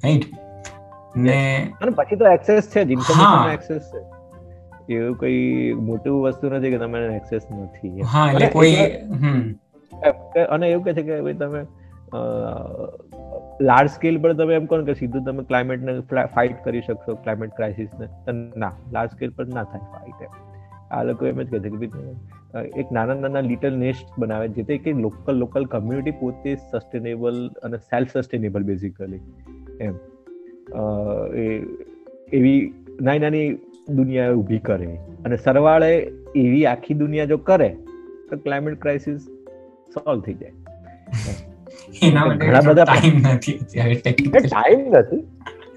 [0.05, 0.27] right
[1.16, 1.39] ને
[1.83, 4.01] અને પછી તો એક્સેસ છે ઇન્ફોર્મેશન એક્સેસ છે.
[4.95, 8.03] એવું કઈ મોટું વસ્તુ નથી કે તમને એક્સેસ નથી.
[8.03, 8.77] હા એટલે કોઈ
[9.20, 9.55] હમ.
[10.51, 11.62] અને એવું કે છે કે ભાઈ તમે
[13.61, 16.01] લાર્જ સ્કેલ પર તમે એમ કહો કે સીધું તમે ક્લાઇમેટને
[16.35, 18.07] ફાઇટ કરી શકશો ક્લાઇમેટ ક્રાઇસિસને
[18.57, 18.73] ના.
[18.93, 20.21] લાર્જ સ્કેલ પર ના થાય ફાઇટ
[20.91, 24.79] આ લોકો એમ જ કહે છે કે ભાઈ એક નાના નાના લિટલ નેસ્ટ બનાવે જેથી
[24.79, 29.23] કે લોકલ લોકલ કમ્યુનિટી પોતે સસ્ટેનેબલ અને સેલ્ફ સસ્ટેનેબલ બેઝિકલી
[29.81, 29.95] એમ
[32.33, 32.61] એવી
[33.01, 33.49] નાની નાની
[33.97, 34.93] દુનિયા ઊભી કરે.
[35.25, 35.91] અને સરવાળે
[36.37, 37.69] એવી આખી દુનિયા જો કરે,
[38.31, 39.21] તો ક્લાઇમેટ ક્રાઇસિસ
[39.95, 40.53] સોલ્વ થઈ જાય.
[42.03, 43.57] ઘણા બધા ટાઈમ નથી
[44.45, 45.22] ટાઈમ નથી.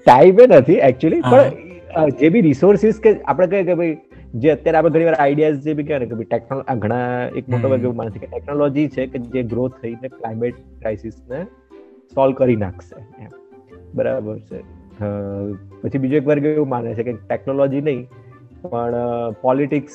[0.06, 3.96] ટાઈમે નથી એકચ્યુઅલી પણ જે બી રિસોર્સિસ કે આપણે કહીએ કે ભાઈ
[4.34, 7.06] જે અત્યારે આપણે ઘણી વાર આઈડિયાઝ જે બી કહેવાય કે ભાઈ ટેકનોલોજી ઘણા
[7.36, 11.40] એક મોટો વર્ગ એવું માને છે કે ટેકનોલોજી છે કે જે ગ્રોથ થઈને ક્લાઇમેટ ક્રાઇસિસને
[12.14, 12.96] સોલ્વ કરી નાખશે.
[13.22, 13.32] એમ.
[13.94, 14.60] બરાબર છે.
[15.82, 18.00] પછી બીજો એક વર્ગ એવું માને છે કે ટેકનોલોજી નહીં
[18.62, 18.94] પણ
[19.42, 19.94] પોલિટિક્સ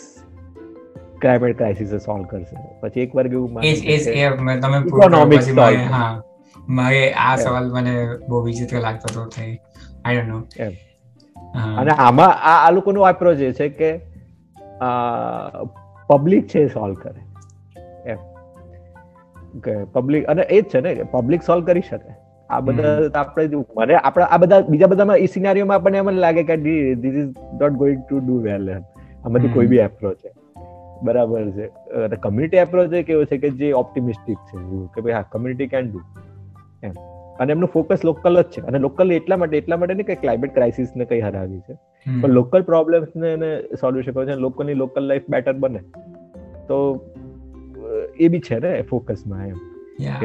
[1.22, 2.58] ક્લાઇમેટ ક્રાઇસિસ સોલ્વ કરશે.
[2.80, 5.50] પછી એક વર્ગ એવું એ એ મેં તમે ઇકોનોમિક્સ
[5.92, 6.22] હા.
[6.70, 9.62] મારે આ સવાલ મને બહુ વિચિત્ર લાગતો હતો કે
[10.06, 14.00] આઈ ડોન્ટ નો અને આમાં આ આ લોકોનો એપ્રોચ એ છે કે
[16.08, 17.22] પબ્લિક છે સોલ્વ કરે.
[18.10, 18.18] એમ.
[19.60, 22.14] કે પબ્લિક અને એ જ છે ને પબ્લિક સોલ્વ કરી શકે.
[22.50, 23.48] આ બધા આપણે
[23.78, 27.72] મને આપણે આ બધા બીજા બધામાં એ સિનારીઓમાં આપણને એમ લાગે કે this is not
[27.72, 28.82] going to do well એમ.
[29.26, 30.35] આમાંથી કોઈ બી એપ્રોચ છે.
[31.04, 31.66] બરાબર છે.
[31.66, 34.58] અને કમ્યુનિટી એપ્રોચ એક કેવો છે કે જે ઓપ્ટિમિસ્ટિક છે.
[34.96, 36.02] કે ભાઈ હા કમ્યુનિટી કેન ડુ
[36.84, 36.92] એમ.
[37.40, 38.62] અને એમનું ફોકસ લોકલ જ છે.
[38.62, 41.74] અને લોકલ એટલા માટે એટલા માટે નહીં કે ક્લાઇમેટ ક્રાઇસિસ ને કઈ હરાવી છે.
[42.22, 45.80] પણ લોકલ પ્રોબ્લેમ્સ ને એને સોલ્યુશન શકો છે લોકલની લોકલ લાઈફ બેટર બને.
[46.68, 47.06] તો
[48.20, 49.56] એ બી છે ને ફોકસમાં એમ.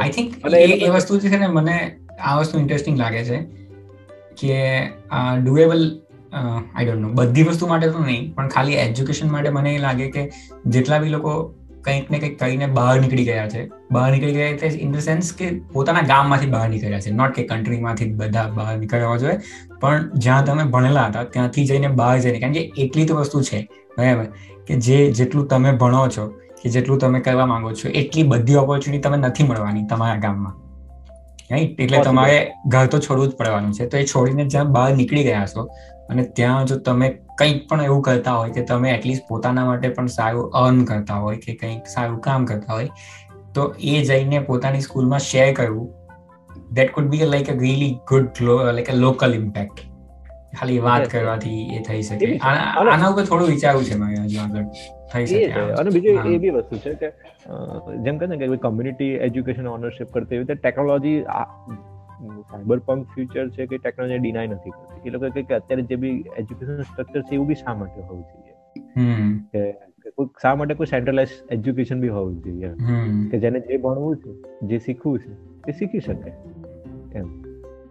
[0.01, 3.37] આઈ થિંક એ વસ્તુ છે ને મને આ વસ્તુ ઇન્ટરેસ્ટિંગ લાગે છે
[4.41, 4.87] કે
[5.45, 6.01] ડુએબલ
[6.33, 10.11] આઈ ડોન્ટ નો બધી વસ્તુ માટે તો નહીં પણ ખાલી એજ્યુકેશન માટે મને એ લાગે
[10.11, 10.31] કે
[10.67, 11.55] જેટલા બી લોકો
[11.85, 15.33] કંઈક ને કંઈક કરીને બહાર નીકળી ગયા છે બહાર નીકળી ગયા એટલે ઇન ધ સેન્સ
[15.33, 17.11] કે પોતાના ગામમાંથી બહાર નીકળ્યા છે.
[17.11, 19.39] નોટ કે કન્ટ્રીમાંથી બધા બહાર નીકળ્યા જોઈએ
[19.81, 23.69] પણ જ્યાં તમે ભણેલા હતા ત્યાંથી જઈને બહાર જઈને કારણ કે એટલી તો વસ્તુ છે
[23.99, 24.25] બરાબર?
[24.67, 26.27] કે જે જેટલું તમે ભણો છો
[26.63, 30.55] કે જેટલું તમે કરવા માંગો છો એટલી બધી ઓપોર્ચ્યુનિટી તમે નથી મળવાની તમારા ગામમાં.
[31.51, 33.87] રાઈટ એટલે તમારે ઘર તો છોડવું જ પડવાનું છે.
[33.87, 35.69] તો એ છોડીને જ્યાં બહાર નીકળી ગયા છો
[36.11, 37.09] અને ત્યાં જો તમે
[37.39, 41.43] કંઈક પણ એવું કરતા હોય કે તમે એટલીસ્ટ પોતાના માટે પણ સારું અર્ન કરતા હોય
[41.47, 42.89] કે કંઈક સારું કામ કરતા હોય
[43.55, 45.89] તો એ જઈને પોતાની સ્કૂલમાં શેર કરવું
[46.73, 49.87] that could be like a really good like a local impact
[50.53, 52.31] ખાલી વાત કરવાથી એ થઈ શકે.
[52.45, 54.67] આના ઉપર થોડું વિચારવું છે મારે હજુ આગળ.
[55.13, 57.09] થઈ શકે અને બીજું એ બી વસ્તુ છે કે
[58.05, 61.17] જેમ કે ને કે કમ્યુનિટી એજ્યુકેશન ઓનરશિપ કરતી હોય તો ટેકનોલોજી
[62.29, 65.09] સાયબર પંક ફ્યુચર છે કે ટેકનોલોજી ડિનાય નથી કરતી.
[65.09, 68.51] એ લોકો કે અત્યારે જે બી એજ્યુકેશન સ્ટ્રક્ચર છે એવું બી શા માટે હોવું જોઈએ?
[69.55, 69.73] કે
[70.43, 72.69] શા માટે કોઈ સેન્ટ્રલાઇઝ એજ્યુકેશન બી હોવું જોઈએ
[73.31, 75.33] કે જેને જે ભણવું છે જે શીખવું છે
[75.69, 76.33] એ શીખી શકે.
[77.19, 77.43] એમ.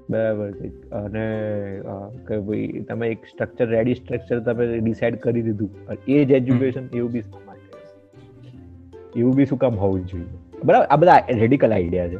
[0.09, 0.89] બરાબર છે.
[0.89, 1.25] અને
[2.27, 5.69] કે ભાઈ તમે એક સ્ટ્રક્ચર રેડી સ્ટ્રક્ચર તમે ડિસાઈડ કરી દીધું.
[6.07, 9.19] એ જ એજ્યુકેશન એવું બી શું માટે?
[9.19, 10.48] એવું બી શું કામ હોવું જોઈએ?
[10.65, 10.85] બરાબર?
[10.85, 12.19] આ બધા રેડિકલ આઈડિયા છે.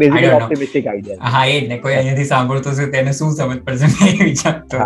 [0.00, 1.76] બેઝિક ઓપ્ટિમિસ્ટિક આઈડિયા હા એ ને.
[1.78, 3.86] કોઈ અહીંયાથી સાંભળતો છે તેને શું સમજ પડશે?
[3.94, 4.76] મેં વિચારતો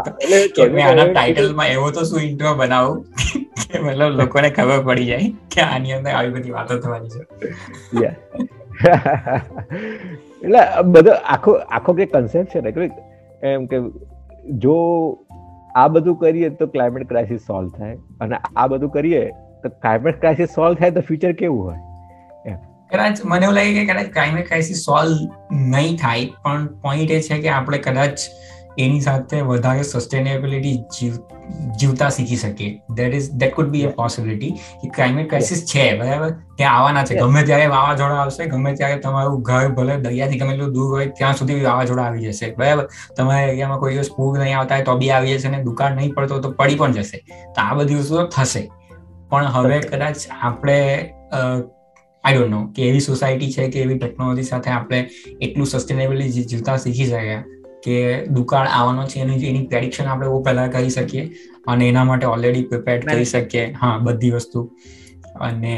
[0.56, 2.96] કે મેં આના ટાઇટલમાં એવો તો શું ઇન્ટ્રો બનાવું?
[3.62, 7.22] કે મતલબ લોકોને ખબર પડી જાય કે આની અંદર આવી બધી વાતો થવાની છે.
[10.42, 10.60] એટલે
[10.92, 12.90] બધો આખો આખો કે કન્સેપ્ટ છે ને
[13.42, 13.78] એમ કે
[14.58, 14.76] જો
[15.76, 17.96] આ બધું કરીએ તો ક્લાઇમેટ ક્રાઇસિસ સોલ્વ થાય.
[18.20, 19.22] અને આ બધું કરીએ
[19.62, 21.78] તો ક્લાઇમેટ ક્રાઇસિસ સોલ્વ થાય તો ફ્યુચર કેવું હોય?
[22.90, 25.16] કદાચ મને એવું લાગે કે કદાચ ક્લાઇમેટ ક્રાઇસિસ સોલ્વ
[25.52, 28.28] નહીં થાય પણ પોઈન્ટ એ છે કે આપણે કદાચ
[28.78, 30.74] એની સાથે વધારે સસ્ટેનેબિલિટી
[31.80, 32.70] જીવતા શીખી શકીએ.
[32.94, 34.50] That is that could be a possibility
[34.82, 36.30] કે ક્લાઇમેટ ક્રાઇસિસ છે બરાબર?
[36.57, 37.18] ત્યાં આવવાના છે.
[37.20, 41.34] ગમે ત્યારે વાવાઝોડા આવશે ગમે ત્યારે તમારું ઘર ભલે દરિયાથી ગમે એટલું દૂર હોય ત્યાં
[41.34, 42.88] સુધી વાવાઝોડા આવી જશે બરાબર?
[43.16, 46.14] તમારા એરિયામાં કોઈ દિવસ પૂર નહીં આવતા હોય તો બી આવી જશે અને દુકાળ નહીં
[46.14, 47.18] પડતો તો પડી પણ જશે.
[47.54, 48.68] તો આ બધી વસ્તુઓ થશે.
[49.30, 50.78] પણ હવે કદાચ આપણે
[52.24, 54.98] આઈ ડોન્ટ નો કે એવી સોસાયટી છે કે એવી ટેકનોલોજી સાથે આપણે
[55.40, 57.44] એટલું સસ્ટેનેબલી જીવતા શીખી શક્યા
[57.84, 57.96] કે
[58.26, 61.24] દુકાળ આવવાનો છે એની એની પ્રેડિક્શન આપણે બહુ પહેલા કરી શકીએ
[61.66, 63.64] અને એના માટે ઓલરેડી પ્રિપેર કરી શકીએ.
[63.72, 64.60] હા બધી વસ્તુ.
[65.40, 65.74] અને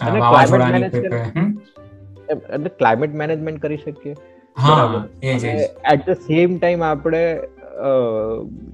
[0.00, 4.14] વાવાઝોડાની એટલે ક્લાઇમેટ મેનેજમેન્ટ કરી શકીએ.
[4.56, 5.54] હા એ જ
[5.92, 7.22] એટ ધ સેમ ટાઈમ આપણે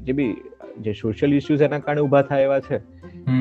[0.03, 0.33] જે બી
[0.81, 2.79] જે સોશિયલ ઇશ્યુઝ એના કારણે ઊભા થાય એવા છે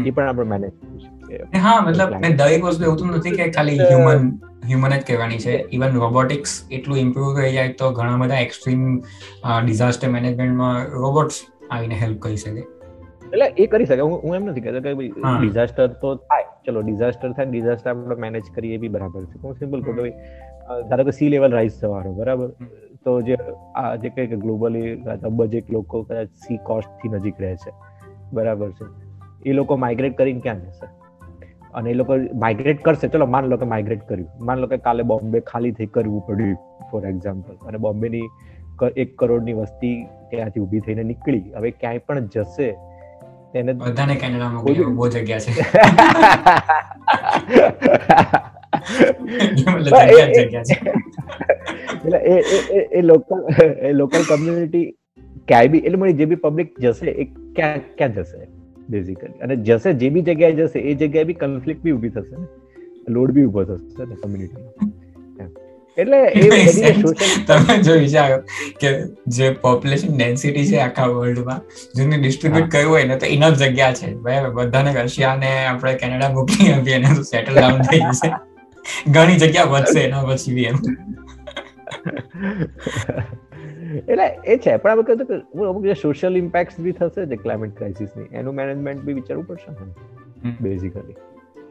[0.05, 4.29] એ પણ આપણે મેનેજ કરી હા મતલબ દરેક વસ્તુ એવું નથી કે ખાલી હ્યુમન
[4.67, 5.55] હ્યુમન જ કહેવાની છે.
[5.71, 8.85] ઇવન રોબોટિક્સ એટલું ઇમ્પ્રુવ થઈ જાય તો ઘણા બધા એક્સ્ટ્રીમ
[9.65, 12.63] ડિઝાસ્ટર મેનેજમેન્ટમાં રોબોટ્સ આવીને હેલ્પ કરી શકે.
[13.33, 14.01] એટલે એ કરી શકે.
[14.01, 16.45] હું હું એમ નથી કહેતો કે ભાઈ ડિઝાસ્ટર તો થાય.
[16.65, 19.39] ચલો ડિઝાસ્ટર થાય ડિઝાસ્ટર આપણે મેનેજ કરીએ એ બી બરાબર છે.
[19.43, 20.13] હું સિમ્પલ કહું ભાઈ
[20.89, 22.49] ધારો કે સી લેવલ રાઇઝ થવાનો બરાબર?
[23.05, 23.37] તો જે
[23.75, 24.91] આ જે કંઈક ગ્લોબલી
[25.31, 27.71] અબજેક લોકો કદાચ સી કોસ્ટથી નજીક રહે છે.
[28.33, 28.85] બરાબર છે.
[29.45, 30.87] એ લોકો માઇગ્રેટ કરીને ક્યાં જશે?
[31.73, 32.13] અને એ લોકો
[32.45, 34.29] માઇગ્રેટ કરશે ચલો માન લો કે માઇગ્રેટ કર્યું.
[34.39, 36.57] માન લો કે કાલે બોમ્બે ખાલી થઈ કરવું પડ્યું
[36.91, 38.27] ફોર એક્ઝામ્પલ અને બોમ્બેની
[38.95, 39.95] એક કરોડની વસ્તી
[40.31, 41.43] ત્યાંથી ઊભી થઈને નીકળી.
[41.57, 42.67] હવે ક્યાંય પણ જશે
[43.53, 45.51] તેને બધાને કેનેડામાં બહુ જગ્યા છે.
[52.03, 52.35] એટલે એ
[52.91, 53.39] એ લોકલ
[53.81, 54.85] એ લોકલ કમ્યુનિટી
[55.47, 57.25] ક્યાંય બી એટલે મળી જે બી પબ્લિક જશે એ
[57.55, 58.37] ક્યાં ક્યાં જશે?
[58.89, 62.47] બેઝિકલી અને જશે જે બી જગ્યાએ જશે એ જગ્યાએ બી કન્ફ્લિક્ટ બી ઊભી થશે ને.
[63.07, 64.93] લોડ બી ઊભો થશે ને કમ્યુનિટી
[65.97, 66.49] એટલે એ
[67.47, 68.37] તમે જો વિચારો
[68.79, 68.89] કે
[69.27, 71.61] જે પોપ્યુલેશન ડેન્સિટી છે આખા વર્લ્ડમાં
[71.95, 74.13] જેને ડિસ્ટ્રીબ્યુટ કર્યું હોય ને તો ઇનફ જગ્યા છે.
[74.15, 74.65] બરાબર?
[74.65, 78.29] બધાને રશિયા ને આપણે કેનેડા મૂકી આપીએ એને તો સેટલ ડાઉન થઈ જશે.
[79.15, 80.77] ઘણી જગ્યા વધશે એના પછી બી એમ.
[83.99, 87.77] એટલે એ છે પણ આપણે કહ્યું કે અમુક જે સોશિયલ ઇમ્પેક્ટ બી થશે જે ક્લાઇમેટ
[87.77, 91.17] ક્રાઇસિસની એનું મેનેજમેન્ટ બી વિચારવું પડશે બેઝિકલી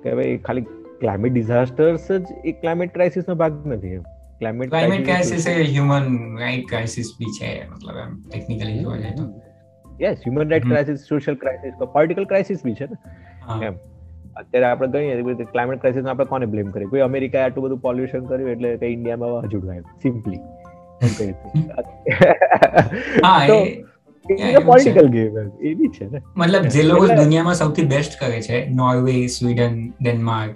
[0.03, 0.66] કે ભાઈ ખાલી
[1.03, 4.03] ક્લાઇમેટ ડિઝાસ્ટર્સ જ એ ક્લાઇમેટ ક્રાઇસિસનો ભાગ નથી એમ.
[4.39, 6.11] ક્લાઇમેટ ક્લાઇમેટ ક્રાઇસિસ એ હ્યુમન
[6.41, 9.25] રાઇટ ક્રાઇસિસ બી છે મતલબ એમ ટેકનિકલી જોવા જાય તો.
[10.01, 12.97] Yes human right crisis social crisis political crisis બી છે ને?
[13.66, 13.75] એમ.
[14.37, 16.87] અત્યારે આપણે કહીએ ક્લાઇમેટ ક્રાઇસિસ આપણે કોને બ્લેમ કરીએ?
[16.87, 20.41] કોઈ અમેરિકાએ આટલું બધું પોલ્યુશન કર્યું એટલે કે ઇન્ડિયામાં વાવાઝોડું આવ્યું સિમ્પલી
[24.61, 26.22] પોલિટિકલ ગેમ એ બી છે ને.
[26.36, 30.55] મતલબ જે લોકો દુનિયામાં સૌથી બેસ્ટ કરે છે નોર્વે સ્વીડન ડેનમાર્ક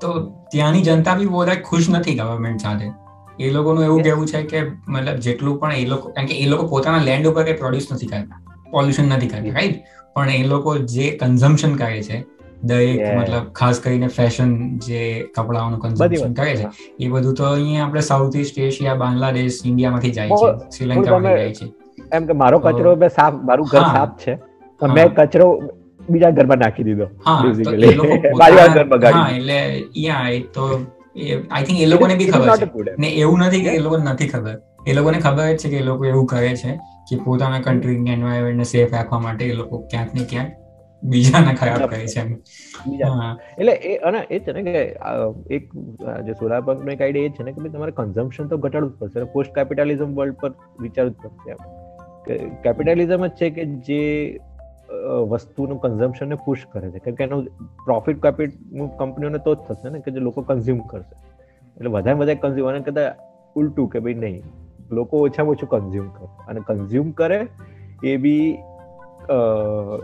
[0.00, 0.10] તો
[0.50, 2.92] ત્યાંની જનતા બી બહુ ખુશ નથી ગવર્મેન્ટ સાથે.
[3.38, 6.66] એ લોકોનું એવું કેવું છે કે મતલબ જેટલું પણ એ લોકો કારણ કે એ લોકો
[6.66, 8.38] પોતાના લેન્ડ ઉપર કઈ પ્રોડ્યુસ નથી કરતા
[8.70, 9.80] પોલ્યુશન નથી કરતા રાઈટ
[10.14, 12.24] પણ એ લોકો જે કન્ઝમ્પશન કરે છે
[12.64, 14.50] દરેક મતલબ ખાસ કરીને ફેશન
[14.80, 15.00] જે
[15.30, 16.66] કપડાઓનું કન્ઝમ્પશન કરે છે
[17.00, 21.66] એ બધું તો અહીંયા આપણે સાઉથ ઈસ્ટ એશિયા બાંગ્લાદેશ ઇન્ડિયામાંથી જાય છે શ્રીલંકામાંથી જાય છે.
[22.12, 24.36] એમ કે મારો કચરો મેં સાફ મારું ઘર સાફ છે
[24.80, 25.48] પણ મેં કચરો
[26.08, 27.40] બીજા ઘરમાં નાખી દીધો હા
[29.36, 29.58] એટલે
[30.02, 30.68] યા એ તો
[31.50, 32.96] આઈ થિંક એ લોકોને બી ખબર છે.
[32.98, 34.56] ને એવું નથી કે એ લોકોને નથી ખબર.
[34.86, 36.72] એ લોકોને ખબર છે કે એ લોકો એવું કરે છે
[37.08, 40.50] કે પોતાના કન્ટ્રી એન્વાયરમેન્ટને સેફ રાખવા માટે એ લોકો ક્યાંક ને ક્યાંક
[41.12, 42.22] બીજાને ખરાબ કરે છે
[43.58, 44.82] એટલે એ અને એ છે ને કે
[45.56, 45.64] એક
[46.26, 48.96] જે સોલાર પંપ નો એક આઈડિયા એ છે ને કે તમારે કન્ઝમ્પશન તો ઘટાડવું જ
[49.00, 49.28] પડશે.
[49.34, 54.02] પોસ્ટ કેપિટલિઝમ વર્લ્ડ પર વિચારવું જ પડશે કેપિટલિઝમ જ છે કે જે
[55.30, 56.98] વસ્તુનું કન્ઝમ્પશનને પુશ કરે છે.
[57.04, 57.46] કેમ કે એનું
[57.86, 58.58] પ્રોફિટ કેપિટ
[58.98, 61.14] કંપનીઓને તો જ થશે ને કે જે લોકો કન્ઝ્યુમ કરશે.
[61.76, 63.24] એટલે વધારે વધારે કન્ઝ્યુમ અને કદાચ
[63.56, 64.44] ઉલટું કે ભાઈ નહીં.
[64.90, 66.28] લોકો ઓછામાં ઓછું કન્ઝ્યુમ કરે.
[66.48, 67.40] અને કન્ઝ્યુમ કરે
[68.04, 68.46] એ બી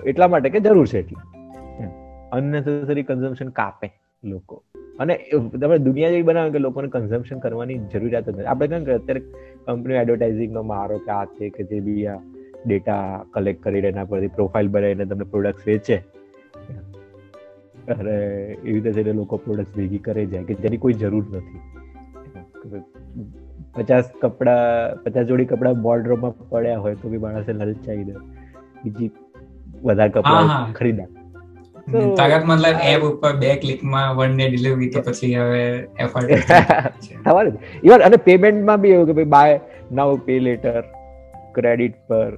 [0.06, 1.20] એટલા માટે કે જરૂર છે એટલી.
[2.32, 3.92] અનનેસેસરી કન્ઝમ્પશન કાપે
[4.24, 4.62] લોકો.
[4.98, 5.18] અને
[5.60, 8.44] તમે દુનિયા જેવી બનાવે કે લોકોને કન્ઝમ્પશન કરવાની જરૂરિયાત નથી.
[8.44, 9.20] આપણે કેમ કે અત્યારે
[9.66, 12.18] કંપની એડવર્ટાઇઝિંગનો મારો કે આ છે કે જે બી આ
[12.66, 15.96] ડેટા કલેક્ટ કરી એના પરથી પ્રોફાઇલ બનાવીને તમને પ્રોડક્ટ વેચે.
[17.88, 18.16] અરે
[18.52, 21.60] એવી રીતે જઈને લોકો પ્રોડક્ટ ભેગી કરે જાય કે જેની કોઈ જરૂર નથી.
[23.74, 28.12] પચાસ કપડા, પચાસ જોડી કપડા બોર્ડરોમાં પડ્યા હોય તો બી માણસે લલચાઈ દે.
[28.84, 29.10] બીજી
[29.82, 31.08] વધારે કપડાં ખરીદા
[32.16, 35.64] તાકાત મતલબ એપ ઉપર બે ક્લિકમાં વન ડે ડિલિવરી તો પછી હવે
[35.98, 39.58] એફર્ટ અને પેમેન્ટમાં બી એવું કે ભાઈ buy
[39.92, 40.78] now pay later
[41.54, 42.30] credit પર.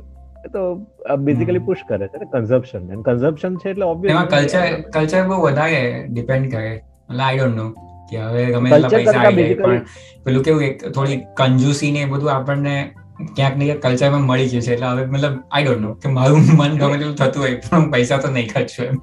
[0.53, 0.63] તો
[1.21, 6.51] બેઝિકલી પુશ કરે છે કન્ઝમ્પશન કન્ઝમ્પશન છે એટલે ઓબ્વિયસ એમાં કલ્ચર કલ્ચર બહુ વધારે ડિપેન્ડ
[6.51, 6.73] કરે.
[6.73, 7.69] એટલે આઈ ડોન્ટ નો
[8.11, 9.85] કે હવે ગમે એટલા પૈસા આવી જાય પણ
[10.25, 12.75] પેલું કેવું એક થોડી કંજુસી ને બધું આપણને
[13.31, 14.75] ક્યાંક ને ક્યાંક કલ્ચરમાં મળી ગયું છે.
[14.75, 18.19] એટલે હવે મતલબ આઈ ડોન્ટ નો કે મારું મન ગમે તેવું થતું હોય પણ પૈસા
[18.21, 18.97] તો નહીં ખર્ચું એમ.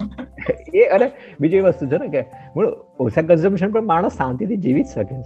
[0.74, 1.08] એ અને
[1.40, 2.22] બીજી વસ્તુ છે ને કે
[3.00, 5.22] ઓછા કન્ઝમ્પશન પણ માણસ શાંતિથી જીવી જ શકે છે.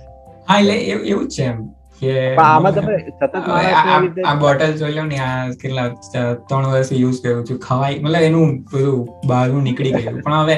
[0.48, 0.76] હા એટલે
[1.06, 1.60] એવું જ છે એમ
[1.98, 2.14] કે
[2.46, 3.36] આમાં તમે સતત
[4.24, 5.88] આ બોટલ જોઈ લો ને આ કેટલા
[6.44, 10.22] ત્રણ વર્ષ યુઝ કર્યું છું ખવાય મતલબ એનું બધું બહારનું નીકળી ગયું.
[10.22, 10.56] પણ હવે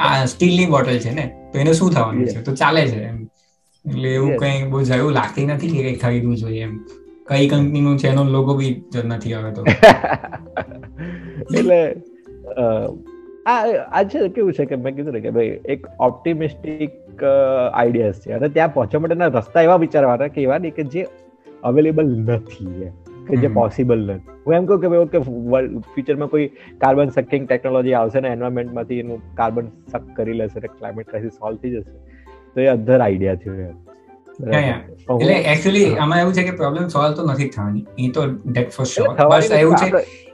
[0.00, 2.42] આ સ્ટીલની બોટલ છે ને તો એને શું થવાનું છે?
[2.42, 3.18] તો ચાલે છે એમ.
[3.84, 6.74] એટલે એવું કઈ બહુ જરૂર લાગતી નથી કે કઈ ખરીદવું જોઈએ એમ.
[7.28, 8.72] કઈ કંપનીનું છે એનો લોગો બી
[9.04, 9.64] નથી તો.
[11.58, 11.78] એટલે
[13.46, 13.58] આ
[13.92, 18.32] આ છે કેવું છે કે મેં કીધું ને કે ભાઈ એક ઓપ્ટિમિસ્ટિક આઈડિયાઝ છે.
[18.32, 21.04] અને ત્યાં પહોંચવા માટેના રસ્તા એવા વિચારવાના કે એવા નહીં કે જે
[21.62, 22.90] અવેલેબલ નથી
[23.28, 24.36] કે જે પોસિબલ નથી.
[24.46, 25.18] હું એમ કહું કે ભાઈ ઓકે
[25.92, 26.46] ફ્યુચરમાં કોઈ
[26.78, 31.62] કાર્બન સકિંગ ટેકનોલોજી આવશે ને એન્વાયરમેન્ટમાંથી એનું કાર્બન સક કરી લેશે ને ક્લાઇમેટ ક્રાઇસિસ સોલ્વ
[31.62, 31.92] થઈ જશે
[32.54, 33.87] તો એ અધર આઈડિયા છે
[35.16, 37.84] એટલે એકચ્યુઅલી આમાં એવું છે કે પ્રોબ્લેમ સોલ્વ તો નથી થવાની.
[37.98, 39.88] એ તો ડેટ ફોર શ્યોર બસ એવું છે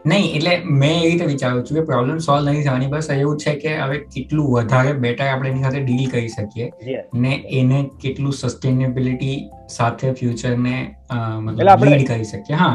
[0.07, 2.91] નહીં એટલે મેં એવી રીતે વિચારું છું કે પ્રોબ્લેમ સોલ્વ નથી થવાની.
[2.95, 6.67] બસ એવું છે કે હવે કેટલું વધારે બેટર આપણે એની સાથે ડીલ કરી શકીએ
[7.25, 9.37] ને એને કેટલું સસ્ટેનેબિલિટી
[9.69, 10.77] સાથે ફ્યુચરને
[11.41, 12.57] મતલબ લીડ કરી શકીએ.
[12.57, 12.75] હા.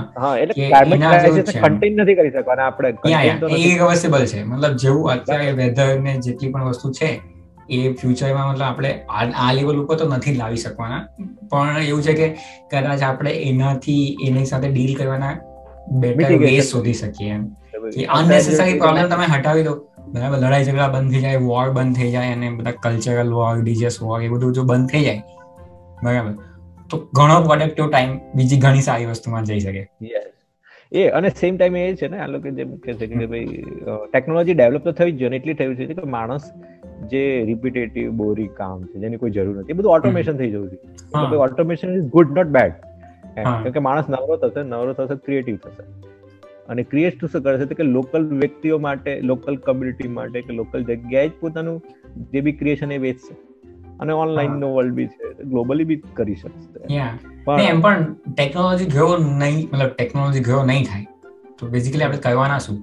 [1.65, 2.93] કન્ટેન નથી કરી શકવાના આપણે.
[3.57, 4.39] એ રિવર્સેબલ છે.
[4.43, 7.11] મતલબ જેવું અત્યારે વેધર ને જેટલી પણ વસ્તુ છે
[7.69, 8.91] એ ફ્યુચરમાં મતલબ આપણે
[9.37, 11.01] આ લેવલ ઉપર તો નથી લાવી શકવાના.
[11.49, 12.27] પણ એવું છે કે
[12.71, 15.35] કદાચ આપણે એનાથી એની સાથે ડીલ કરવાના
[15.91, 17.29] બેટર વે શોધી શકીએ.
[17.29, 17.45] એમ.
[17.95, 19.75] કે અનનેસેસરી પ્રોબ્લેમ તમે હટાવી દો.
[20.07, 24.01] બરાબર લડાઈ ઝઘડા બંધ થઈ જાય વોર બંધ થઈ જાય અને બધા કલ્ચરલ વોર ડિજિયસ
[24.01, 25.21] વોર એ બધું જો બંધ થઈ જાય
[26.03, 26.33] બરાબર.
[26.89, 29.87] તો ઘણો પ્રોડક્ટિવ ટાઈમ બીજી ઘણી સારી વસ્તુમાં જઈ શકે.
[30.91, 33.63] એ અને સેમ ટાઈમ એ છે ને આ લોકો જેમ કે છે કે ભાઈ
[34.13, 36.41] ટેકનોલોજી ડેવલપ તો થઈ જ જોઈએ એટલી થયું છે કે માણસ
[37.07, 39.71] જે રિપીટેટિવ બોરિંગ કામ છે જેની કોઈ જરૂર નથી.
[39.71, 42.71] એ બધું ઓટોમેશન થઈ જવું છે automation is good not bad
[43.35, 45.83] કેમ કે માણસ નવરો થશે નવરો થશે ક્રિએટિવ થશે.
[46.69, 51.31] અને ક્રિએટ શું કરશે કે લોકલ વ્યક્તિઓ માટે લોકલ કમ્યુનિટી માટે કે લોકલ જગ્યાએ જ
[51.39, 51.77] પોતાનું
[52.33, 53.33] જે બી ક્રિએશન એ વેચશે.
[53.99, 57.01] અને ઓનલાઈન નો વર્લ્ડ બી છે ગ્લોબલી બી કરી શકશે.
[57.45, 58.05] પણ એમ પણ
[58.37, 61.05] ટેકનોલોજી ગ્રો નહીં મતલબ ટેકનોલોજી ગ્રો નહીં થાય.
[61.59, 62.77] તો બેઝિકલી આપણે કહેવાના શું?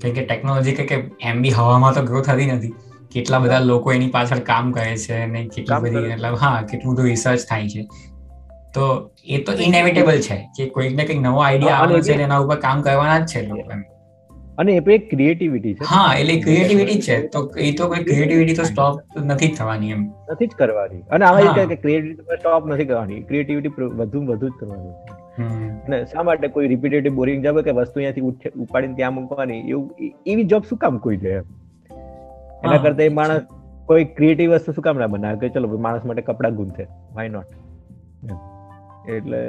[0.00, 2.72] કેમ કે ટેકનોલોજી કે એમ બી હવામાં તો ગ્રો થતી નથી.
[3.16, 7.06] કેટલા બધા લોકો એની પાછળ કામ કરે છે અને કેટલી બધી મતલબ હા કેટલું બધું
[7.06, 7.88] રિસર્ચ થાય છે.
[8.74, 8.86] તો
[9.26, 12.82] એ તો ઇનએવિટેબલ છે કે કોઈક ને કંઈક નવો આઈડિયા આવે છે એના ઉપર કામ
[12.82, 13.78] કરવાના જ છે લોકો
[14.58, 15.84] અને એ એક ક્રિએટિવિટી છે.
[15.84, 17.16] હા એટલે ક્રિએટિવિટી છે.
[17.28, 20.02] તો એ તો કોઈ ક્રિએટિવિટી તો સ્ટોપ નથી થવાની એમ.
[20.32, 21.02] નથી જ કરવાની.
[21.10, 23.20] અને આમાં એ કે ક્રિએટિવિટી સ્ટોપ નથી કરવાની.
[23.22, 24.94] ક્રિએટિવિટી વધુ વધુ જ કરવાની.
[25.86, 29.60] અને શા માટે કોઈ રિપીટેટિવ બોરિંગ જોબ કે વસ્તુ અહીંયાથી ઉપાડીને ત્યાં મૂકવાની?
[29.68, 29.90] એવું
[30.26, 31.36] એવી જોબ શું કામ કોઈ લે
[32.66, 33.44] એના કરતા એ માણસ
[33.86, 35.38] કોઈ ક્રિએટિવ વસ્તુ શું કામ ના બનાવે?
[35.42, 36.86] કે ચલો માણસ માટે કપડા ગૂંથે.
[37.14, 37.50] વાય નોટ
[39.08, 39.40] એટલે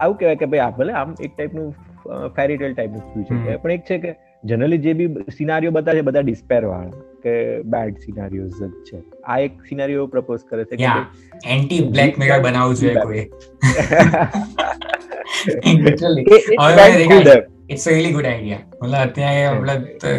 [0.00, 1.72] આવું કહેવાય કે ભાઈ આ ભલે આમ એક ટાઈપનું
[2.36, 4.12] ફેરીટેલ ટાઈપનું થયું છે પણ એક છે કે
[4.44, 7.02] જનરલી જે બી સિનારીઓ બતાવે છે બધા ડિસ્પેર વાળા.
[7.22, 7.34] કે
[7.64, 8.98] બેડ સિનારીઓઝ જ છે.
[9.24, 10.90] આ એક સિનારીઓ પ્રપોઝ કરે છે કે
[11.48, 13.24] એન્ટી બ્લેક મિરર બનાવવું જોઈએ કોઈ.
[17.70, 19.74] ઇટ્સ રિયલી ગુડ આઈડિયા મતલબ અત્યારે આપણે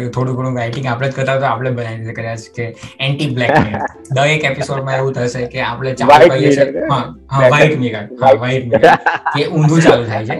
[0.08, 2.64] થોડું ઘણું રાઇટિંગ આપણે જ કરતા તો આપણે બનાવી કદાચ કે
[3.00, 6.86] એન્ટી બ્લેક મિરર દરેક એપિસોડમાં એવું થશે કે આપણે ચાલુ કરીએ છીએ.
[6.90, 8.86] હા હા વ્હાઇટ મિરર હા વ્હાઇટ મિરર
[9.34, 10.36] કે ઊંધું ચાલુ થાય છે.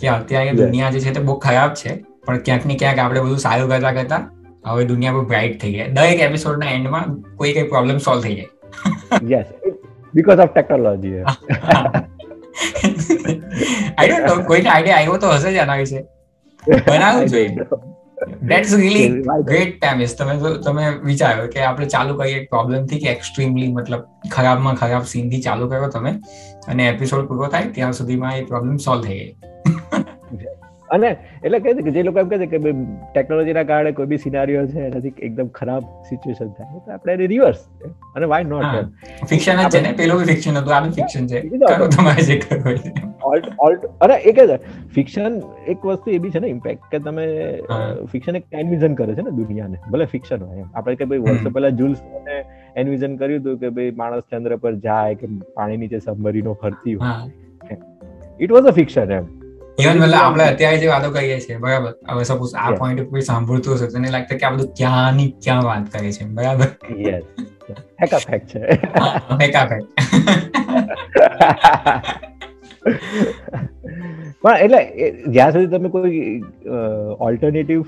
[0.00, 1.92] કે અત્યારે દુનિયા જે છે તે બહુ ખરાબ છે.
[2.26, 4.20] પણ ક્યાંક ને ક્યાંક આપણે બધું સારું કરતા કરતા
[4.66, 8.48] હવે દુનિયા પર બ્રાઇટ થઈ જાય દરેક એપિસોડના એન્ડમાં કોઈ કઈ પ્રોબ્લેમ સોલ્વ થઈ જાય.
[9.30, 9.46] Yes
[10.14, 11.22] because of technology
[13.98, 16.00] I don't know કોઈને આઈડિયા આવ્યો તો હશે જ આના વિશે.
[16.88, 17.48] બનાવવું જોઈએ
[18.48, 19.08] ધેટ્સ રીલી
[19.44, 24.02] ગ્રેટ ટાઈમ તમે તમે વિચાર્યો કે આપણે ચાલુ કરીએ પ્રોબ્લેમથી કે એક્સ્ટ્રીમલી મતલબ
[24.32, 26.12] ખરાબમાં ખરાબ સીનથી ચાલુ કર્યો તમે
[26.68, 29.36] અને એપિસોડ પૂરો થાય ત્યાં સુધીમાં એ પ્રોબ્લેમ સોલ્વ થઈ ગઈ
[30.96, 32.72] અને એટલે કહે છે કે જે લોકો એમ કહે છે કે
[33.14, 37.60] ટેકનોલોજીના કારણે કોઈ બી સિનારીઓ છે એનાથી એકદમ ખરાબ સિચ્યુએશન થાય તો આપણે એને રિવર્સ
[38.16, 38.66] અને વાય નોટ
[39.32, 39.92] ફિક્શન જ છે ને?
[40.00, 41.42] પેલો ફિક્શન હતું આ ફિક્શન છે.
[41.74, 44.56] કરો તમારે જે કરવું ઓલ્ટ ઓલ્ટ અરે એ કે છે
[44.96, 45.38] ફિક્શન
[45.74, 47.26] એક વસ્તુ એ બી છે ને ઇમ્પેક્ટ કે તમે
[48.12, 50.68] ફિક્શન એક એન્વિઝન કરે છે ને દુનિયાને ભલે ફિક્શન હોય એમ.
[50.74, 52.02] આપણે કે ભાઈ વર્ષો પહેલા જુલ્સ
[52.76, 57.78] એનવિઝન કર્યું હતું કે ભાઈ માણસ ચંદ્ર પર જાય કે પાણી નીચે સબમરીનો ફરતી હોય.
[58.40, 59.26] ઇટ વોઝ અ ફિક્શન એમ.
[59.78, 61.94] ઇવન મતલબ આપણે અત્યારે જે વાતો કરીએ છીએ બરાબર?
[62.10, 65.64] હવે સપોઝ આ પોઈન્ટ ઉપર સાંભળતું હશે તને લાગતું કે આ બધું ક્યાં ની ક્યાં
[65.64, 66.68] વાત કરે છે બરાબર?
[68.02, 68.60] હેકા ફેક્ટ છે.
[69.42, 69.64] હેકા
[74.42, 74.80] પણ એટલે
[75.28, 76.22] જ્યાં સુધી તમે કોઈ
[77.20, 77.82] ઓલ્ટરનેટિવ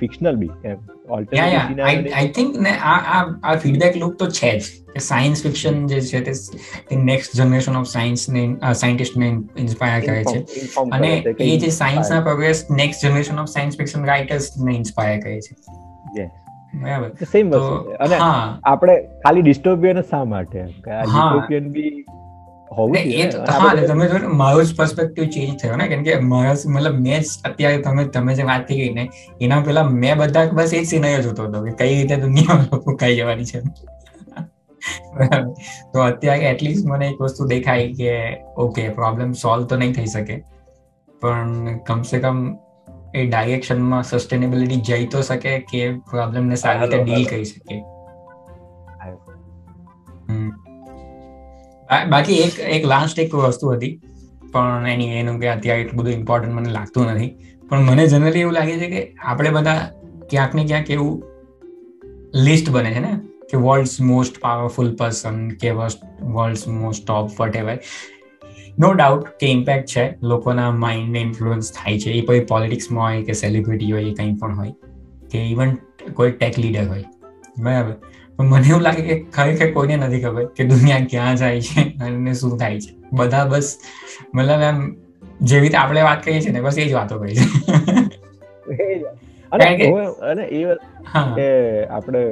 [0.00, 0.78] ફિક્શનલ બી એમ
[1.10, 6.00] આઈ થિંક ને આ આ આ ફીડબેક લૂપ તો છે જ કે સાયન્સ ફિક્શન જે
[6.02, 6.20] છે
[6.88, 8.44] તે નેક્સ્ટ જનરેશન ઓફ સાયન્સ ને
[8.74, 13.76] સાયન્ટિસ્ટ ને ઇન્સ્પાયર કરે છે અને એ જે સાયન્સ ના progress next generation of science
[13.76, 16.28] fiction writers ને ઇન્સ્પાયર કરે છે
[16.76, 21.92] બરાબર સેમ વસ્તુ અને આપણે ખાલી ડિસ્ટોપિયન શા માટે ડિસ્ટોપિયન બી
[23.88, 27.82] તમે જો મારો જ પર્સપેક્ટિવ ચેન્જ થયો ને કેમ કે મારા મતલબ મેં જ અત્યારે
[27.82, 29.08] તમે તમે જે વાત કરી ને
[29.40, 33.44] એના પેલા મેં બધા બસ એ જ જોતો હતો કે કઈ રીતે દુનિયા કઈ જવાની
[33.44, 33.62] છે.
[35.92, 40.42] તો અત્યારે એટલીસ્ટ મને એક વસ્તુ દેખાય કે ઓકે પ્રોબ્લેમ સોલ્વ તો નહીં થઈ શકે
[41.22, 42.38] પણ કમસે કમ
[43.14, 47.82] એ ડાયરેક્શનમાં સસ્ટેનેબિલિટી જઈ તો શકે કે પ્રોબ્લેમને સારી રીતે ડીલ કરી શકે.
[52.08, 54.00] બાકી એક એક લાસ્ટ એક વસ્તુ હતી.
[54.52, 57.36] પણ એની, એનું કે અત્યારે એટલું બધું ઇમ્પોર્ટન્ટ મને લાગતું નથી.
[57.68, 59.90] પણ મને જનરલી એવું લાગે છે કે આપણે બધા
[60.30, 61.22] ક્યાંક ને ક્યાંક એવું
[62.34, 63.20] લિસ્ટ બને છે ને,
[63.50, 67.78] કે વર્લ્ડ્સ મોસ્ટ પાવરફુલ પર્સન કે world's most top whatever
[68.78, 72.10] no doubt કે ઇમ્પેક્ટ છે, લોકોના માઇન્ડને ઇન્ફ્લુઅન્સ થાય છે.
[72.10, 74.72] એ કોઈ પોલિટિક્સમાં હોય, કે સેલિબ્રિટી હોય, એ કંઈ પણ હોય,
[75.30, 75.74] કે ઇવન
[76.14, 77.04] કોઈ ટેક લીડર હોય.
[77.58, 77.96] બરાબર?
[78.42, 82.58] મને એવું લાગે કે ખરેખર કોઈને નથી ખબર કે દુનિયા ક્યાં જાય છે અને શું
[82.58, 82.92] થાય છે.
[83.12, 83.68] બધા બસ
[84.34, 84.78] મતલબ એમ
[85.42, 87.46] જેવી રીતે આપણે વાત કરીએ છીએ ને બસ એ જ વાતો કરી છે
[90.22, 90.64] અને એ
[91.36, 91.46] કે
[91.88, 92.22] આપણે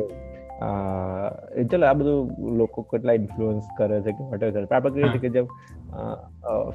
[1.71, 5.29] ચલો આ બધું લોકો કેટલા ઇન્ફ્લુઅન્સ કરે છે કે વોટેવર કરે આપણે કહીએ છીએ કે
[5.29, 5.43] જે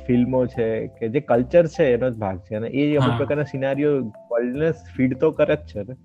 [0.08, 0.68] ફિલ્મો છે
[1.00, 2.56] કે જે કલ્ચર છે એનો જ ભાગ છે.
[2.56, 3.92] અને એ અમુક પ્રકારના સિનારીઓ
[4.32, 5.96] વર્લ્ડને ફીડ તો કરે જ છે ને.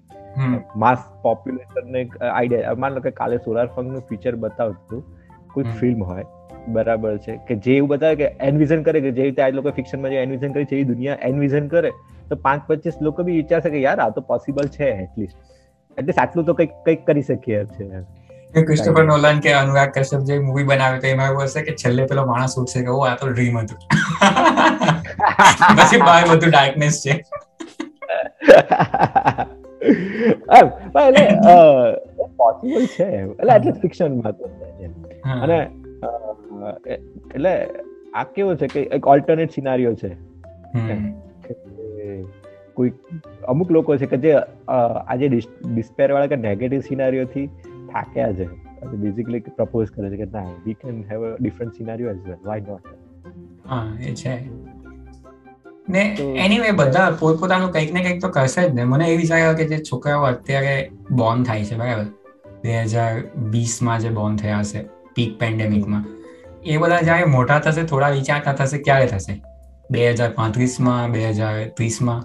[0.77, 5.07] માસ પોપ્યુલેશન ને આઈડિયા માન લો કે કાલે સોલાર પંખનું ફીચર બતાવતું
[5.55, 6.27] કોઈ ફિલ્મ હોય
[6.69, 10.11] બરાબર છે કે જે એવું બતાવે કે એનવિઝન કરે કે જે રીતે આ લોકો ફિક્શનમાં
[10.11, 11.93] જે એનવિઝન કરે છે એ દુનિયા એનવિઝન કરે
[12.29, 15.39] તો પાંચ પચીસ લોકો બી વિચારશે કે યાર આ તો પોસિબલ છે એટલીસ્ટ
[15.99, 20.65] એટલે આટલું તો કંઈક કંઈક કરી શકીએ છે ક્રિસ્ટોફર નોલન કે અનુરાગ કશ્યપ જે મૂવી
[20.65, 23.59] બનાવે તો એમાં એવું હશે કે છેલ્લે પેલો માણસ ઉઠશે કે ઓ આ તો ડ્રીમ
[23.59, 23.79] હતું.
[25.79, 27.15] પછી બહાર બધું ડાર્કનેસ છે.
[29.83, 31.29] એટલે
[32.37, 34.51] પોસિબલ છે એટલે એટલે ફિક્શનમાં તો
[35.25, 35.69] અને
[37.35, 37.69] એટલે
[38.15, 40.17] આ કેવો છે કે એક ઓલ્ટરનેટ સિનારીઓ છે.
[42.75, 42.93] કોઈ
[43.49, 47.51] અમુક લોકો છે કે જે આજે ડિસ્પેર વાળા કે નેગેટિવ સિનારીઓથી
[47.93, 48.49] થાક્યા છે.
[48.97, 52.61] બેઝિકલી પ્રપોઝ કરે છે કે ના we can have a different scenario as well why
[52.61, 52.83] not
[53.67, 54.51] હા એ છે.
[55.89, 56.03] ને
[56.45, 58.85] એનીવે બધા પોતપોતાનું કંઈક ને કંઈક તો કરશે જ ને.
[58.85, 62.07] મને એ વિચાર કે જે છોકરાઓ અત્યારે બોર્ન થાય છે બરાબર?
[62.63, 64.81] બે હજાર વીસમાં જે બોર્ન થયા હશે
[65.15, 66.05] પીક પેન્ડેમિકમાં
[66.65, 69.43] એ બધા જ્યારે મોટા થશે થોડા વિચારતા થશે ક્યારે થશે?
[69.91, 72.23] બે હજાર પાંત્રીસમાં બે હજાર ત્રીસમાં.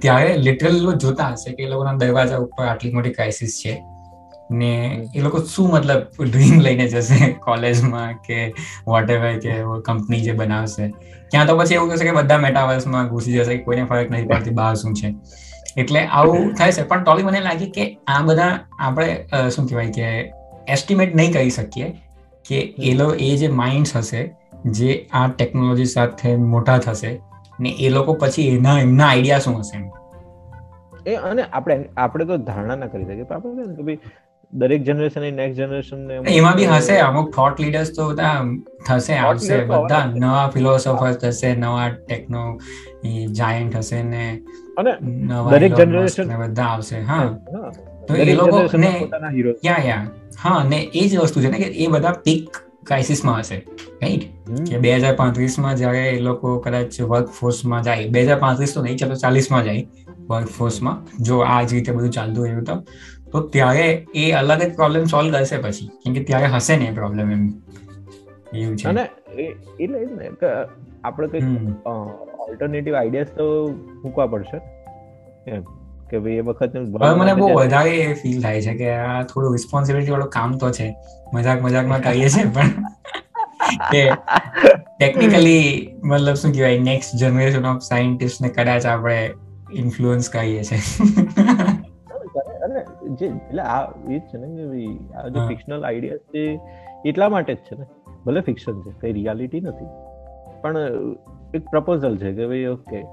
[0.00, 3.74] ત્યારે લિટરલ જોતા હશે કે એ લોકોના દરવાજા ઉપર આટલી મોટી ક્રાઇસિસ છે.
[4.50, 4.70] ને
[5.16, 8.54] એ લોકો શું મતલબ ડ્રીમ લઈને જશે કોલેજમાં કે
[8.86, 10.88] વોટ એવર કે કંપની જે બનાવશે?
[11.30, 14.74] ક્યાં તો પછી એવું થશે કે બધા મેટાવર્સમાં ઘૂસી જશે કોઈને ફરક નથી પડતી બહાર
[14.74, 15.14] શું છે?
[15.76, 16.82] એટલે આવું થાય છે.
[16.82, 20.32] પણ ટોલી મને લાગે કે આ બધા આપણે શું કહેવાય કે
[20.68, 21.92] એસ્ટિમેટ નહીં કરી શકીએ
[22.48, 24.34] કે એ લોકો એ જે માઇન્ડ્સ હશે
[24.66, 27.20] જે આ ટેકનોલોજી સાથે મોટા થશે
[27.60, 29.90] ને એ લોકો પછી એના એમના આઈડિયા શું હશે
[31.06, 33.24] એ અને આપણે આપણે તો ધારણા ના કરી શકીએ.
[33.30, 33.98] આપણે કે ભાઈ
[34.52, 38.44] દરેક જનરેશન નેક્સ્ટ જનરેશન ને એમાં બી હશે અમુક થોટ લીડર્સ તો બધા
[38.86, 42.44] થશે આવશે બધા નવા ફિલોસોફર થશે નવા ટેકનો
[43.34, 44.22] જાયન્ટ હશે ને
[44.76, 44.92] અને
[45.50, 47.26] દરેક જનરેશન બધા આવશે હા.
[48.06, 48.92] તો એ લોકો ને
[49.62, 50.04] યા યા.
[50.38, 53.58] હા ને એ જ વસ્તુ છે ને કે એ બધા પીક ક્રાઇસિસમાં હશે
[54.00, 54.24] રાઈટ
[54.68, 58.82] કે બે હજાર પાંત્રીસમાં જ્યારે એ લોકો કદાચ વર્ક ફોર્સમાં જાય બે હજાર પાંત્રીસ તો
[58.82, 59.84] નહીં ચાલો ચાલીસમાં જાય
[60.28, 62.76] વર્ક ફોર્સમાં જો આ જ રીતે બધું ચાલતું રહ્યું તો.
[63.36, 66.94] તો ત્યારે એ અલગ જ પ્રોબ્લેમ સોલ્વ કરશે પછી કેમ કે ત્યારે હશે ને એ
[66.94, 67.46] પ્રોબ્લેમ એમ
[68.54, 69.02] એવું છે અને
[69.78, 70.52] એટલે ને કે
[71.04, 71.90] આપણે કંઈક
[72.46, 73.48] ઓલ્ટરનેટિવ આઈડિયાસ તો
[73.98, 74.60] મૂકવા પડશે
[75.48, 75.64] એમ
[76.08, 76.76] કે ભાઈ એ વખત
[77.16, 80.90] મને બહુ વધારે ફીલ થાય છે કે આ થોડું રિસ્પોન્સિબિલિટી વાળું કામ તો છે
[81.32, 82.70] મજાક મજાકમાં કહીએ છીએ પણ
[83.86, 84.02] કે
[84.92, 85.64] ટેકનિકલી
[86.04, 89.18] મતલબ શું કહેવાય નેક્સ્ટ જનરેશન ઓફ સાયન્ટિસ્ટ ને કદાચ આપણે
[89.76, 90.80] ઇન્ફ્લુઅન્સ કરીએ છીએ
[93.08, 96.60] જે એટલે આ એ જ છે ને કે ભાઈ આ જે ફિક્શનલ આઈડિયા છે
[97.04, 97.86] એટલા માટે જ છે ને.
[98.26, 99.86] ભલે ફિક્શન છે કઈ રિયાલિટી નથી.
[100.62, 100.76] પણ
[101.54, 103.04] એક પ્રપોઝલ છે કે ભાઈ ઓકે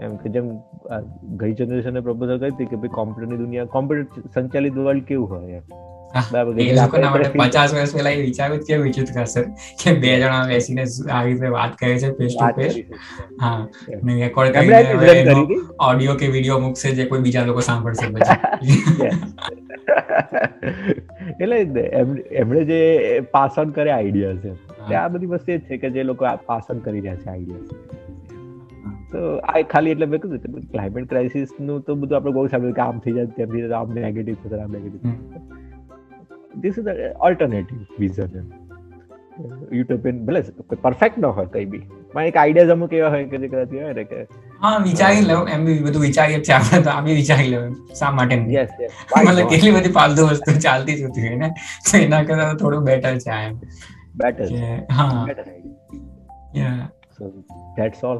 [0.00, 0.58] એમ કે જેમ
[1.36, 5.62] ગઈ જનરેશને પ્રપોઝલ કરી હતી કે ભાઈ કોમ્પ્યુટરની દુનિયા કોમ્પ્યુટર સંચાલિત વર્લ્ડ કેવું હોય એમ.
[7.38, 9.42] પચાસ વર્ષ પહેલા એ વિચાર્યું કેવું વિચિત્ર હશે
[9.84, 12.74] કે બે જણા બેસીને આવી રીતે વાત કરે છે ફેસ ટુ ફેસ
[13.42, 13.68] હા
[14.04, 14.94] રેકોર્ડ કરીને
[15.80, 16.28] ઓડિયો કે?
[16.28, 18.38] વીડિયો મૂકશે જે કોઈ બીજા લોકો સાંભળશે પછી.
[21.40, 21.60] એટલે
[22.32, 26.26] એમણે જે પાસ ઓન કરે આઈડિયા છે આ બધી વસ્તુ જ છે કે જે લોકો
[26.46, 27.60] પાસ ઓન કરી રહ્યા છે આઈડિયા
[29.12, 32.98] તો આ ખાલી એટલે મેં કીધું ક્લાઇમેટ ક્રાઇસિસનું તો બધું આપણે બહુ સાંભળ્યું કે આમ
[32.98, 35.10] થઈ જાય તેમ થઈ જાય આમ નેગેટિવ થશે આમ negative
[36.54, 38.30] this is the alternative vision
[39.72, 40.40] utopian ભલે
[40.82, 41.82] પરફેક્ટ ન હોય કઈ બી.
[42.12, 44.18] પણ એક આઈડિયા અમુક એવા હોય કે જે કદાચ હોય ને કે
[44.60, 48.10] હા વિચારી લઉં એમ બી બધું વિચારીએ છે આપણે તો આ બી વિચારી લઉં શા
[48.10, 51.48] માટે યસ યસ મતલબ કેટલી બધી ફાલતુ વસ્તુ ચાલતી જ હતી ને
[51.86, 53.54] તો એના કરતા થોડું બેટર છે એમ.
[54.16, 54.46] બેટર
[54.90, 55.26] હા.
[56.54, 56.86] યા
[57.18, 57.22] સો
[57.76, 58.18] ધેટ્સ ઓલ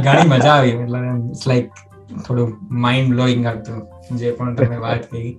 [0.00, 1.68] ઘણી મજા આવી મતલબ ઇટ્સ લાઈક
[2.26, 2.50] થોડું
[2.80, 3.80] માઇન્ડ બ્લોઈંગ હતું
[4.18, 5.32] જે પણ તમે વાત કરી.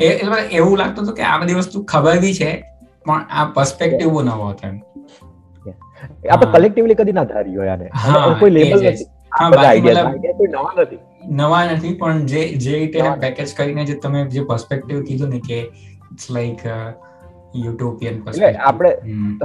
[0.00, 2.50] એટલે એવું લાગતું હતું કે આ બધી વસ્તુ ખબર બી છે
[3.06, 4.76] પણ આ પર્સપેક્ટિવ નવો હતો એમ.
[6.30, 7.88] આપણે કલેક્ટિવલી કદી ના ધારી હોય આને.
[8.40, 9.06] કોઈ લેબલ નથી.
[9.32, 9.80] હા બાકી
[10.32, 10.98] કોઈ નવા નથી.
[11.30, 15.58] નવા નથી પણ જે જે રીતે પેકેજ કરીને જે તમે જે પર્સપેક્ટિવ કીધું ને કે
[15.60, 16.64] ઇટ્સ લાઈક
[17.54, 18.90] યુટોપિયન એટલે આપણે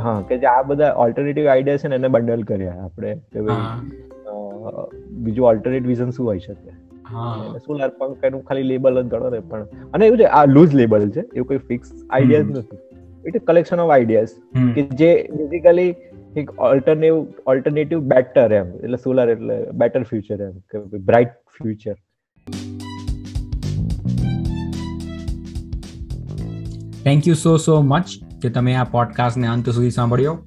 [0.04, 2.76] હા કે જે આ બધા ઓલ્ટરનેટિવ આઈડિયા છે ને એને બંડલ કર્યા.
[2.84, 4.86] આપણે કે ભાઈ
[5.24, 6.77] બીજું ઓલ્ટરનેટ વિઝન શું હોઈ શકે?
[7.58, 9.64] સોલાર પંખ એનું ખાલી લેબલ જ ગણો ને પણ.
[9.94, 12.78] અને એવું છે આ લૂઝ લેબલ છે એવું કોઈ ફિક્સ આઈડિયાઝ નથી.
[13.28, 14.28] ઇટ કલેક્શન ઓફ આઈડિયાઝ
[14.76, 15.96] કે જે બેઝિકલી
[16.38, 17.16] એક ઓલ્ટરનેટિવ
[17.48, 18.68] ઓલ્ટરનેટિવ બેટર એમ.
[18.84, 21.96] એટલે સોલાર એટલે બેટર ફ્યુચર એમ કે bright future
[27.04, 28.06] thank you so so much
[28.42, 30.38] કે તમે આ પોડકાસ્ટને અંત સુધી સાંભળ્યો.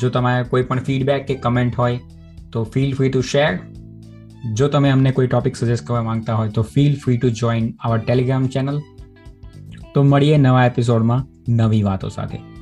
[0.00, 1.98] જો તમારે કોઈ પણ ફીડબેક કે કમેન્ટ હોય
[2.52, 3.50] તો ફીલ ફ્રી ટુ શેર
[4.52, 7.98] જો તમે અમને કોઈ ટોપિક સજેસ્ટ કરવા માંગતા હોય તો feel free to join our
[7.98, 8.80] Telegram channel
[9.94, 12.55] તો મળીએ નવા એપિસોડમાં નવી વાતો સાથે.